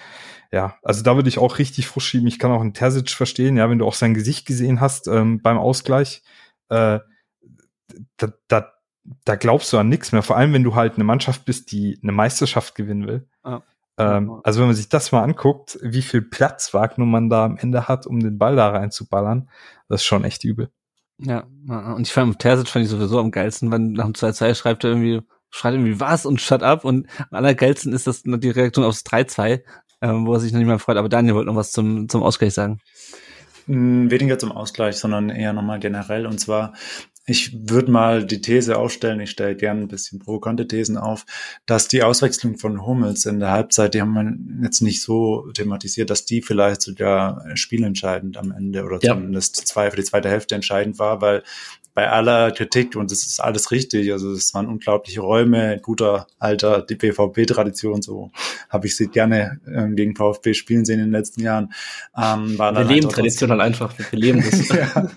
[0.53, 2.29] ja, also da würde ich auch richtig Frust schieben.
[2.29, 5.41] Ich kann auch einen Terzic verstehen, ja, wenn du auch sein Gesicht gesehen hast ähm,
[5.41, 6.23] beim Ausgleich,
[6.69, 7.01] äh,
[8.17, 8.73] da, da,
[9.25, 10.23] da glaubst du an nichts mehr.
[10.23, 13.29] Vor allem, wenn du halt eine Mannschaft bist, die eine Meisterschaft gewinnen will.
[13.43, 13.63] Ah.
[13.99, 17.57] Ähm, also wenn man sich das mal anguckt, wie viel Platz Wagner man da am
[17.57, 19.49] Ende hat, um den Ball da reinzuballern,
[19.89, 20.71] das ist schon echt übel.
[21.19, 24.85] Ja, und ich fand Terzic fand ich sowieso am geilsten, wenn nach dem 2-2 schreibt
[24.85, 25.23] er irgendwie,
[25.53, 29.63] schreit irgendwie was und shut up und am allergeilsten ist das die Reaktion aufs 3-2,
[30.01, 30.97] ähm, wo er sich noch nicht mehr freut.
[30.97, 32.81] Aber Daniel wollte noch was zum, zum Ausgleich sagen.
[33.67, 36.27] Hm, weniger zum Ausgleich, sondern eher nochmal generell.
[36.27, 36.73] Und zwar,
[37.27, 41.25] ich würde mal die These aufstellen, ich stelle gerne ein bisschen provokante Thesen auf,
[41.67, 46.11] dass die Auswechslung von Hummels in der Halbzeit, die haben wir jetzt nicht so thematisiert,
[46.11, 49.15] dass die vielleicht sogar spielentscheidend am Ende oder ja.
[49.15, 51.45] zumindest zwei für die zweite Hälfte entscheidend war, weil
[51.95, 56.83] bei aller Kritik, und das ist alles richtig, also es waren unglaubliche Räume, guter alter
[56.83, 58.31] die BVB-Tradition, so
[58.71, 61.73] habe ich sie gerne ähm, gegen VfB spielen sehen in den letzten Jahren.
[62.17, 64.69] Ähm, war wir leben Tradition halt einfach, wir leben das.
[64.69, 65.09] ja.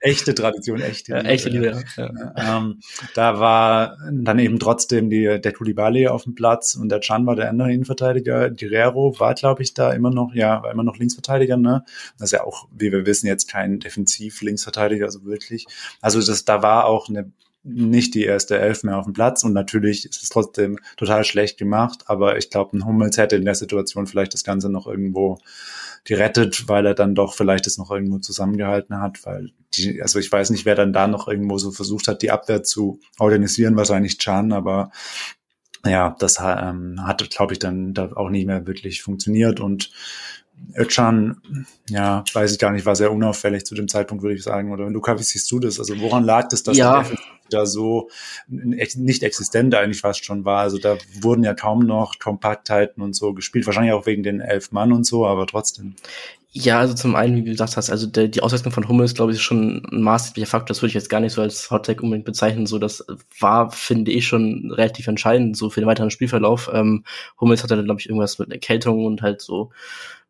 [0.00, 1.66] echte Tradition, echte ja, Echte Liebe,
[1.96, 2.10] ja.
[2.36, 2.58] ja.
[2.58, 2.80] Ähm,
[3.14, 7.36] da war dann eben trotzdem die, der Tulibali auf dem Platz und der Can war
[7.36, 8.50] der andere Innenverteidiger.
[8.50, 11.84] Guerrero war, glaube ich, da immer noch, ja, war immer noch Linksverteidiger, ne?
[12.18, 15.98] Das ist ja auch, wie wir wissen, jetzt kein Defensiv-Linksverteidiger, also wirklich wichtig.
[16.00, 17.32] Also das, da war auch eine
[17.62, 21.58] nicht die erste Elf mehr auf dem Platz und natürlich ist es trotzdem total schlecht
[21.58, 25.38] gemacht, aber ich glaube, ein Hummels hätte in der Situation vielleicht das Ganze noch irgendwo
[26.04, 30.32] gerettet, weil er dann doch vielleicht es noch irgendwo zusammengehalten hat, weil die, also ich
[30.32, 34.16] weiß nicht, wer dann da noch irgendwo so versucht hat, die Abwehr zu organisieren, wahrscheinlich
[34.16, 34.90] Chan, aber
[35.84, 39.90] ja, das ähm, hat, glaube ich, dann da auch nicht mehr wirklich funktioniert und
[40.76, 41.40] Özcan,
[41.88, 44.72] ja, weiß ich gar nicht, war sehr unauffällig zu dem Zeitpunkt, würde ich sagen.
[44.72, 45.78] Oder Luca, wie siehst du das?
[45.78, 47.02] Also woran lag das, dass ja.
[47.02, 47.18] der
[47.52, 48.10] da so
[48.48, 50.60] nicht existent eigentlich fast schon war?
[50.60, 54.72] Also da wurden ja kaum noch Kompaktheiten und so gespielt, wahrscheinlich auch wegen den elf
[54.72, 55.94] Mann und so, aber trotzdem.
[56.52, 59.30] Ja, also zum einen, wie du gesagt hast, also der, die Auswechslung von Hummels, glaube
[59.30, 60.68] ich, ist schon ein maßgeblicher Faktor.
[60.68, 62.66] Das würde ich jetzt gar nicht so als Hottag unbedingt bezeichnen.
[62.66, 63.04] So, das
[63.38, 66.68] war, finde ich, schon relativ entscheidend, so für den weiteren Spielverlauf.
[66.74, 67.04] Ähm,
[67.40, 69.70] Hummels hatte, glaube ich, irgendwas mit Erkältung und halt so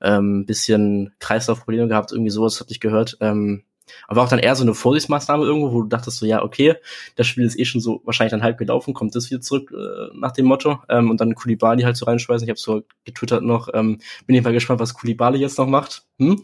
[0.02, 3.16] ähm, bisschen Kreislaufprobleme gehabt, irgendwie sowas hatte ich gehört.
[3.20, 3.62] Ähm,
[4.08, 6.74] aber auch dann eher so eine Vorsichtsmaßnahme irgendwo, wo du dachtest so, ja, okay,
[7.16, 10.16] das Spiel ist eh schon so wahrscheinlich dann halb gelaufen, kommt das wieder zurück äh,
[10.16, 12.46] nach dem Motto ähm, und dann Kulibali halt so reinschmeißen.
[12.46, 16.04] Ich habe so getwittert noch, ähm, bin ich mal gespannt, was Kulibali jetzt noch macht.
[16.18, 16.42] Hm?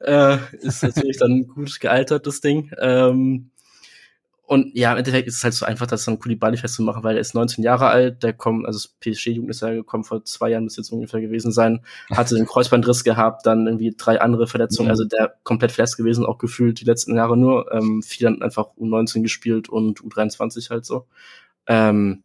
[0.00, 2.70] Äh, ist natürlich dann gut gealtert, das Ding.
[2.78, 3.50] Ähm,
[4.46, 7.20] und ja, im Endeffekt ist es halt so einfach, das dann Kulibali festzumachen, weil er
[7.20, 10.62] ist 19 Jahre alt, der kommt, also das PSG-Jugend ist ja gekommen, vor zwei Jahren
[10.62, 11.80] muss jetzt ungefähr gewesen sein,
[12.12, 14.90] hatte den Kreuzbandriss gehabt, dann irgendwie drei andere Verletzungen, mhm.
[14.90, 18.68] also der komplett verletzt gewesen, auch gefühlt die letzten Jahre nur, ähm, viel dann einfach
[18.78, 21.06] U19 gespielt und U23 halt so.
[21.66, 22.22] Ähm,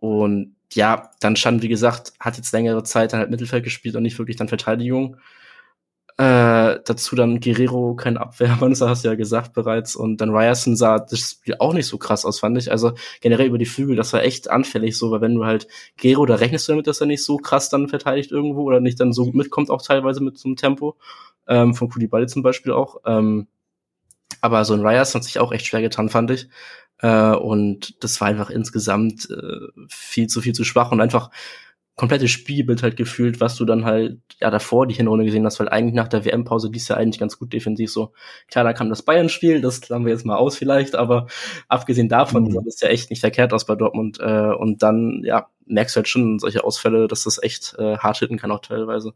[0.00, 4.02] und ja, dann stand, wie gesagt, hat jetzt längere Zeit dann halt Mittelfeld gespielt und
[4.02, 5.18] nicht wirklich dann Verteidigung.
[6.16, 9.96] Äh, dazu dann Guerrero, kein Abwehrmann, das hast du ja gesagt bereits.
[9.96, 12.70] Und dann Ryerson sah das Spiel auch nicht so krass aus, fand ich.
[12.70, 15.66] Also generell über die Flügel, das war echt anfällig so, weil wenn du halt
[16.00, 19.00] Guerrero, da rechnest du damit, dass er nicht so krass dann verteidigt irgendwo oder nicht
[19.00, 20.96] dann so mitkommt, auch teilweise mit so einem Tempo.
[21.46, 23.00] Ähm, von Koulibaly zum Beispiel auch.
[23.04, 23.48] Ähm,
[24.40, 26.48] aber so ein Ryerson hat sich auch echt schwer getan, fand ich.
[26.98, 31.30] Äh, und das war einfach insgesamt äh, viel zu viel zu schwach und einfach
[31.96, 35.68] komplette Spielbild halt gefühlt, was du dann halt ja davor die Hinrunde gesehen hast, weil
[35.68, 38.12] eigentlich nach der WM-Pause lief ja eigentlich ganz gut defensiv so.
[38.48, 41.28] Klar, da kam das Bayern-Spiel, das klammern wir jetzt mal aus vielleicht, aber
[41.68, 42.50] abgesehen davon mhm.
[42.50, 45.98] sah das ja echt nicht verkehrt aus bei Dortmund äh, und dann ja merkst du
[45.98, 49.14] halt schon solche Ausfälle, dass das echt äh, hart hitten kann auch teilweise.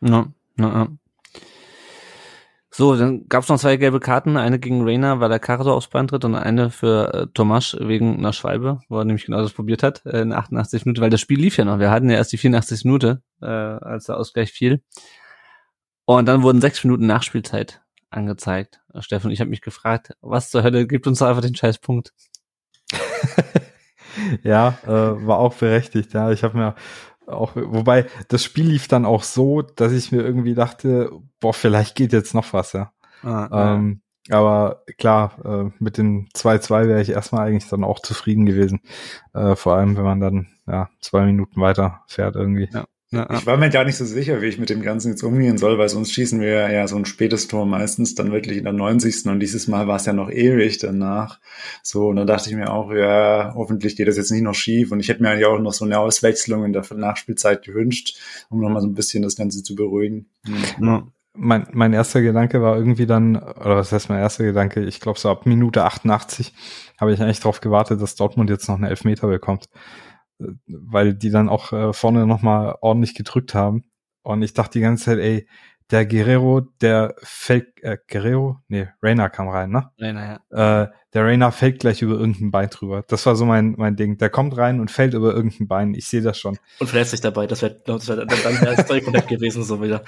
[0.00, 0.26] Ja,
[0.58, 0.88] ja, ja.
[2.78, 4.36] So, dann gab es noch zwei gelbe Karten.
[4.36, 8.16] Eine gegen Rainer, weil der Cardo aufs Bein tritt und eine für äh, Tomasch wegen
[8.18, 11.20] einer Schwalbe, wo er nämlich genau das probiert hat, äh, in 88 Minuten, weil das
[11.20, 11.80] Spiel lief ja noch.
[11.80, 12.84] Wir hatten ja erst die 84.
[12.84, 14.80] Minute, äh, als der Ausgleich fiel.
[16.04, 18.80] Und dann wurden sechs Minuten Nachspielzeit angezeigt.
[19.00, 22.12] Steffen, ich habe mich gefragt, was zur Hölle gibt uns da einfach den Scheißpunkt?
[24.44, 26.12] ja, äh, war auch berechtigt.
[26.14, 26.76] Ja, ich habe mir
[27.28, 31.10] auch, wobei das Spiel lief dann auch so, dass ich mir irgendwie dachte,
[31.40, 32.92] boah, vielleicht geht jetzt noch was, ja.
[33.22, 34.38] Ah, ähm, ja.
[34.38, 38.80] Aber klar, äh, mit den 2-2 wäre ich erstmal eigentlich dann auch zufrieden gewesen.
[39.32, 42.68] Äh, vor allem, wenn man dann ja zwei Minuten weiter fährt irgendwie.
[42.72, 42.84] Ja.
[43.10, 45.56] Ja, ich war mir gar nicht so sicher, wie ich mit dem Ganzen jetzt umgehen
[45.56, 48.74] soll, weil sonst schießen wir ja so ein spätes Tor meistens dann wirklich in der
[48.74, 49.26] 90.
[49.26, 51.40] und dieses Mal war es ja noch ewig danach.
[51.82, 54.92] So, und dann dachte ich mir auch, ja, hoffentlich geht das jetzt nicht noch schief
[54.92, 58.18] und ich hätte mir eigentlich auch noch so eine Auswechslung in der Nachspielzeit gewünscht,
[58.50, 60.26] um nochmal so ein bisschen das Ganze zu beruhigen.
[60.78, 61.02] Ja.
[61.40, 64.84] Mein, mein erster Gedanke war irgendwie dann, oder was heißt mein erster Gedanke?
[64.84, 66.52] Ich glaube, so ab Minute 88
[67.00, 69.68] habe ich eigentlich darauf gewartet, dass Dortmund jetzt noch einen Elfmeter bekommt
[70.66, 73.84] weil die dann auch äh, vorne nochmal ordentlich gedrückt haben.
[74.22, 75.46] Und ich dachte die ganze Zeit, ey,
[75.90, 78.58] der Guerrero, der fällt, äh, Guerrero?
[78.68, 79.90] Nee, Rainer kam rein, ne?
[79.98, 80.82] Rainer, ja.
[80.82, 83.02] Äh, der Rainer fällt gleich über irgendein Bein drüber.
[83.08, 84.18] Das war so mein, mein Ding.
[84.18, 85.94] Der kommt rein und fällt über irgendein Bein.
[85.94, 86.58] Ich sehe das schon.
[86.78, 87.46] Und verletzt sich dabei.
[87.46, 90.04] Das wäre das wär, dann wäre es komplett gewesen, so wieder.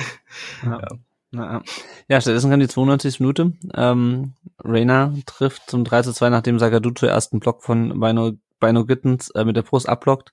[0.64, 0.88] ja.
[1.32, 1.62] Ja.
[2.08, 3.20] ja, stattdessen kam die 92.
[3.20, 3.52] Minute.
[3.74, 8.84] Ähm, Rainer trifft zum 3 zu 2, nachdem Sagadu zuerst einen Block von Beino Bino
[8.84, 10.32] Gittens äh, mit der Brust abblockt,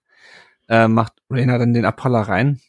[0.69, 2.61] äh, macht Rainer dann den Abpraller rein.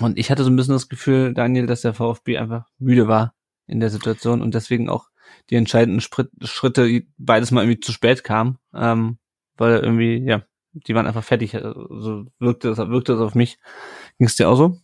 [0.00, 3.34] Und ich hatte so ein bisschen das Gefühl, Daniel, dass der VfB einfach müde war
[3.66, 5.08] in der Situation und deswegen auch
[5.50, 9.18] die entscheidenden Sprit Schritte beides mal irgendwie zu spät kamen, ähm,
[9.56, 10.42] weil irgendwie, ja,
[10.72, 11.54] die waren einfach fertig.
[11.54, 13.58] Also wirkte das, wirkte das auf mich.
[14.18, 14.78] Ging es dir auch so?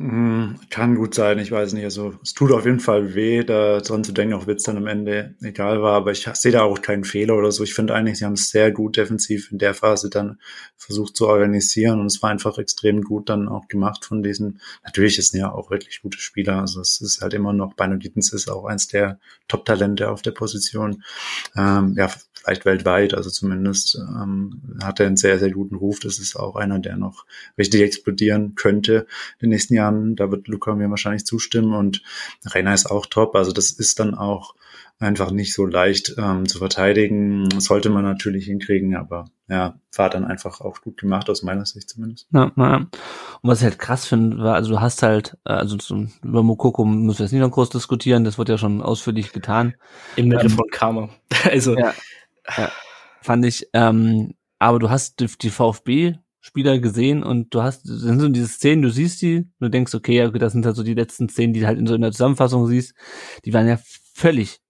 [0.00, 1.82] Hm, kann gut sein, ich weiß nicht.
[1.82, 4.76] Also es tut auf jeden Fall weh, da dran zu denken, auch wenn es dann
[4.76, 5.94] am Ende egal war.
[5.94, 7.64] Aber ich sehe da auch keinen Fehler oder so.
[7.64, 10.38] Ich finde eigentlich, sie haben es sehr gut defensiv in der Phase dann
[10.76, 14.60] versucht zu organisieren und es war einfach extrem gut dann auch gemacht von diesen.
[14.84, 16.60] Natürlich ist ja auch wirklich gute Spieler.
[16.60, 19.18] Also es ist halt immer noch, Bino Gittens ist auch eins der
[19.48, 21.02] Top-Talente auf der Position.
[21.56, 22.08] Ähm, ja,
[22.38, 26.00] vielleicht weltweit, also zumindest ähm, hat er einen sehr, sehr guten Ruf.
[26.00, 29.06] Das ist auch einer, der noch richtig explodieren könnte
[29.38, 30.16] in den nächsten Jahren.
[30.16, 32.02] Da wird Luca mir wahrscheinlich zustimmen und
[32.46, 33.34] Rainer ist auch top.
[33.34, 34.54] Also das ist dann auch
[35.00, 37.48] einfach nicht so leicht ähm, zu verteidigen.
[37.50, 41.64] Das sollte man natürlich hinkriegen, aber ja, war dann einfach auch gut gemacht, aus meiner
[41.64, 42.26] Sicht zumindest.
[42.32, 42.76] Ja, ja.
[42.76, 42.90] Und
[43.42, 46.84] was ich halt krass finde, war, also du hast halt, äh, also zum, über Mokoko
[46.84, 49.74] müssen wir jetzt nicht noch groß diskutieren, das wird ja schon ausführlich getan.
[50.16, 51.08] Im Mittel ähm, von Karma.
[51.44, 51.94] also ja,
[52.56, 52.70] ja,
[53.22, 58.20] fand ich, ähm, aber du hast die, die VfB Spieler gesehen und du hast, sind
[58.20, 60.82] so diese Szenen, du siehst die, und du denkst, okay, okay, das sind halt so
[60.82, 62.94] die letzten Szenen, die du halt in so in der Zusammenfassung siehst,
[63.44, 63.78] die waren ja
[64.14, 64.60] völlig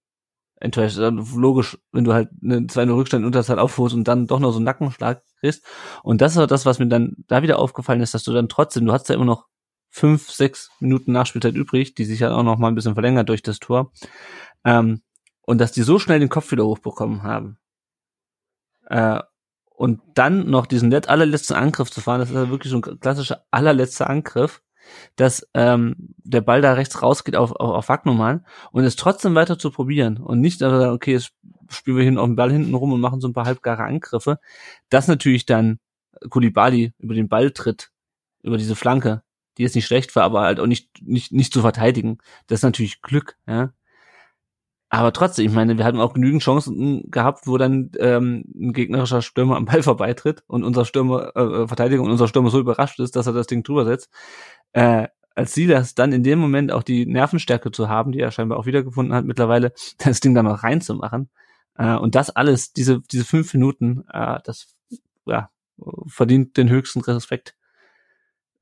[0.59, 0.97] enttäuscht.
[0.97, 4.57] Logisch, wenn du halt eine 2-0 Rückstand unter Zeit aufholst und dann doch noch so
[4.57, 5.63] einen Nackenschlag kriegst.
[6.03, 8.85] Und das war das, was mir dann da wieder aufgefallen ist, dass du dann trotzdem,
[8.85, 9.47] du hast ja immer noch
[9.89, 13.41] fünf, sechs Minuten Nachspielzeit übrig, die sich ja auch noch mal ein bisschen verlängert durch
[13.41, 13.91] das Tor.
[14.65, 15.01] Ähm,
[15.41, 17.58] und dass die so schnell den Kopf wieder hochbekommen haben.
[18.89, 19.19] Äh,
[19.75, 23.45] und dann noch diesen allerletzten Angriff zu fahren, das ist ja wirklich so ein klassischer
[23.49, 24.61] allerletzter Angriff,
[25.15, 29.57] dass ähm, der Ball da rechts rausgeht auf, auf, auf Wagnumann und es trotzdem weiter
[29.57, 31.31] zu probieren und nicht, aber okay, jetzt
[31.69, 34.39] spielen wir hin auf den Ball hinten rum und machen so ein paar halbgare Angriffe,
[34.89, 35.79] dass natürlich dann
[36.29, 37.91] Kulibali über den Ball tritt,
[38.41, 39.23] über diese Flanke,
[39.57, 42.17] die jetzt nicht schlecht war, aber halt auch nicht, nicht, nicht zu verteidigen.
[42.47, 43.71] Das ist natürlich Glück, ja.
[44.89, 49.21] Aber trotzdem, ich meine, wir hatten auch genügend Chancen gehabt, wo dann ähm, ein gegnerischer
[49.21, 52.99] Stürmer am Ball vorbeitritt und unser Stürmer, äh, äh, Verteidiger und unser Stürmer so überrascht
[52.99, 54.09] ist, dass er das Ding drüber setzt.
[54.73, 58.31] Äh, als sie das dann in dem Moment auch die Nervenstärke zu haben, die er
[58.31, 61.29] scheinbar auch wiedergefunden hat mittlerweile, das Ding dann noch reinzumachen.
[61.77, 64.75] Äh, und das alles, diese, diese fünf Minuten, äh, das
[65.25, 65.51] ja,
[66.07, 67.55] verdient den höchsten Respekt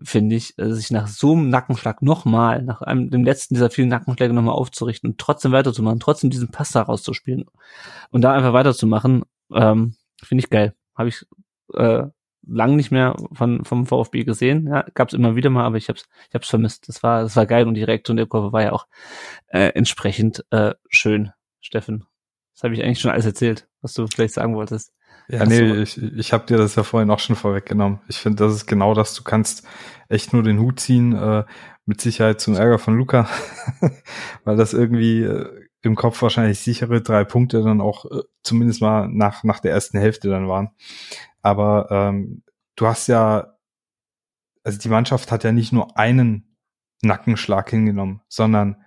[0.02, 3.90] finde ich, äh, sich nach so einem Nackenschlag nochmal, nach einem, dem letzten dieser vielen
[3.90, 7.46] Nackenschläge nochmal aufzurichten und trotzdem weiterzumachen, trotzdem diesen Pass da rauszuspielen
[8.12, 10.74] und da einfach weiterzumachen, ähm, finde ich geil.
[10.96, 11.26] Habe ich
[11.74, 12.06] äh,
[12.48, 14.68] lang nicht mehr von vom VfB gesehen.
[14.68, 16.88] Ja, gab es immer wieder mal, aber ich hab's, ich hab's vermisst.
[16.88, 18.88] Das war, das war geil und die Reaktion der Kurve war ja auch
[19.48, 22.06] äh, entsprechend äh, schön, Steffen.
[22.54, 24.94] Das habe ich eigentlich schon alles erzählt, was du vielleicht sagen wolltest.
[25.30, 25.76] Ja, nee, so.
[25.76, 28.00] ich, ich habe dir das ja vorhin auch schon vorweggenommen.
[28.08, 29.14] Ich finde, das ist genau das.
[29.14, 29.68] Du kannst
[30.08, 31.44] echt nur den Hut ziehen, äh,
[31.86, 33.30] mit Sicherheit zum Ärger von Luca,
[34.44, 39.08] weil das irgendwie äh, im Kopf wahrscheinlich sichere drei Punkte dann auch äh, zumindest mal
[39.10, 40.70] nach, nach der ersten Hälfte dann waren.
[41.42, 42.44] Aber ähm,
[42.76, 43.56] du hast ja,
[44.64, 46.58] also die Mannschaft hat ja nicht nur einen
[47.02, 48.84] Nackenschlag hingenommen, sondern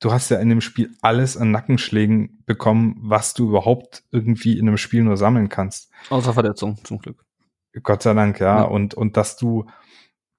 [0.00, 4.66] du hast ja in dem Spiel alles an Nackenschlägen bekommen, was du überhaupt irgendwie in
[4.66, 5.90] einem Spiel nur sammeln kannst.
[6.08, 7.24] Außer Verletzung, zum Glück.
[7.82, 8.58] Gott sei Dank, ja.
[8.58, 8.62] ja.
[8.62, 9.66] Und, und dass du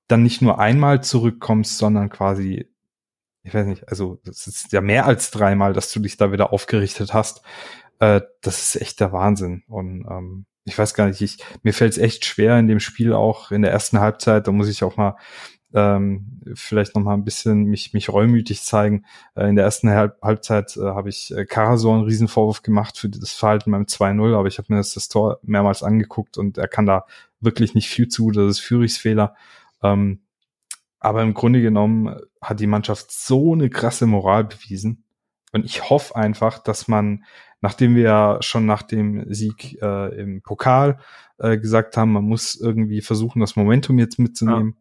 [0.08, 2.68] dann nicht nur einmal zurückkommst, sondern quasi,
[3.44, 6.52] ich weiß nicht, also das ist ja mehr als dreimal, dass du dich da wieder
[6.52, 7.42] aufgerichtet hast.
[8.00, 9.64] Äh, das ist echt der Wahnsinn.
[9.68, 13.14] Und ähm, ich weiß gar nicht, ich, mir fällt es echt schwer in dem Spiel
[13.14, 15.16] auch in der ersten Halbzeit, da muss ich auch mal
[15.73, 19.06] ähm, vielleicht noch mal ein bisschen mich mich reumütig zeigen.
[19.35, 23.10] Äh, in der ersten Halb Halbzeit äh, habe ich äh, Karasor einen Riesenvorwurf gemacht für
[23.10, 26.68] das Verhalten beim 2-0, aber ich habe mir das, das Tor mehrmals angeguckt und er
[26.68, 27.06] kann da
[27.39, 29.35] wirklich nicht viel zu, das ist Führichs Fehler.
[29.81, 30.22] Ähm,
[30.99, 35.03] aber im Grunde genommen hat die Mannschaft so eine krasse Moral bewiesen.
[35.52, 37.26] Und ich hoffe einfach, dass man,
[37.60, 40.99] nachdem wir ja schon nach dem Sieg äh, im Pokal
[41.39, 44.77] äh, gesagt haben, man muss irgendwie versuchen, das Momentum jetzt mitzunehmen,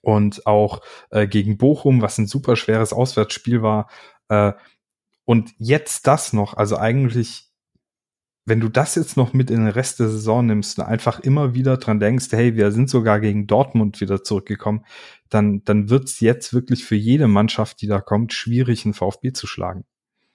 [0.00, 3.88] und auch äh, gegen Bochum, was ein super schweres Auswärtsspiel war.
[4.28, 4.52] Äh,
[5.24, 7.50] und jetzt das noch, also eigentlich,
[8.44, 11.54] wenn du das jetzt noch mit in den Rest der Saison nimmst und einfach immer
[11.54, 14.84] wieder dran denkst, hey, wir sind sogar gegen Dortmund wieder zurückgekommen,
[15.28, 19.46] dann, dann wird's jetzt wirklich für jede Mannschaft, die da kommt, schwierig, einen VfB zu
[19.46, 19.84] schlagen.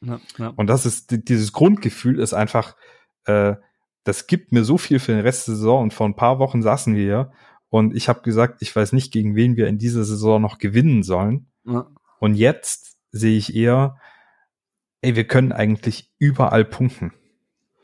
[0.02, 0.54] Ja, ja.
[0.56, 2.76] Und das ist, dieses Grundgefühl ist einfach,
[3.26, 3.56] äh,
[4.04, 6.62] das gibt mir so viel für den Rest der Saison und vor ein paar Wochen
[6.62, 7.32] saßen wir hier
[7.70, 11.04] und ich habe gesagt, ich weiß nicht, gegen wen wir in dieser Saison noch gewinnen
[11.04, 11.48] sollen.
[11.66, 11.88] Ja.
[12.20, 13.98] Und jetzt sehe ich eher,
[15.02, 17.14] ey, wir können eigentlich überall punkten.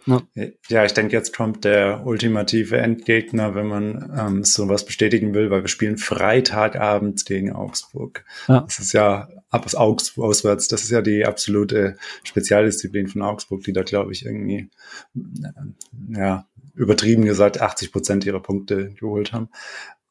[0.05, 0.21] Ja,
[0.67, 5.63] ja ich denke, jetzt kommt der ultimative Endgegner, wenn man ähm, sowas bestätigen will, weil
[5.63, 8.25] wir spielen Freitagabend gegen Augsburg.
[8.47, 8.61] Ja.
[8.61, 13.63] Das ist ja ab aus Augsburg auswärts, das ist ja die absolute Spezialdisziplin von Augsburg,
[13.63, 14.69] die da, glaube ich, irgendwie
[15.15, 19.49] äh, ja, übertrieben gesagt 80 Prozent ihrer Punkte geholt haben.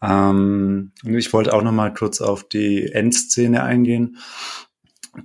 [0.02, 4.18] Ähm, ich wollte auch noch mal kurz auf die Endszene eingehen.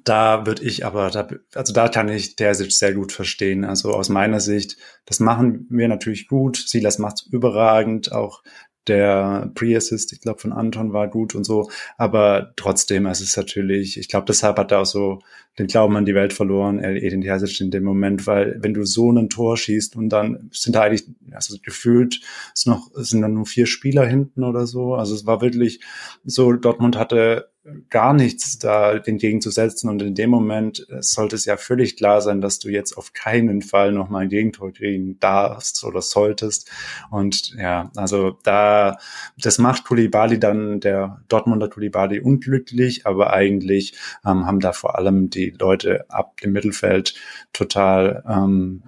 [0.03, 3.63] Da würde ich aber, da, also da kann ich Terzic sehr gut verstehen.
[3.63, 6.57] Also aus meiner Sicht, das machen wir natürlich gut.
[6.57, 8.11] Silas macht's überragend.
[8.11, 8.43] Auch
[8.87, 11.69] der Pre-Assist, ich glaube, von Anton war gut und so.
[11.97, 15.19] Aber trotzdem, es ist natürlich, ich glaube, deshalb hat er auch so
[15.59, 19.11] den Glauben an die Welt verloren, Edin Terzic in dem Moment, weil wenn du so
[19.11, 22.21] ein Tor schießt und dann sind da eigentlich, also gefühlt,
[22.53, 24.93] es noch, sind dann nur vier Spieler hinten oder so.
[24.93, 25.79] Also es war wirklich
[26.23, 27.49] so, Dortmund hatte
[27.89, 29.89] gar nichts da entgegenzusetzen.
[29.89, 33.13] Und in dem Moment äh, sollte es ja völlig klar sein, dass du jetzt auf
[33.13, 36.69] keinen Fall nochmal ein Gegentor kriegen darfst oder solltest.
[37.09, 38.97] Und ja, also da,
[39.37, 43.93] das macht Kulibali dann, der Dortmunder Kulibali unglücklich, aber eigentlich
[44.25, 47.15] ähm, haben da vor allem die Leute ab dem Mittelfeld
[47.53, 48.83] total ähm,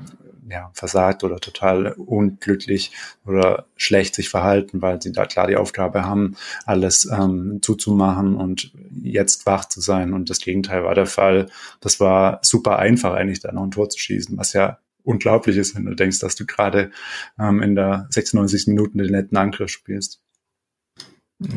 [0.49, 2.91] ja, versagt oder total unglücklich
[3.25, 6.35] oder schlecht sich verhalten, weil sie da klar die Aufgabe haben,
[6.65, 8.71] alles ähm, zuzumachen und
[9.01, 10.13] jetzt wach zu sein.
[10.13, 11.47] Und das Gegenteil war der Fall.
[11.81, 15.75] Das war super einfach, eigentlich da noch ein Tor zu schießen, was ja unglaublich ist,
[15.75, 16.91] wenn du denkst, dass du gerade
[17.39, 18.67] ähm, in der 96.
[18.67, 20.21] Minute den netten Angriff spielst.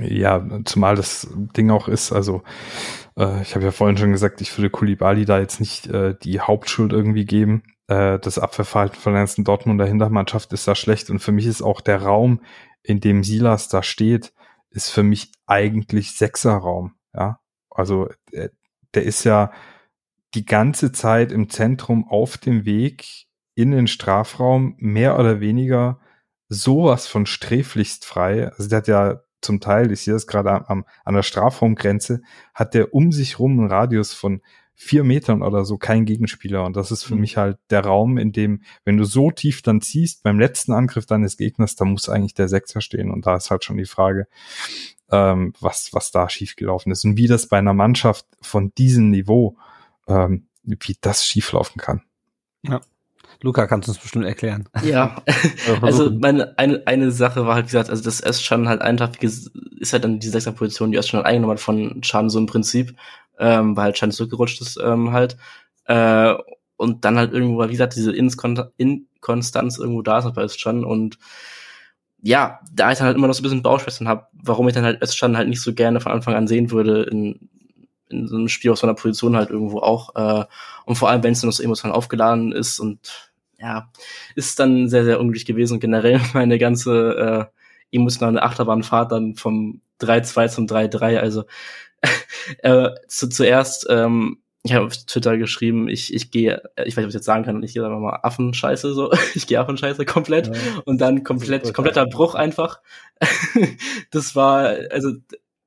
[0.00, 2.44] Ja, zumal das Ding auch ist, also
[3.16, 6.38] äh, ich habe ja vorhin schon gesagt, ich würde Kulibali da jetzt nicht äh, die
[6.38, 11.20] Hauptschuld irgendwie geben äh, das Abwehrverhalten von der ganzen Dortmunder Hintermannschaft ist da schlecht und
[11.20, 12.40] für mich ist auch der Raum,
[12.82, 14.32] in dem Silas da steht,
[14.70, 17.38] ist für mich eigentlich Sechserraum, ja.
[17.70, 18.50] Also der,
[18.94, 19.52] der ist ja
[20.34, 26.00] die ganze Zeit im Zentrum auf dem Weg in den Strafraum mehr oder weniger
[26.48, 28.50] sowas von sträflichst frei.
[28.52, 32.22] Also der hat ja zum Teil, ich sehe das gerade am, an der Strafraumgrenze,
[32.54, 34.40] hat der um sich rum einen Radius von
[34.82, 36.64] vier Metern oder so kein Gegenspieler.
[36.64, 37.20] Und das ist für mhm.
[37.20, 41.06] mich halt der Raum, in dem, wenn du so tief dann ziehst beim letzten Angriff
[41.06, 43.10] deines Gegners, da muss eigentlich der Sechser stehen.
[43.10, 44.26] Und da ist halt schon die Frage,
[45.10, 49.56] ähm, was, was da schiefgelaufen ist und wie das bei einer Mannschaft von diesem Niveau,
[50.08, 52.02] ähm, wie das schieflaufen kann.
[52.62, 52.80] Ja.
[53.40, 54.68] Luca, kannst du uns bestimmt erklären.
[54.84, 55.22] Ja,
[55.82, 59.92] also meine eine, eine Sache war halt, wie gesagt, also das Özcan halt einfach ist
[59.92, 62.94] halt dann die sechster Position, die Özcan halt eingenommen hat von Chan so im Prinzip
[63.42, 65.36] ähm, weil halt Schein zurückgerutscht ist ähm, halt.
[65.86, 66.34] Äh,
[66.76, 71.18] und dann halt irgendwo, wie gesagt, diese Inkonstanz irgendwo da ist bei Özcan und
[72.24, 74.84] ja, da ich dann halt immer noch so ein bisschen Bauchschwestern habe, warum ich dann
[74.84, 77.48] halt Özcan halt nicht so gerne von Anfang an sehen würde in,
[78.12, 80.14] in so einem Spiel aus so einer Position halt irgendwo auch.
[80.14, 80.44] Äh,
[80.84, 83.90] und vor allem, wenn es dann noch so emotional aufgeladen ist und ja,
[84.34, 87.50] ist dann sehr, sehr unglücklich gewesen und generell meine ganze
[87.92, 91.44] äh, emotionale Achterbahnfahrt dann vom 3-2 zum 3-3, also
[92.58, 97.04] äh, zu, zuerst, ähm, ich habe auf Twitter geschrieben, ich, ich gehe, ich weiß nicht,
[97.04, 100.48] ob ich jetzt sagen kann, ich gehe einfach mal Affenscheiße so, ich gehe Affenscheiße komplett
[100.48, 100.52] ja.
[100.84, 102.80] und dann komplett, kompletter Bruch einfach.
[104.10, 105.12] das war, also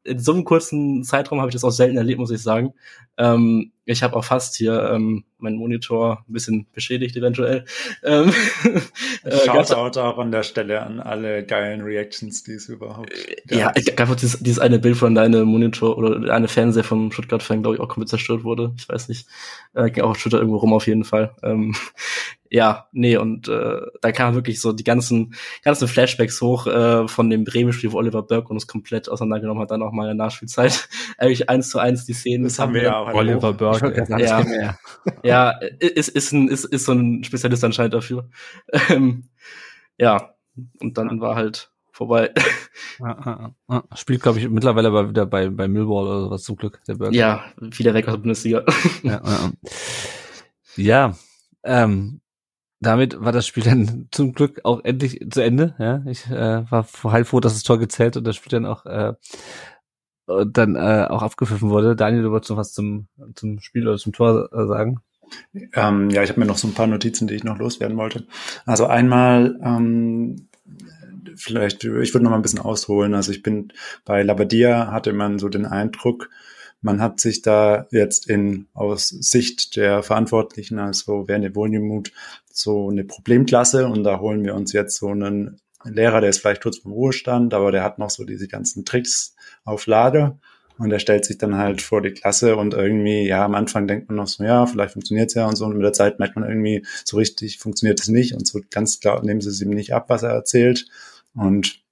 [0.05, 2.73] in so einem kurzen Zeitraum habe ich das auch selten erlebt, muss ich sagen.
[3.17, 7.65] Ähm, ich habe auch fast hier ähm, meinen Monitor ein bisschen beschädigt eventuell.
[8.03, 8.31] Ähm,
[9.23, 13.11] äh, Shoutout auch an der Stelle an alle geilen Reactions, die es überhaupt
[13.47, 13.59] gab.
[13.59, 17.61] Ja, ich gab dieses, dieses eine Bild von deinem Monitor oder eine Fernseher vom Stuttgart-Fan,
[17.61, 18.73] glaube ich, auch komplett zerstört wurde.
[18.77, 19.27] Ich weiß nicht.
[19.73, 21.35] Äh, ging auch auf Twitter irgendwo rum auf jeden Fall.
[21.43, 21.75] Ähm,
[22.49, 27.29] ja, nee, und äh, da kamen wirklich so die ganzen, ganzen Flashbacks hoch äh, von
[27.29, 30.87] dem Bremen-Spiel, wo Oliver Burke uns komplett auseinandergenommen hat, dann auch mal in der Nachspielzeit.
[31.17, 32.43] Eigentlich eins zu eins die Szenen.
[32.43, 33.13] Das haben wir ja auch.
[33.13, 34.05] Oliver Burke.
[34.17, 34.75] Ja,
[35.23, 35.49] ja,
[35.79, 38.29] ist, ist, ein, ist, ist so ein Spezialist anscheinend dafür.
[38.89, 39.29] Ähm,
[39.97, 40.35] ja,
[40.79, 42.31] und dann war halt vorbei.
[43.01, 43.95] Ah, ah, ah.
[43.95, 47.15] Spielt, glaube ich, mittlerweile aber wieder bei, bei Millwall oder sowas zum Glück, der Burke.
[47.15, 48.65] Ja, wieder weg aus der Bundesliga.
[49.03, 49.51] ja,
[50.75, 51.15] ja
[51.65, 52.21] ähm,
[52.85, 55.75] damit war das Spiel dann zum Glück auch endlich zu Ende.
[55.79, 59.13] Ja, ich äh, war heilfroh, dass das Tor gezählt und das Spiel dann auch äh,
[60.27, 61.95] dann äh, auch abgepfiffen wurde.
[61.95, 65.01] Daniel, du wolltest noch was zum zum Spiel oder zum Tor äh, sagen?
[65.73, 68.27] Ähm, ja, ich habe mir noch so ein paar Notizen, die ich noch loswerden wollte.
[68.65, 70.47] Also einmal ähm,
[71.35, 73.13] vielleicht, ich würde noch mal ein bisschen ausholen.
[73.13, 76.29] Also ich bin bei Labadia hatte man so den Eindruck,
[76.81, 82.11] man hat sich da jetzt in aus Sicht der Verantwortlichen, also Werner Wohlgemuth,
[82.57, 86.63] so eine Problemklasse und da holen wir uns jetzt so einen Lehrer, der ist vielleicht
[86.63, 90.39] kurz vom Ruhestand, aber der hat noch so diese ganzen Tricks auf Lager
[90.77, 94.09] und er stellt sich dann halt vor die Klasse und irgendwie, ja, am Anfang denkt
[94.09, 96.35] man noch so, ja, vielleicht funktioniert es ja und so und mit der Zeit merkt
[96.35, 99.69] man irgendwie, so richtig funktioniert es nicht und so ganz klar nehmen sie es ihm
[99.69, 100.87] nicht ab, was er erzählt
[101.35, 101.84] und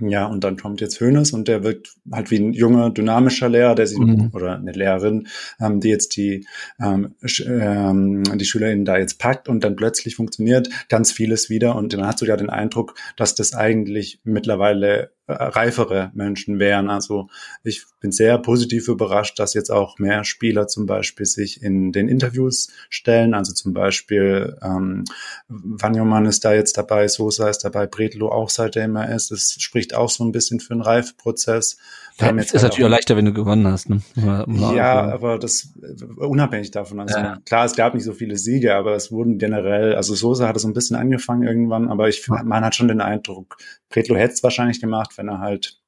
[0.00, 3.74] ja, und dann kommt jetzt Hönes und der wirkt halt wie ein junger, dynamischer Lehrer,
[3.74, 4.30] der sich, mhm.
[4.32, 5.28] oder eine Lehrerin,
[5.60, 6.46] ähm, die jetzt die,
[6.80, 7.14] ähm,
[7.46, 12.06] ähm, die SchülerInnen da jetzt packt und dann plötzlich funktioniert ganz vieles wieder und dann
[12.06, 16.90] hast du ja den Eindruck, dass das eigentlich mittlerweile reifere Menschen wären.
[16.90, 17.28] Also
[17.62, 22.08] ich bin sehr positiv überrascht, dass jetzt auch mehr Spieler zum Beispiel sich in den
[22.08, 23.34] Interviews stellen.
[23.34, 25.04] Also zum Beispiel ähm,
[25.48, 29.30] Vanjoman ist da jetzt dabei, Sosa ist dabei, Bredlo auch seitdem er ist.
[29.30, 31.78] Das spricht auch so ein bisschen für einen Reifeprozess.
[32.20, 33.88] Ja, ist halt natürlich auch leichter, wenn du gewonnen hast.
[33.88, 34.00] Ne?
[34.14, 35.72] Ja, aber das
[36.16, 37.00] unabhängig davon.
[37.00, 37.38] Also ja.
[37.44, 40.62] klar, es gab nicht so viele Siege, aber es wurden generell, also Sosa hat es
[40.62, 43.56] so ein bisschen angefangen irgendwann, aber ich man hat schon den Eindruck,
[43.88, 45.79] Bredlo hätte es wahrscheinlich gemacht, wenn er halt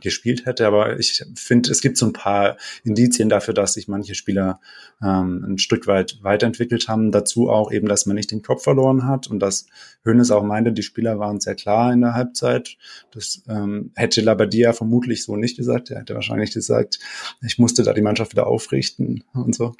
[0.00, 0.66] gespielt hätte.
[0.66, 4.60] Aber ich finde, es gibt so ein paar Indizien dafür, dass sich manche Spieler
[5.02, 7.12] ähm, ein Stück weit weiterentwickelt haben.
[7.12, 9.66] Dazu auch eben, dass man nicht den Kopf verloren hat und dass
[10.04, 12.76] Hönes auch meinte, die Spieler waren sehr klar in der Halbzeit.
[13.10, 15.90] Das ähm, hätte Labadia vermutlich so nicht gesagt.
[15.90, 16.98] Er hätte wahrscheinlich gesagt,
[17.42, 19.74] ich musste da die Mannschaft wieder aufrichten und so.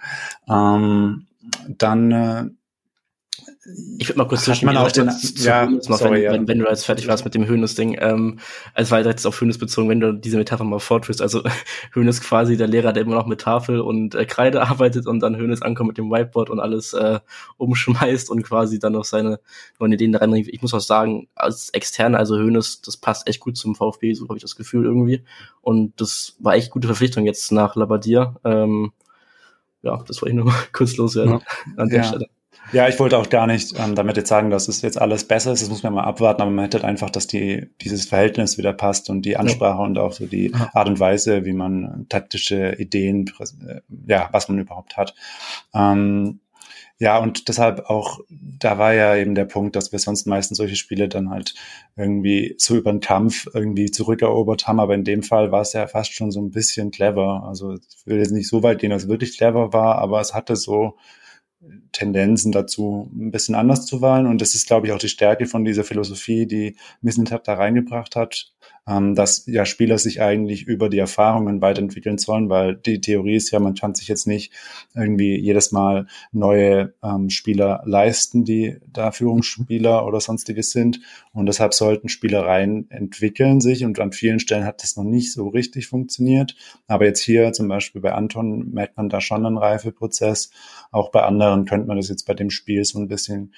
[0.49, 1.27] Ähm,
[1.69, 2.45] dann äh,
[3.99, 6.33] ich würde mal kurz zwischen man auch den, ja, noch, sorry, wenn, ja.
[6.33, 7.97] wenn, wenn, du jetzt fertig warst mit dem Hönes-Ding.
[8.01, 8.39] Ähm,
[8.75, 11.21] also war jetzt auf Hönes bezogen, wenn du diese Metapher mal fortführst.
[11.21, 11.43] Also
[11.95, 15.37] Hönes quasi der Lehrer, der immer noch mit Tafel und äh, Kreide arbeitet und dann
[15.37, 17.21] Hönes ankommt mit dem Whiteboard und alles äh,
[17.59, 19.41] umschmeißt und quasi dann noch seine
[19.79, 20.49] neuen Ideen da reinbringt.
[20.49, 24.29] Ich muss auch sagen, als Externe, also Hönes, das passt echt gut zum VfB, so
[24.29, 25.23] habe ich das Gefühl irgendwie.
[25.61, 28.37] Und das war echt gute Verpflichtung jetzt nach Labadia.
[28.45, 28.93] Ähm,
[29.83, 31.41] ja, das wollte ich nur mal kurz loswerden ja.
[31.77, 32.05] an der ja.
[32.05, 32.29] Stelle.
[32.73, 35.53] Ja, ich wollte auch gar nicht ähm, damit jetzt sagen, dass es jetzt alles besser
[35.53, 35.63] ist.
[35.63, 38.73] Das muss man mal abwarten, aber man hätte halt einfach, dass die, dieses Verhältnis wieder
[38.73, 39.85] passt und die Ansprache ja.
[39.85, 43.31] und auch so die Art und Weise, wie man taktische Ideen,
[44.07, 45.15] ja, was man überhaupt hat.
[45.75, 46.41] Ähm,
[47.01, 50.77] ja, und deshalb auch, da war ja eben der Punkt, dass wir sonst meistens solche
[50.77, 51.55] Spiele dann halt
[51.97, 54.81] irgendwie so über den Kampf irgendwie zurückerobert haben.
[54.81, 57.45] Aber in dem Fall war es ja fast schon so ein bisschen clever.
[57.49, 60.35] Also ich will jetzt nicht so weit gehen, dass es wirklich clever war, aber es
[60.35, 60.99] hatte so
[61.93, 64.27] Tendenzen dazu, ein bisschen anders zu wählen.
[64.27, 68.16] Und das ist, glaube ich, auch die Stärke von dieser Philosophie, die Missentat da reingebracht
[68.16, 68.53] hat,
[68.86, 73.51] ähm, dass ja Spieler sich eigentlich über die Erfahrungen weiterentwickeln sollen, weil die Theorie ist
[73.51, 74.52] ja, man kann sich jetzt nicht
[74.94, 81.01] irgendwie jedes Mal neue ähm, Spieler leisten, die da Führungsspieler oder sonstiges sind.
[81.32, 85.48] Und deshalb sollten Spielereien entwickeln sich und an vielen Stellen hat das noch nicht so
[85.48, 86.57] richtig funktioniert.
[86.89, 90.51] Aber jetzt hier zum Beispiel bei Anton merkt man da schon einen Reifeprozess.
[90.90, 93.55] Auch bei anderen könnte man das jetzt bei dem Spiel so ein bisschen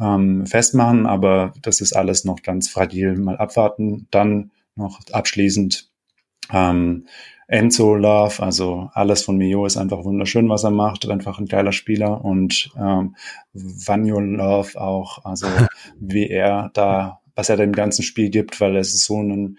[0.00, 3.16] ähm, festmachen, aber das ist alles noch ganz fragil.
[3.16, 4.06] Mal abwarten.
[4.10, 5.90] Dann noch abschließend
[6.52, 7.06] ähm,
[7.48, 11.72] Enzo Love, also alles von Mio ist einfach wunderschön, was er macht, einfach ein geiler
[11.72, 13.16] Spieler und ähm,
[13.52, 15.48] Vanyo Love auch, also
[16.00, 19.58] wie er da, was er dem ganzen Spiel gibt, weil es ist so ein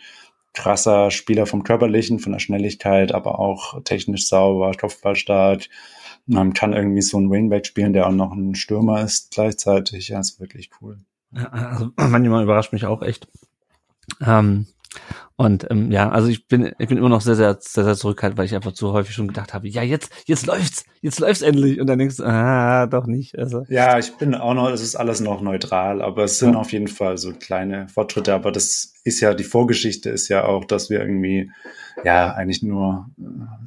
[0.53, 5.67] krasser Spieler vom Körperlichen, von der Schnelligkeit, aber auch technisch sauber, Kopfballstark,
[6.25, 10.19] man kann irgendwie so einen Wingback spielen, der auch noch ein Stürmer ist gleichzeitig, ja,
[10.19, 10.97] ist wirklich cool.
[11.33, 13.27] Also manchmal überrascht mich auch echt.
[14.25, 14.67] Ähm,
[15.41, 18.37] Und ähm, ja, also ich bin, ich bin immer noch sehr, sehr, sehr, sehr zurückhaltend,
[18.37, 21.81] weil ich einfach zu häufig schon gedacht habe, ja, jetzt, jetzt läuft's, jetzt läuft's endlich.
[21.81, 23.39] Und dann denkst du, ah, doch nicht.
[23.39, 23.65] Also.
[23.67, 26.59] Ja, ich bin auch noch, es ist alles noch neutral, aber es sind ja.
[26.59, 28.35] auf jeden Fall so kleine Fortschritte.
[28.35, 31.49] Aber das ist ja, die Vorgeschichte ist ja auch, dass wir irgendwie,
[32.03, 33.09] ja, eigentlich nur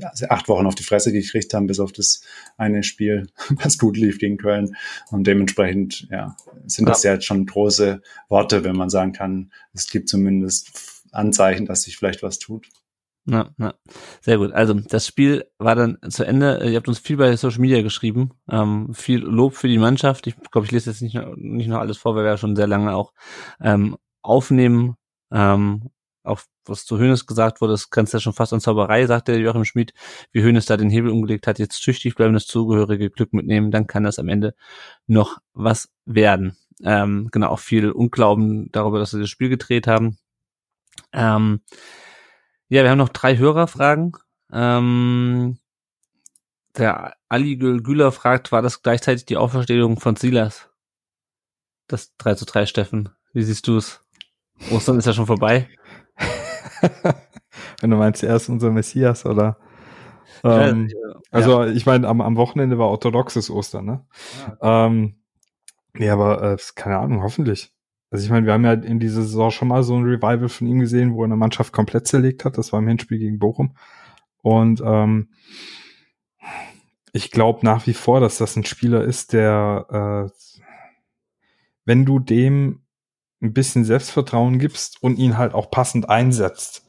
[0.00, 2.22] also acht Wochen auf die Fresse gekriegt haben, bis auf das
[2.56, 4.76] eine Spiel, was gut lief gegen Köln.
[5.10, 6.36] Und dementsprechend, ja,
[6.66, 11.66] sind das ja jetzt schon große Worte, wenn man sagen kann, es gibt zumindest Anzeichen,
[11.66, 12.68] dass sich vielleicht was tut.
[13.26, 13.74] Na, na,
[14.20, 14.52] sehr gut.
[14.52, 16.62] Also das Spiel war dann zu Ende.
[16.68, 20.26] Ihr habt uns viel bei Social Media geschrieben, ähm, viel Lob für die Mannschaft.
[20.26, 22.54] Ich glaube, ich lese jetzt nicht, noch, nicht noch alles vor, weil wir ja schon
[22.54, 23.14] sehr lange auch
[23.62, 24.96] ähm, aufnehmen.
[25.32, 25.90] Ähm,
[26.22, 29.38] auch was zu Hönes gesagt wurde, das grenzt ja schon fast an Zauberei, sagt der
[29.38, 29.92] Joachim Schmid,
[30.32, 33.86] wie Hönes da den Hebel umgelegt hat, jetzt tüchtig bleiben, das zugehörige Glück mitnehmen, dann
[33.86, 34.54] kann das am Ende
[35.06, 36.56] noch was werden.
[36.82, 40.16] Ähm, genau, auch viel Unglauben darüber, dass sie das Spiel gedreht haben.
[41.14, 41.60] Ähm,
[42.68, 44.12] ja, wir haben noch drei Hörerfragen.
[44.52, 45.58] Ähm,
[46.76, 50.70] der Ali Güler fragt, war das gleichzeitig die Auferstehung von Silas?
[51.86, 53.10] Das 3 zu 3, Steffen.
[53.32, 54.04] Wie siehst du es?
[54.70, 55.68] Ostern ist ja schon vorbei.
[57.80, 59.58] Wenn du meinst, er ist unser Messias, oder?
[60.42, 64.06] Ähm, ja, also ich meine, am, am Wochenende war orthodoxes Ostern, ne?
[64.62, 65.16] Ja, ähm,
[65.92, 67.73] nee, aber äh, keine Ahnung, hoffentlich.
[68.14, 70.68] Also ich meine, wir haben ja in dieser Saison schon mal so ein Revival von
[70.68, 72.56] ihm gesehen, wo er eine Mannschaft komplett zerlegt hat.
[72.56, 73.76] Das war im Hinspiel gegen Bochum.
[74.40, 75.30] Und ähm,
[77.12, 80.62] ich glaube nach wie vor, dass das ein Spieler ist, der, äh,
[81.86, 82.84] wenn du dem
[83.42, 86.86] ein bisschen Selbstvertrauen gibst und ihn halt auch passend einsetzt,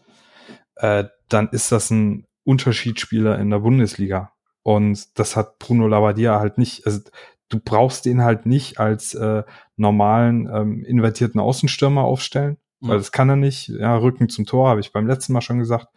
[0.76, 4.34] äh, dann ist das ein Unterschiedsspieler in der Bundesliga.
[4.62, 6.86] Und das hat Bruno Labbadia halt nicht.
[6.86, 7.02] Also
[7.50, 9.44] du brauchst den halt nicht als äh,
[9.78, 12.88] normalen ähm, invertierten Außenstürmer aufstellen, mhm.
[12.90, 13.70] weil das kann er nicht.
[13.70, 15.88] Ja, Rücken zum Tor, habe ich beim letzten Mal schon gesagt.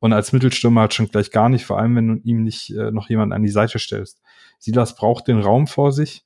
[0.00, 2.90] Und als Mittelstürmer halt schon gleich gar nicht, vor allem wenn du ihm nicht äh,
[2.90, 4.20] noch jemand an die Seite stellst.
[4.58, 6.24] Silas braucht den Raum vor sich.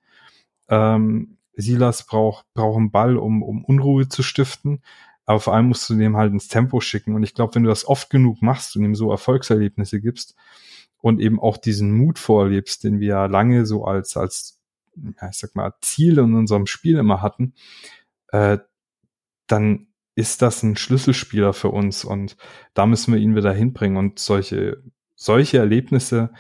[0.69, 4.83] Ähm, Silas braucht, braucht einen Ball, um, um Unruhe zu stiften.
[5.27, 7.15] Aber vor allem musst du dem halt ins Tempo schicken.
[7.15, 10.35] Und ich glaube, wenn du das oft genug machst und ihm so Erfolgserlebnisse gibst
[11.01, 14.58] und eben auch diesen Mut vorlebst, den wir ja lange so als, als
[15.21, 17.55] ja, ich sag mal, Ziel in unserem Spiel immer hatten,
[18.29, 18.59] äh,
[19.47, 22.37] dann ist das ein Schlüsselspieler für uns und
[22.75, 24.83] da müssen wir ihn wieder hinbringen und solche,
[25.15, 26.31] solche Erlebnisse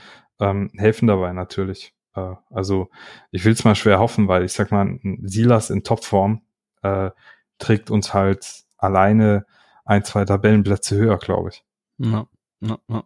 [0.40, 1.94] ähm, helfen dabei natürlich.
[2.14, 2.90] Äh, also
[3.30, 6.42] ich will es mal schwer hoffen, weil ich sag mal, Silas in Topform
[6.82, 7.10] äh,
[7.58, 9.46] trägt uns halt alleine
[9.84, 11.64] ein, zwei Tabellenplätze höher, glaube ich.
[11.98, 12.26] Ja,
[12.60, 13.04] ja, ja.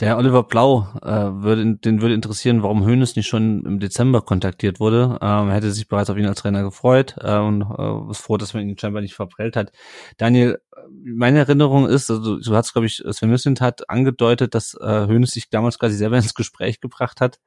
[0.00, 4.80] Der Oliver Blau äh, würde, den würde interessieren, warum Hönes nicht schon im Dezember kontaktiert
[4.80, 5.18] wurde.
[5.20, 8.38] Ähm, er hätte sich bereits auf ihn als Trainer gefreut äh, und äh, ist froh,
[8.38, 9.72] dass man ihn scheinbar nicht verprellt hat.
[10.16, 10.58] Daniel,
[11.04, 15.32] meine Erinnerung ist, also du hast, glaube ich, Sven Müslint hat angedeutet, dass äh, Hönes
[15.32, 17.38] sich damals quasi selber ins Gespräch gebracht hat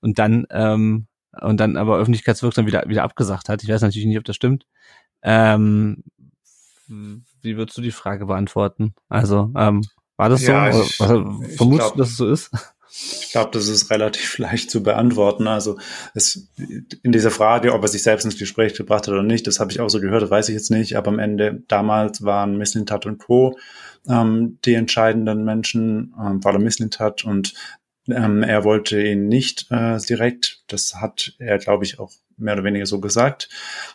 [0.00, 1.06] und dann ähm,
[1.40, 3.62] und dann aber öffentlichkeitswirksam wieder wieder abgesagt hat.
[3.62, 4.66] Ich weiß natürlich nicht, ob das stimmt.
[5.22, 6.02] Ähm,
[6.88, 8.94] wie würdest du die Frage beantworten?
[9.08, 9.82] Also ähm,
[10.20, 10.82] war das ja, so?
[10.82, 12.50] Ich, also, vermutest du, dass es so ist?
[12.90, 15.46] Ich glaube, das ist relativ leicht zu beantworten.
[15.46, 15.78] Also
[16.12, 16.46] es,
[17.02, 19.72] in dieser Frage, ob er sich selbst ins Gespräch gebracht hat oder nicht, das habe
[19.72, 20.96] ich auch so gehört, das weiß ich jetzt nicht.
[20.96, 23.56] Aber am Ende, damals waren Misslintat und Co.
[24.06, 27.54] Ähm, die entscheidenden Menschen, ähm, war der Misslintat und
[28.06, 30.64] ähm, er wollte ihn nicht äh, direkt.
[30.66, 33.48] Das hat er, glaube ich, auch mehr oder weniger so gesagt.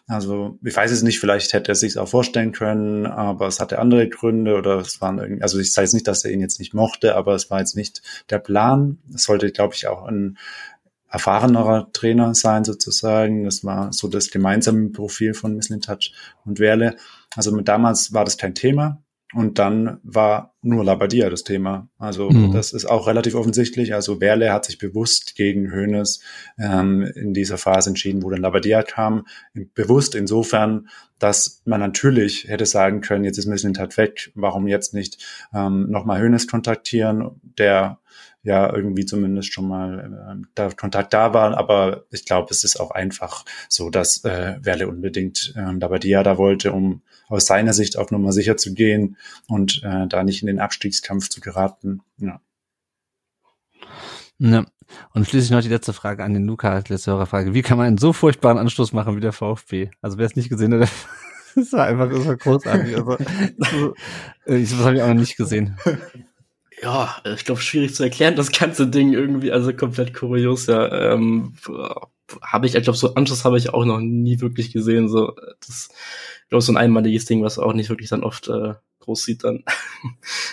[0.08, 3.80] Also ich weiß es nicht, vielleicht hätte er sich auch vorstellen können, aber es hatte
[3.80, 6.60] andere Gründe oder es waren irgendwie, also ich sage jetzt nicht, dass er ihn jetzt
[6.60, 9.00] nicht mochte, aber es war jetzt nicht der Plan.
[9.14, 10.38] Es sollte, glaube ich, auch ein
[11.10, 13.46] erfahrenerer Trainer sein sozusagen.
[13.46, 16.14] Das war so das gemeinsame Profil von Touch
[16.46, 16.98] und Werle.
[17.36, 19.02] Also damals war das kein Thema.
[19.34, 21.90] Und dann war nur Labadia das Thema.
[21.98, 22.54] Also mhm.
[22.54, 23.94] das ist auch relativ offensichtlich.
[23.94, 26.22] Also Werle hat sich bewusst gegen Hoeneß
[26.60, 29.26] ähm, in dieser Phase entschieden, wo dann Labadia kam.
[29.74, 35.18] Bewusst insofern, dass man natürlich hätte sagen können, jetzt ist Mislintat weg, warum jetzt nicht
[35.54, 38.00] ähm, nochmal Hoeneß kontaktieren, der
[38.46, 41.58] ja irgendwie zumindest schon mal äh, da Kontakt da war.
[41.58, 46.38] Aber ich glaube, es ist auch einfach so, dass äh, Werle unbedingt äh, Labadia da
[46.38, 49.18] wollte, um aus seiner Sicht auch nochmal sicher zu gehen
[49.48, 52.02] und äh, da nicht in den Abstiegskampf zu geraten.
[52.18, 52.40] Ja.
[54.38, 54.66] Ja.
[55.14, 57.56] Und schließlich noch die letzte Frage an den Luca, als letzte Hörerfrage.
[57.56, 59.90] Wie kann man einen so furchtbaren Anstoß machen wie der VfB?
[60.02, 60.90] Also wer es nicht gesehen hat,
[61.56, 62.96] das war einfach das war großartig.
[62.96, 63.18] Also,
[64.46, 65.78] ich, das habe ich auch noch nicht gesehen.
[66.82, 71.14] Ja, ich glaube, schwierig zu erklären, das ganze Ding irgendwie, also komplett kurios, ja.
[71.14, 71.54] Ähm,
[72.42, 75.08] habe ich, ich glaube, so Anschluss habe ich auch noch nie wirklich gesehen.
[75.08, 75.36] So,
[75.66, 75.90] das
[76.44, 79.44] ich glaube, so ein einmaliges Ding, was auch nicht wirklich dann oft äh, groß sieht
[79.44, 79.64] dann.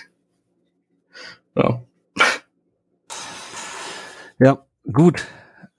[1.56, 1.82] ja.
[4.38, 5.26] Ja, gut.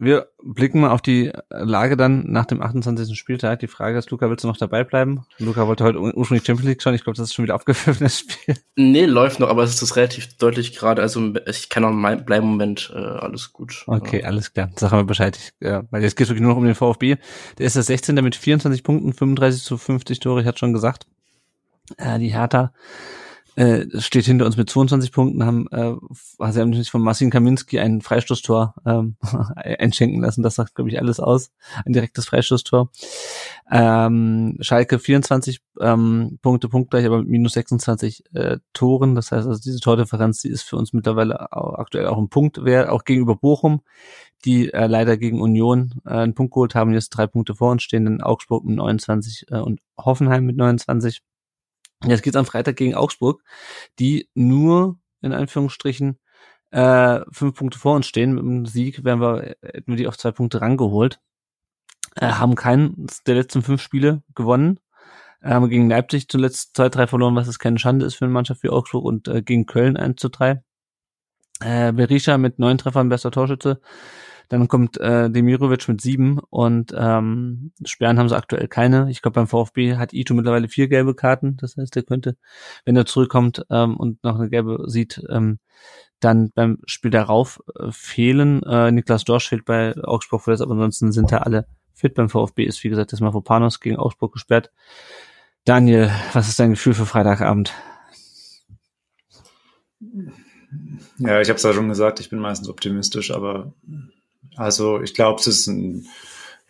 [0.04, 3.18] Wir blicken mal auf die Lage dann nach dem 28.
[3.18, 3.60] Spieltag.
[3.60, 5.26] Die Frage ist, Luca, willst du noch dabei bleiben?
[5.38, 6.94] Luca wollte heute ursprünglich Champions League schauen.
[6.94, 8.58] Ich glaube, das ist schon wieder aufgepfiffen, das Spiel.
[8.76, 11.02] Nee, läuft noch, aber es ist relativ deutlich gerade.
[11.02, 12.92] Also ich kann auch mal bleiben Moment.
[12.94, 13.86] Äh, alles gut.
[13.88, 14.28] Okay, ja.
[14.28, 14.70] alles klar.
[14.76, 15.38] Sag mal Bescheid.
[15.38, 17.16] Ich, äh, weil jetzt geht es wirklich nur noch um den VfB.
[17.58, 18.16] Der ist der 16.
[18.16, 20.42] mit 24 Punkten, 35 zu 50 Tore.
[20.42, 21.08] Ich hatte schon gesagt.
[21.98, 22.74] Äh, die Hertha
[23.56, 25.94] äh, steht hinter uns mit 22 Punkten, haben, äh,
[26.52, 29.16] sie haben natürlich von Marcin Kaminski ein Freistoßtor ähm,
[29.56, 30.44] einschenken lassen.
[30.44, 31.52] Das sagt, glaube ich, alles aus.
[31.86, 32.90] Ein direktes Freistoßtor.
[33.72, 39.16] Ähm, Schalke 24 ähm, Punkte, punktgleich, aber mit minus 26 äh, Toren.
[39.16, 42.64] Das heißt also, diese Tordifferenz, die ist für uns mittlerweile auch, aktuell auch ein Punkt
[42.66, 43.82] wert, auch gegenüber Bochum,
[44.46, 47.84] die äh, leider gegen Union äh, einen Punkt geholt haben, jetzt drei Punkte vor uns
[47.84, 51.22] stehen, in Augsburg mit 29 äh, und Hoffenheim mit 29.
[52.06, 53.44] Jetzt geht's am Freitag gegen Augsburg,
[54.00, 56.20] die nur in Anführungsstrichen
[56.72, 58.34] äh, fünf Punkte vor uns stehen.
[58.34, 61.20] Mit dem Sieg wären wir, hätten wir die auf zwei Punkte rangeholt.
[62.16, 64.80] Äh, haben keinen der letzten fünf Spiele gewonnen.
[65.42, 68.34] Äh, haben gegen Leipzig zuletzt zwei, drei verloren, was es keine Schande ist für eine
[68.34, 70.64] Mannschaft wie Augsburg und äh, gegen Köln 1 zu 3.
[71.62, 73.80] Äh, Berisha mit neun Treffern bester Torschütze.
[74.50, 79.10] Dann kommt äh, Demirovic mit sieben und ähm, Sperren haben sie aktuell keine.
[79.10, 81.58] Ich glaube, beim VfB hat Ito mittlerweile vier gelbe Karten.
[81.58, 82.38] Das heißt, er könnte,
[82.86, 85.60] wenn er zurückkommt ähm, und noch eine gelbe sieht, ähm,
[86.20, 88.64] dann beim Spiel darauf äh, fehlen.
[88.64, 92.14] Äh, Niklas Dorsch fehlt bei Augsburg verletzt, aber ansonsten sind da alle fit.
[92.14, 94.72] Beim VfB ist, wie gesagt, das Mafropanos gegen Augsburg gesperrt.
[95.66, 97.74] Daniel, was ist dein Gefühl für Freitagabend?
[101.20, 103.74] Ja, ich habe es ja schon gesagt, ich bin meistens optimistisch, aber
[104.56, 106.08] also ich glaube, es ist ein,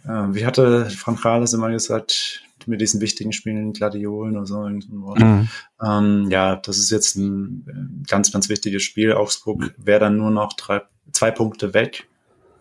[0.05, 4.61] äh, wie hatte Frank Rales immer gesagt, mit diesen wichtigen Spielen Gladiolen oder so.
[4.61, 5.49] Mhm.
[5.83, 9.13] Ähm, ja, das ist jetzt ein äh, ganz, ganz wichtiges Spiel.
[9.13, 10.81] Augsburg wäre dann nur noch drei,
[11.11, 12.07] zwei Punkte weg.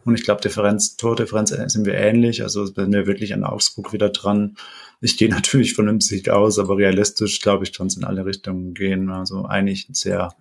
[0.04, 2.42] Und ich glaube, Differenz, Tordifferenz äh, sind wir ähnlich.
[2.42, 4.56] Also sind wir wirklich an Augsburg wieder dran.
[5.00, 8.24] Ich gehe natürlich von einem Sieg aus, aber realistisch glaube ich, kann es in alle
[8.24, 9.10] Richtungen gehen.
[9.10, 10.34] Also eigentlich sehr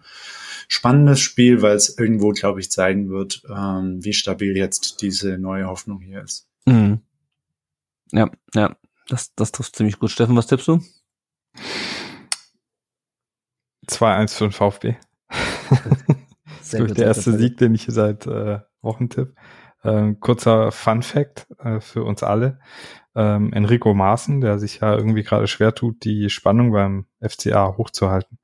[0.72, 5.68] spannendes Spiel, weil es irgendwo, glaube ich, zeigen wird, ähm, wie stabil jetzt diese neue
[5.68, 6.48] Hoffnung hier ist.
[6.66, 7.02] Mhm.
[8.14, 8.78] Ja, ja,
[9.10, 10.12] das, das trifft ziemlich gut.
[10.12, 10.82] Steffen, was tippst du?
[13.90, 14.96] 2-1 für den VfB.
[16.62, 19.36] Sehr gut, der erste Sieg, den ich seit äh, Wochen tipp.
[19.84, 22.60] Ähm, kurzer Fun Fact äh, für uns alle.
[23.14, 28.38] Ähm, Enrico Maaßen, der sich ja irgendwie gerade schwer tut, die Spannung beim FCA hochzuhalten.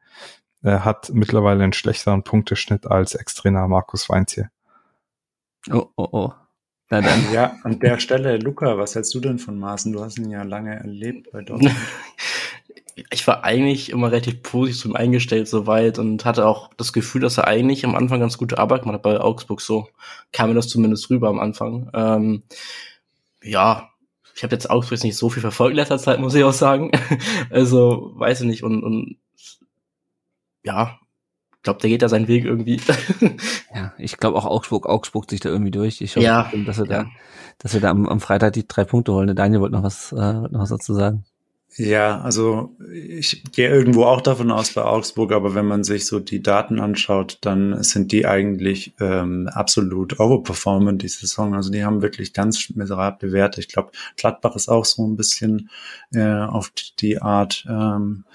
[0.64, 4.50] Er hat mittlerweile einen schlechteren Punkteschnitt als Ex-Trainer Markus Weinzier.
[5.72, 6.34] Oh, oh, oh.
[6.90, 7.34] Na dann.
[7.34, 9.92] Ja, an der Stelle, Luca, was hältst du denn von Maaßen?
[9.92, 11.76] Du hast ihn ja lange erlebt bei Dortmund.
[13.12, 17.48] ich war eigentlich immer relativ positiv eingestellt soweit und hatte auch das Gefühl, dass er
[17.48, 19.62] eigentlich am Anfang ganz gute Arbeit gemacht hat bei Augsburg.
[19.62, 19.88] So
[20.32, 21.92] kam mir das zumindest rüber am Anfang.
[21.94, 22.44] Ähm,
[23.44, 23.90] ja,
[24.34, 26.92] ich habe jetzt Augsburg nicht so viel verfolgt in letzter Zeit, muss ich auch sagen.
[27.50, 29.18] also weiß ich nicht und, und
[30.68, 31.00] ja,
[31.56, 32.80] ich glaube, der geht da seinen Weg irgendwie.
[33.74, 36.02] ja, ich glaube auch Augsburg, Augsburg sich da irgendwie durch.
[36.02, 37.04] Ich hoffe, ja, dass er ja.
[37.04, 37.10] da,
[37.58, 39.36] dass wir da am, am, Freitag die drei Punkte holen.
[39.36, 41.26] Daniel wollte noch was, äh, noch was dazu sagen.
[41.80, 46.20] Ja, also ich gehe irgendwo auch davon aus bei Augsburg, aber wenn man sich so
[46.20, 51.54] die Daten anschaut, dann sind die eigentlich ähm, absolut overperformant die Saison.
[51.54, 53.60] Also die haben wirklich ganz miserable Werte.
[53.60, 55.70] Ich glaube, Gladbach ist auch so ein bisschen
[56.12, 58.26] äh, auf die Art ähm,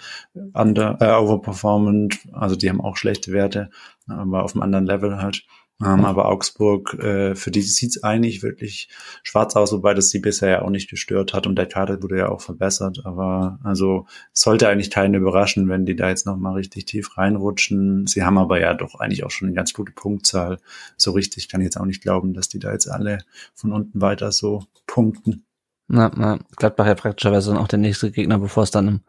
[0.53, 2.21] under, äh, overperformant.
[2.31, 3.71] Also die haben auch schlechte Werte,
[4.07, 5.45] aber auf einem anderen Level halt.
[5.85, 8.89] Ähm, aber Augsburg, äh, für die sieht es eigentlich wirklich
[9.23, 12.19] schwarz aus, wobei das sie bisher ja auch nicht gestört hat und der Kader wurde
[12.19, 13.03] ja auch verbessert.
[13.05, 18.07] Aber also sollte eigentlich keinen überraschen, wenn die da jetzt nochmal richtig tief reinrutschen.
[18.07, 20.59] Sie haben aber ja doch eigentlich auch schon eine ganz gute Punktzahl.
[20.97, 23.19] So richtig kann ich jetzt auch nicht glauben, dass die da jetzt alle
[23.55, 25.45] von unten weiter so punkten.
[25.89, 29.01] Na, na, Gladbach ja praktischerweise dann auch der nächste Gegner, bevor es dann im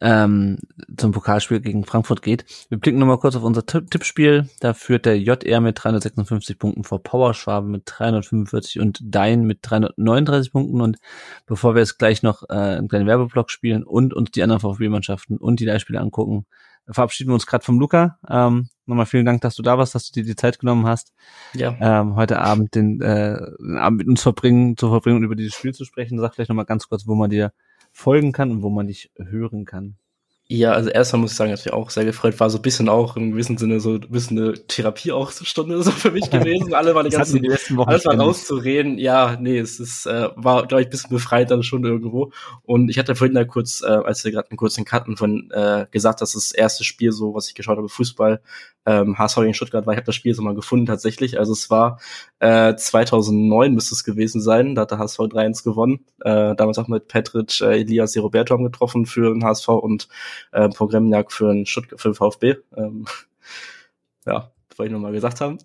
[0.00, 0.58] ähm,
[0.96, 2.44] zum Pokalspiel gegen Frankfurt geht.
[2.68, 4.48] Wir blicken nochmal kurz auf unser Tippspiel.
[4.60, 10.52] Da führt der JR mit 356 Punkten vor Powerschwabe mit 345 und Dein mit 339
[10.52, 10.80] Punkten.
[10.80, 10.98] Und
[11.46, 15.36] bevor wir jetzt gleich noch äh, einen kleinen Werbeblock spielen und uns die anderen VfB-Mannschaften
[15.36, 16.46] und die Leihspiele angucken,
[16.90, 18.18] verabschieden wir uns gerade vom Luca.
[18.28, 21.12] Ähm, nochmal vielen Dank, dass du da warst, dass du dir die Zeit genommen hast,
[21.54, 21.76] ja.
[21.80, 25.54] ähm, heute Abend den, äh, den Abend mit uns verbringen, zu verbringen und über dieses
[25.54, 26.18] Spiel zu sprechen.
[26.18, 27.52] Sag vielleicht nochmal ganz kurz, wo man dir
[27.98, 29.98] folgen kann und wo man dich hören kann.
[30.50, 32.88] Ja, also erstmal muss ich sagen, dass ich auch sehr gefreut war, so ein bisschen
[32.88, 36.72] auch im gewissen Sinne so ein bisschen eine Therapie auch Stunde so für mich gewesen.
[36.72, 38.96] Alle waren die ganzen, die letzten Wochen alles mal rauszureden.
[38.96, 42.32] Ja, nee, es ist, äh, war, glaube ich, ein bisschen befreit dann schon irgendwo.
[42.62, 45.84] Und ich hatte vorhin da kurz, äh, als wir gerade einen kurzen Cutten von äh,
[45.90, 48.40] gesagt, dass das erste Spiel so, was ich geschaut habe, Fußball,
[48.88, 49.92] ähm, HSV gegen Stuttgart war.
[49.92, 51.38] Ich habe das Spiel so mal gefunden tatsächlich.
[51.38, 52.00] Also es war
[52.40, 54.74] äh, 2009 müsste es gewesen sein.
[54.74, 56.06] Da hat der HSV 3-1 gewonnen.
[56.20, 60.08] Äh, damals auch mit Petric, äh, Elias Roberto haben getroffen für den HSV und
[60.52, 62.56] äh, Programmjagd für den, Stuttgart, für den VfB.
[62.76, 63.06] Ähm,
[64.26, 65.58] ja, wollte ich nochmal gesagt haben.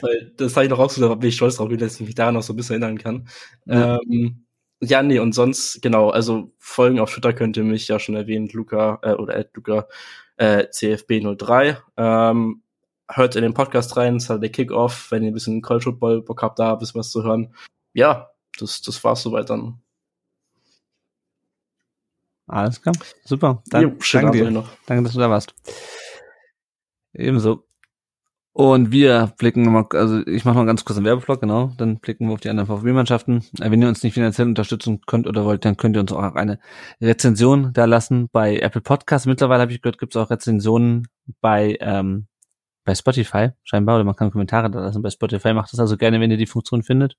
[0.00, 2.34] Weil das habe ich noch rausgesucht, da bin ich stolz drauf, dass ich mich daran
[2.34, 3.28] noch so ein bisschen erinnern kann.
[3.66, 3.98] Ja.
[3.98, 4.44] Ähm,
[4.82, 8.48] ja, nee, und sonst, genau, also Folgen auf Twitter könnt ihr mich ja schon erwähnen,
[8.50, 9.86] Luca, äh, oder Ed Luca
[10.36, 11.76] äh, CFB03.
[11.98, 12.62] Ähm,
[13.08, 16.22] hört in den Podcast rein, es hat der Kickoff, wenn ihr ein bisschen College Football
[16.22, 17.54] Bock habt, da ein bisschen was zu hören.
[17.92, 19.82] Ja, das, das war's soweit dann.
[22.50, 22.94] Alles klar,
[23.24, 23.62] super.
[23.70, 24.50] Dann, jo, danke dir.
[24.50, 24.68] Noch.
[24.86, 25.54] Danke, dass du da warst.
[27.12, 27.64] Ebenso.
[28.52, 32.26] Und wir blicken nochmal, also ich mache noch ganz kurz einen Werbevlog, genau, dann blicken
[32.26, 33.44] wir auf die anderen VfB-Mannschaften.
[33.60, 36.34] Äh, wenn ihr uns nicht finanziell unterstützen könnt oder wollt, dann könnt ihr uns auch
[36.34, 36.58] eine
[37.00, 39.26] Rezension da lassen bei Apple Podcasts.
[39.26, 41.06] Mittlerweile habe ich gehört, gibt es auch Rezensionen
[41.40, 42.26] bei, ähm,
[42.84, 45.52] bei Spotify scheinbar, oder man kann Kommentare da lassen bei Spotify.
[45.52, 47.16] Macht das also gerne, wenn ihr die Funktion findet.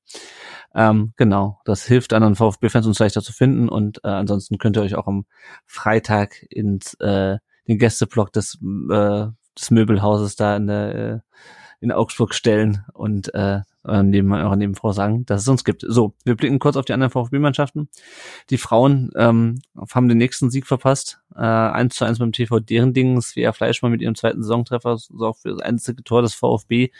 [0.74, 4.82] Ähm, genau, das hilft anderen VfB-Fans uns leichter zu finden und äh, ansonsten könnt ihr
[4.82, 5.26] euch auch am
[5.66, 8.58] Freitag ins äh, den Gästeblock des
[8.92, 9.28] äh,
[9.58, 11.20] des Möbelhauses da in der äh,
[11.82, 15.84] in Augsburg stellen und äh, neben eurer Nebenfrau sagen, dass es uns gibt.
[15.88, 17.90] So, wir blicken kurz auf die anderen VfB-Mannschaften.
[18.52, 21.20] Die Frauen ähm, haben den nächsten Sieg verpasst.
[21.36, 23.20] Äh, 1 zu 1 beim TV deren Ding.
[23.20, 26.92] Svea Fleischmann mit ihrem zweiten Saisontreffer sorgt für das einzige Tor des VfB,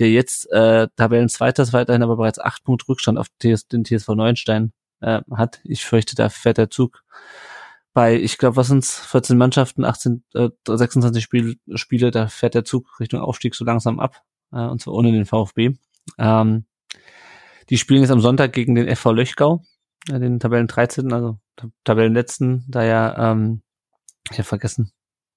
[0.00, 4.72] der jetzt äh, Tabellenzweiter ist, weiterhin aber bereits acht Punkte Rückstand auf den TSV Neuenstein
[5.00, 5.60] äh, hat.
[5.62, 7.04] Ich fürchte, da fährt der Zug
[7.94, 12.64] bei, ich glaube, was sind's, 14 Mannschaften, 18, äh, 26 Spiel, Spiele, da fährt der
[12.64, 14.22] Zug Richtung Aufstieg so langsam ab,
[14.52, 15.74] äh, und zwar ohne den VfB.
[16.18, 16.66] Ähm,
[17.70, 19.62] die spielen jetzt am Sonntag gegen den FV Löchgau,
[20.10, 21.38] äh, den Tabellen 13., also
[21.84, 23.62] Tabellenletzten, da ja, ähm,
[24.30, 24.90] ich habe vergessen,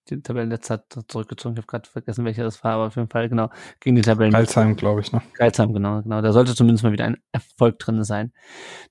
[0.10, 1.56] den Tabellenletzter hat zurückgezogen.
[1.56, 4.32] Ich habe gerade vergessen, welcher das war, aber auf jeden Fall genau gegen die Tabellen.
[4.32, 5.22] Geilsheim, glaube ich, ne?
[5.34, 6.22] Geilsheim, genau, genau.
[6.22, 8.32] Da sollte zumindest mal wieder ein Erfolg drin sein.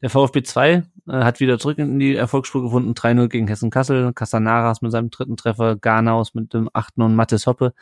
[0.03, 2.93] Der VfB 2 äh, hat wieder zurück in die Erfolgsspur gefunden.
[2.93, 4.13] 3-0 gegen Hessen-Kassel.
[4.13, 7.73] Casanaras mit seinem dritten Treffer, Garnaus mit dem achten und Mattes Hoppe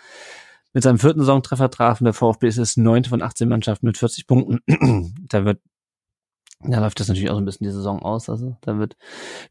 [0.75, 2.05] mit seinem vierten Saisontreffer trafen.
[2.05, 4.61] Der VfB ist es neunte von 18 Mannschaften mit 40 Punkten.
[5.29, 5.61] da wird
[6.67, 8.29] ja, läuft das natürlich auch so ein bisschen die Saison aus.
[8.29, 8.97] Also da wird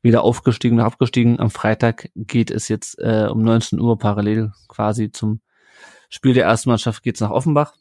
[0.02, 1.40] wieder aufgestiegen und abgestiegen.
[1.40, 5.42] Am Freitag geht es jetzt äh, um 19 Uhr parallel quasi zum
[6.10, 7.74] Spiel der ersten Mannschaft geht's nach Offenbach.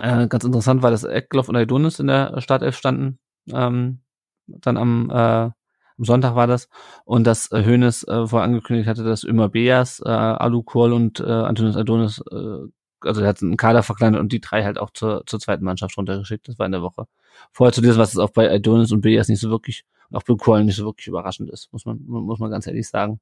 [0.00, 3.18] Äh, ganz interessant war, dass Eckloff und Aidonis in der Startelf standen.
[3.50, 4.00] Ähm,
[4.46, 6.68] dann am, äh, am Sonntag war das.
[7.04, 11.20] Und dass äh, Hoeneß äh, vorher angekündigt hatte, dass Ömer Beas, äh, Alu Kohl und
[11.20, 12.68] äh, Antonius Adonis äh,
[13.06, 15.96] also er hat einen Kader verkleinert und die drei halt auch zur, zur zweiten Mannschaft
[15.96, 16.48] runtergeschickt.
[16.48, 17.06] Das war in der Woche.
[17.52, 20.34] Vorher zu lesen, was es auch bei Adonis und Bias nicht so wirklich, auch bei
[20.34, 23.20] Kuala nicht so wirklich überraschend ist, muss man, muss man ganz ehrlich sagen.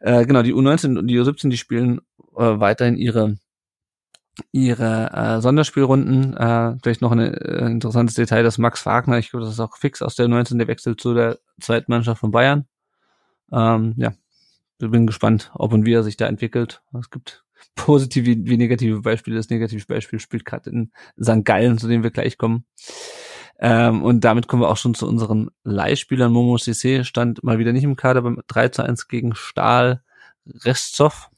[0.00, 2.00] Äh, genau, die U19 und die U17, die spielen
[2.36, 3.36] äh, weiterhin ihre
[4.52, 6.36] ihre äh, Sonderspielrunden.
[6.36, 9.76] Äh, vielleicht noch ein äh, interessantes Detail, dass Max Wagner, ich glaube, das ist auch
[9.76, 12.66] fix aus der 19, der wechselt zu der zweiten Mannschaft von Bayern.
[13.52, 14.12] Ähm, ja,
[14.80, 16.82] ich bin gespannt, ob und wie er sich da entwickelt.
[16.98, 17.44] Es gibt
[17.74, 19.36] positive wie negative Beispiele.
[19.36, 20.92] Das negative Beispiel spielt gerade in
[21.22, 21.44] St.
[21.44, 22.64] Gallen, zu dem wir gleich kommen.
[23.60, 26.32] Ähm, und damit kommen wir auch schon zu unseren Leihspielern.
[26.32, 30.02] Momo CC stand mal wieder nicht im Kader beim 3 zu 1 gegen Stahl
[30.46, 31.28] Restzow.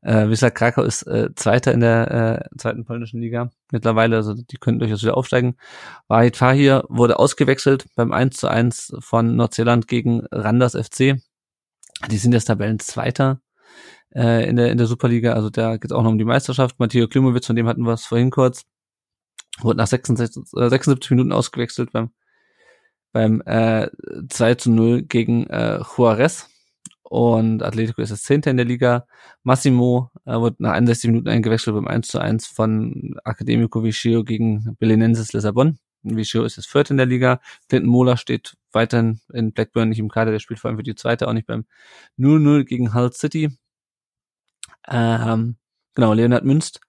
[0.00, 4.56] Äh, Wisla Krakau ist äh, Zweiter in der äh, zweiten polnischen Liga mittlerweile, also die
[4.56, 5.56] können durchaus wieder aufsteigen.
[6.06, 11.20] Wahid Fahir wurde ausgewechselt beim 1 zu 1 von Nordzeeland gegen Randers FC.
[12.10, 13.40] Die sind jetzt Tabellenzweiter
[14.14, 15.32] äh, in, der, in der Superliga.
[15.32, 16.78] Also da geht es auch noch um die Meisterschaft.
[16.78, 18.64] Matteo Klimowitz, von dem hatten wir es vorhin kurz,
[19.60, 22.10] wurde nach 66, äh, 76 Minuten ausgewechselt beim,
[23.12, 23.88] beim äh,
[24.28, 26.48] 2 zu 0 gegen äh, Juarez.
[27.08, 29.06] Und Atletico ist das Zehnte in der Liga.
[29.42, 34.76] Massimo äh, wurde nach 61 Minuten eingewechselt beim 1 zu 1 von Academico Vicio gegen
[34.78, 35.78] Belenenses Lissabon.
[36.02, 37.40] Vicio ist das Vierte in der Liga.
[37.70, 40.94] Clinton Mola steht weiterhin in Blackburn nicht im Kader, der spielt vor allem für die
[40.96, 41.64] Zweite, auch nicht beim
[42.18, 43.56] 0-0 gegen Hull City.
[44.86, 45.56] Ähm,
[45.94, 46.80] genau, Leonhard Münst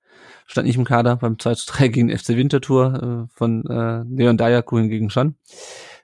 [0.48, 4.36] stand nicht im Kader beim 2 zu 3 gegen FC Winterthur äh, von äh, Leon
[4.36, 5.36] Dayaku hingegen schon.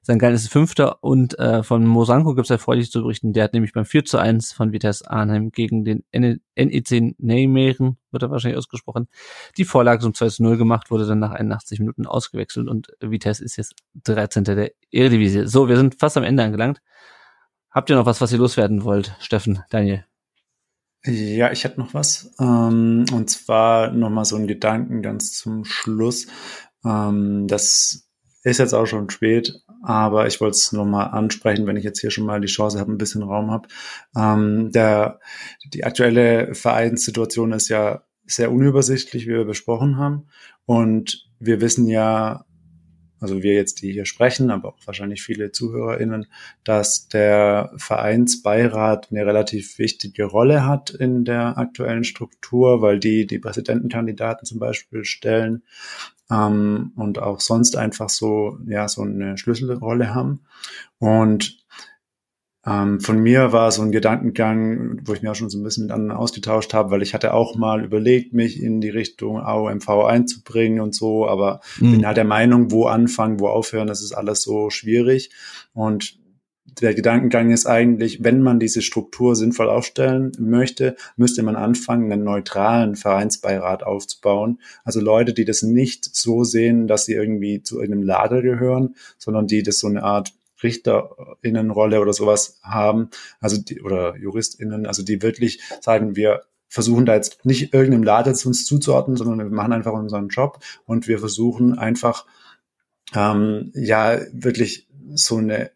[0.07, 3.33] Sein Geil ist Fünfter und äh, von Mosanko gibt es erfreulich zu berichten.
[3.33, 8.23] Der hat nämlich beim 4 zu 1 von Vitesse Arnhem gegen den NEC Nijmegen, wird
[8.23, 9.07] er wahrscheinlich ausgesprochen,
[9.57, 13.43] die Vorlage zum 2 zu 0 gemacht, wurde dann nach 81 Minuten ausgewechselt und Vitesse
[13.43, 13.73] ist jetzt
[14.03, 14.43] 13.
[14.43, 15.47] der Eredivisie.
[15.47, 16.81] So, wir sind fast am Ende angelangt
[17.75, 20.05] Habt ihr noch was, was ihr loswerden wollt, Steffen, Daniel?
[21.03, 22.31] Ja, ich hätte noch was.
[22.39, 26.27] Ähm, und zwar nochmal so ein Gedanken ganz zum Schluss.
[26.85, 28.07] Ähm, das
[28.45, 32.11] ist jetzt auch schon spät, aber ich wollte es nochmal ansprechen, wenn ich jetzt hier
[32.11, 33.67] schon mal die Chance habe, ein bisschen Raum habe.
[34.15, 35.19] Ähm, der,
[35.73, 40.27] die aktuelle Vereinssituation ist ja sehr unübersichtlich, wie wir besprochen haben.
[40.65, 42.44] Und wir wissen ja,
[43.25, 46.27] also wir jetzt, die hier sprechen, aber auch wahrscheinlich viele ZuhörerInnen,
[46.63, 53.39] dass der Vereinsbeirat eine relativ wichtige Rolle hat in der aktuellen Struktur, weil die die
[53.39, 55.63] Präsidentenkandidaten zum Beispiel stellen
[56.29, 60.41] ähm, und auch sonst einfach so, ja, so eine Schlüsselrolle haben.
[60.99, 61.64] Und
[62.67, 65.83] ähm, von mir war so ein Gedankengang, wo ich mir auch schon so ein bisschen
[65.83, 69.87] mit anderen ausgetauscht habe, weil ich hatte auch mal überlegt, mich in die Richtung AOMV
[69.89, 71.91] einzubringen und so, aber mhm.
[71.91, 75.29] bin halt der Meinung, wo anfangen, wo aufhören, das ist alles so schwierig.
[75.73, 76.17] Und
[76.81, 82.23] der Gedankengang ist eigentlich, wenn man diese Struktur sinnvoll aufstellen möchte, müsste man anfangen, einen
[82.23, 84.59] neutralen Vereinsbeirat aufzubauen.
[84.83, 89.45] Also Leute, die das nicht so sehen, dass sie irgendwie zu irgendeinem Lager gehören, sondern
[89.45, 90.33] die das so eine Art
[90.65, 93.09] Richterinnenrolle oder sowas haben,
[93.39, 98.33] also die, oder JuristInnen, also die wirklich sagen, wir versuchen da jetzt nicht irgendeinem Lader
[98.33, 102.25] zu uns zuzuordnen, sondern wir machen einfach unseren Job und wir versuchen einfach,
[103.13, 105.71] ähm, ja, wirklich so eine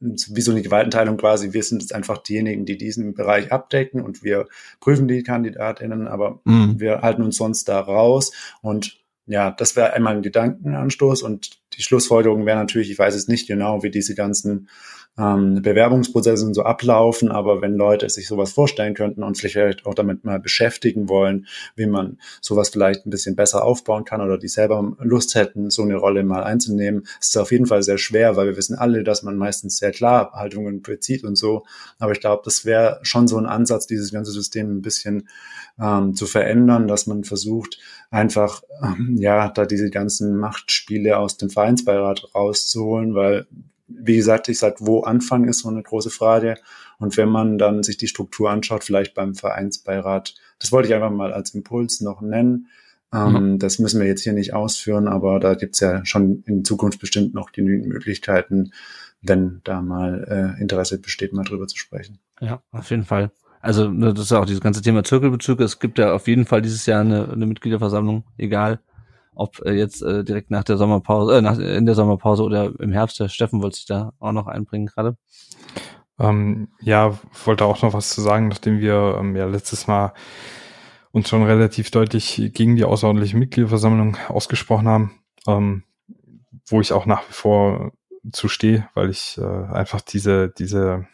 [0.00, 1.52] wie so eine Gewaltenteilung quasi.
[1.52, 4.46] Wir sind jetzt einfach diejenigen, die diesen Bereich abdecken und wir
[4.80, 6.78] prüfen die KandidatInnen, aber mhm.
[6.78, 8.32] wir halten uns sonst da raus
[8.62, 13.28] und ja, das wäre einmal ein Gedankenanstoß und die Schlussfolgerung wäre natürlich, ich weiß es
[13.28, 14.68] nicht genau, wie diese ganzen
[15.18, 19.94] ähm, Bewerbungsprozesse so ablaufen, aber wenn Leute sich sowas vorstellen könnten und sich vielleicht auch
[19.94, 24.48] damit mal beschäftigen wollen, wie man sowas vielleicht ein bisschen besser aufbauen kann oder die
[24.48, 28.36] selber Lust hätten, so eine Rolle mal einzunehmen, ist es auf jeden Fall sehr schwer,
[28.36, 31.64] weil wir wissen alle, dass man meistens sehr klar Haltungen bezieht und so.
[31.98, 35.28] Aber ich glaube, das wäre schon so ein Ansatz, dieses ganze System ein bisschen
[35.80, 37.78] ähm, zu verändern, dass man versucht,
[38.10, 43.46] einfach ähm, ja da diese ganzen Machtspiele aus dem Vereinsbeirat rauszuholen, weil
[43.88, 46.56] wie gesagt, ich sage, wo anfangen ist so eine große Frage.
[46.98, 51.10] Und wenn man dann sich die Struktur anschaut, vielleicht beim Vereinsbeirat, das wollte ich einfach
[51.10, 52.68] mal als Impuls noch nennen.
[53.12, 53.58] Ähm, mhm.
[53.58, 57.34] Das müssen wir jetzt hier nicht ausführen, aber da gibt's ja schon in Zukunft bestimmt
[57.34, 58.72] noch genügend Möglichkeiten,
[59.22, 62.18] wenn da mal äh, Interesse besteht, mal drüber zu sprechen.
[62.40, 63.30] Ja, auf jeden Fall.
[63.60, 65.60] Also ne, das ist auch dieses ganze Thema Zirkelbezug.
[65.60, 68.80] Es gibt ja auf jeden Fall dieses Jahr eine, eine Mitgliederversammlung, egal
[69.38, 72.92] ob äh, jetzt äh, direkt nach der Sommerpause, äh, nach, in der Sommerpause oder im
[72.92, 73.20] Herbst.
[73.20, 75.16] Der Steffen wollte sich da auch noch einbringen gerade.
[76.18, 80.12] Ähm, ja, wollte auch noch was zu sagen, nachdem wir ähm, ja letztes Mal
[81.12, 85.12] uns schon relativ deutlich gegen die außerordentliche Mitgliederversammlung ausgesprochen haben,
[85.46, 85.84] ähm,
[86.66, 87.92] wo ich auch nach wie vor
[88.32, 91.06] zu stehe, weil ich äh, einfach diese, diese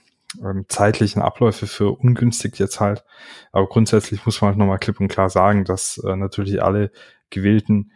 [0.43, 3.05] ähm, zeitlichen Abläufe für ungünstig jetzt halt.
[3.53, 6.91] Aber grundsätzlich muss man halt nochmal klipp und klar sagen, dass äh, natürlich alle
[7.29, 7.93] gewählten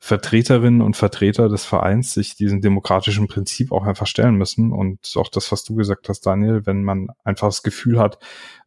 [0.00, 4.72] Vertreterinnen und Vertreter des Vereins sich diesem demokratischen Prinzip auch einfach stellen müssen.
[4.72, 8.18] Und auch das, was du gesagt hast, Daniel, wenn man einfach das Gefühl hat,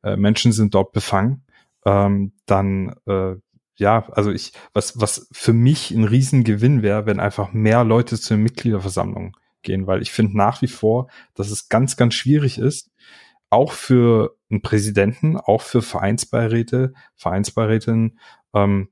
[0.03, 1.43] äh, Menschen sind dort befangen,
[1.85, 3.35] ähm, dann äh,
[3.81, 8.37] ja, also ich, was, was für mich ein Riesengewinn wäre, wenn einfach mehr Leute zur
[8.37, 12.91] Mitgliederversammlung gehen, weil ich finde nach wie vor, dass es ganz, ganz schwierig ist,
[13.49, 18.19] auch für einen Präsidenten, auch für Vereinsbeiräte, Vereinsbeirätinnen,
[18.53, 18.89] ähm,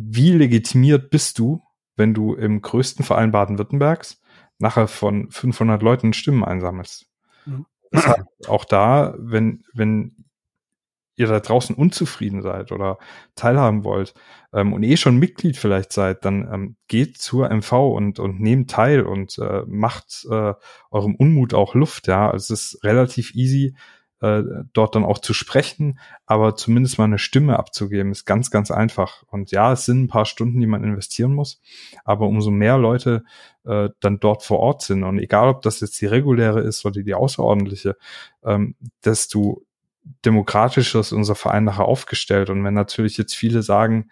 [0.00, 1.60] wie legitimiert bist du,
[1.96, 4.20] wenn du im größten Verein Baden-Württembergs
[4.58, 7.06] nachher von 500 Leuten Stimmen einsammelst?
[7.44, 7.66] Mhm.
[7.92, 10.24] Deshalb auch da, wenn, wenn
[11.16, 12.98] ihr da draußen unzufrieden seid oder
[13.34, 14.14] teilhaben wollt
[14.52, 18.70] ähm, und eh schon Mitglied vielleicht seid, dann ähm, geht zur MV und, und nehmt
[18.70, 20.54] teil und äh, macht äh,
[20.92, 22.06] eurem Unmut auch Luft.
[22.06, 23.74] Ja, also es ist relativ easy,
[24.20, 24.42] äh,
[24.72, 29.22] dort dann auch zu sprechen, aber zumindest mal eine Stimme abzugeben, ist ganz, ganz einfach.
[29.28, 31.60] Und ja, es sind ein paar Stunden, die man investieren muss,
[32.04, 33.24] aber umso mehr Leute
[33.64, 37.02] äh, dann dort vor Ort sind und egal, ob das jetzt die reguläre ist oder
[37.02, 37.96] die außerordentliche,
[38.44, 38.74] ähm,
[39.04, 39.62] desto
[40.24, 42.50] demokratischer ist unser Verein nachher aufgestellt.
[42.50, 44.10] Und wenn natürlich jetzt viele sagen,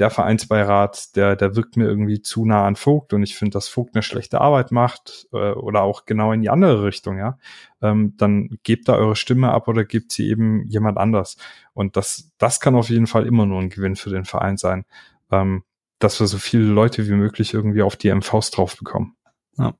[0.00, 3.68] der Vereinsbeirat, der, der wirkt mir irgendwie zu nah an Vogt und ich finde, dass
[3.68, 7.38] Vogt eine schlechte Arbeit macht äh, oder auch genau in die andere Richtung, ja,
[7.82, 11.36] ähm, dann gebt da eure Stimme ab oder gebt sie eben jemand anders.
[11.74, 14.86] Und das, das kann auf jeden Fall immer nur ein Gewinn für den Verein sein,
[15.30, 15.64] ähm,
[15.98, 19.16] dass wir so viele Leute wie möglich irgendwie auf die MVs drauf bekommen.
[19.58, 19.74] Ja.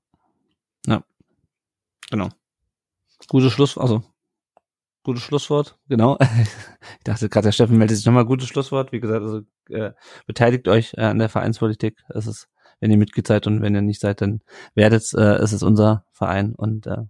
[0.86, 1.02] Ja.
[2.10, 2.28] Genau.
[3.26, 4.02] Gute Schluss, also
[5.02, 6.18] gutes Schlusswort, genau.
[6.98, 8.92] ich dachte gerade, der Steffen meldet sich nochmal gutes Schlusswort.
[8.92, 9.92] Wie gesagt, also äh,
[10.26, 12.02] beteiligt euch äh, an der Vereinspolitik.
[12.08, 12.48] Es ist,
[12.80, 14.40] wenn ihr Mitglied seid und wenn ihr nicht seid, dann
[14.74, 17.04] werdet äh, es ist unser Verein und äh,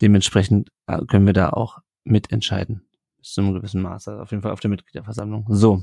[0.00, 2.82] dementsprechend äh, können wir da auch mitentscheiden.
[3.18, 4.08] Bis zu einem gewissen Maß.
[4.08, 5.46] Also auf jeden Fall auf der Mitgliederversammlung.
[5.48, 5.82] So.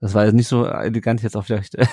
[0.00, 1.88] Das war jetzt nicht so elegant, jetzt auch vielleicht ein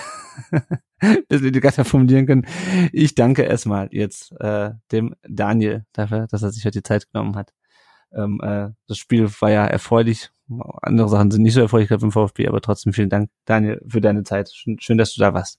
[1.28, 2.46] bisschen eleganter formulieren können.
[2.92, 7.36] Ich danke erstmal jetzt äh, dem Daniel dafür, dass er sich heute die Zeit genommen
[7.36, 7.52] hat.
[8.12, 10.30] Ähm, äh, das Spiel war ja erfreulich.
[10.82, 14.24] Andere Sachen sind nicht so erfreulich im VfB, aber trotzdem vielen Dank, Daniel, für deine
[14.24, 14.50] Zeit.
[14.52, 15.58] Schön, schön, dass du da warst.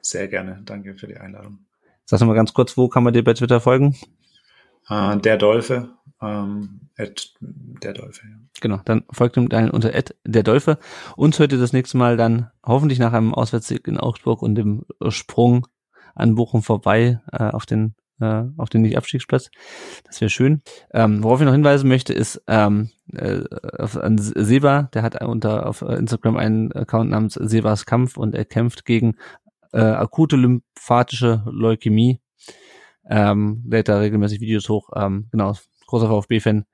[0.00, 0.62] Sehr gerne.
[0.64, 1.58] Danke für die Einladung.
[2.06, 3.96] Sag noch mal ganz kurz, wo kann man dir bei Twitter folgen?
[4.90, 5.90] Uh, der Dolphe,
[6.22, 8.36] ähm, at der Dolphe, ja.
[8.60, 10.78] Genau, dann folgt dem Daniel unter at der Dolphe.
[11.16, 15.66] Uns heute das nächste Mal dann hoffentlich nach einem Auswärtssieg in Augsburg und dem Sprung
[16.14, 19.50] an Bochum vorbei äh, auf den äh, auf den Nicht-Abstiegsplatz.
[20.04, 20.62] Das wäre schön.
[20.92, 23.42] Ähm, worauf ich noch hinweisen möchte, ist ähm, äh,
[23.78, 28.84] an Seba, der hat unter auf Instagram einen Account namens Sebas Kampf und er kämpft
[28.84, 29.16] gegen
[29.72, 32.20] äh, akute lymphatische Leukämie.
[33.08, 34.90] Ähm, lädt da regelmäßig Videos hoch.
[34.94, 35.54] Ähm, genau,
[35.92, 36.64] großer VfB-Fan.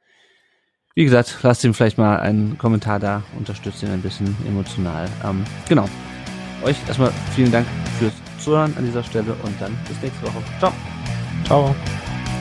[0.94, 5.08] Wie gesagt, lasst ihm vielleicht mal einen Kommentar da, unterstützt ihn ein bisschen emotional.
[5.24, 5.88] Ähm, genau.
[6.62, 7.66] Euch erstmal vielen Dank
[7.98, 10.42] fürs Zuhören an dieser Stelle und dann bis nächste Woche.
[10.58, 10.72] Ciao.
[11.44, 11.74] Ciao.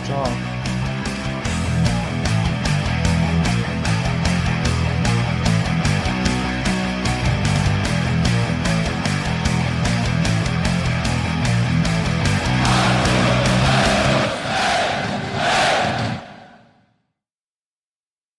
[0.06, 0.57] Ciao.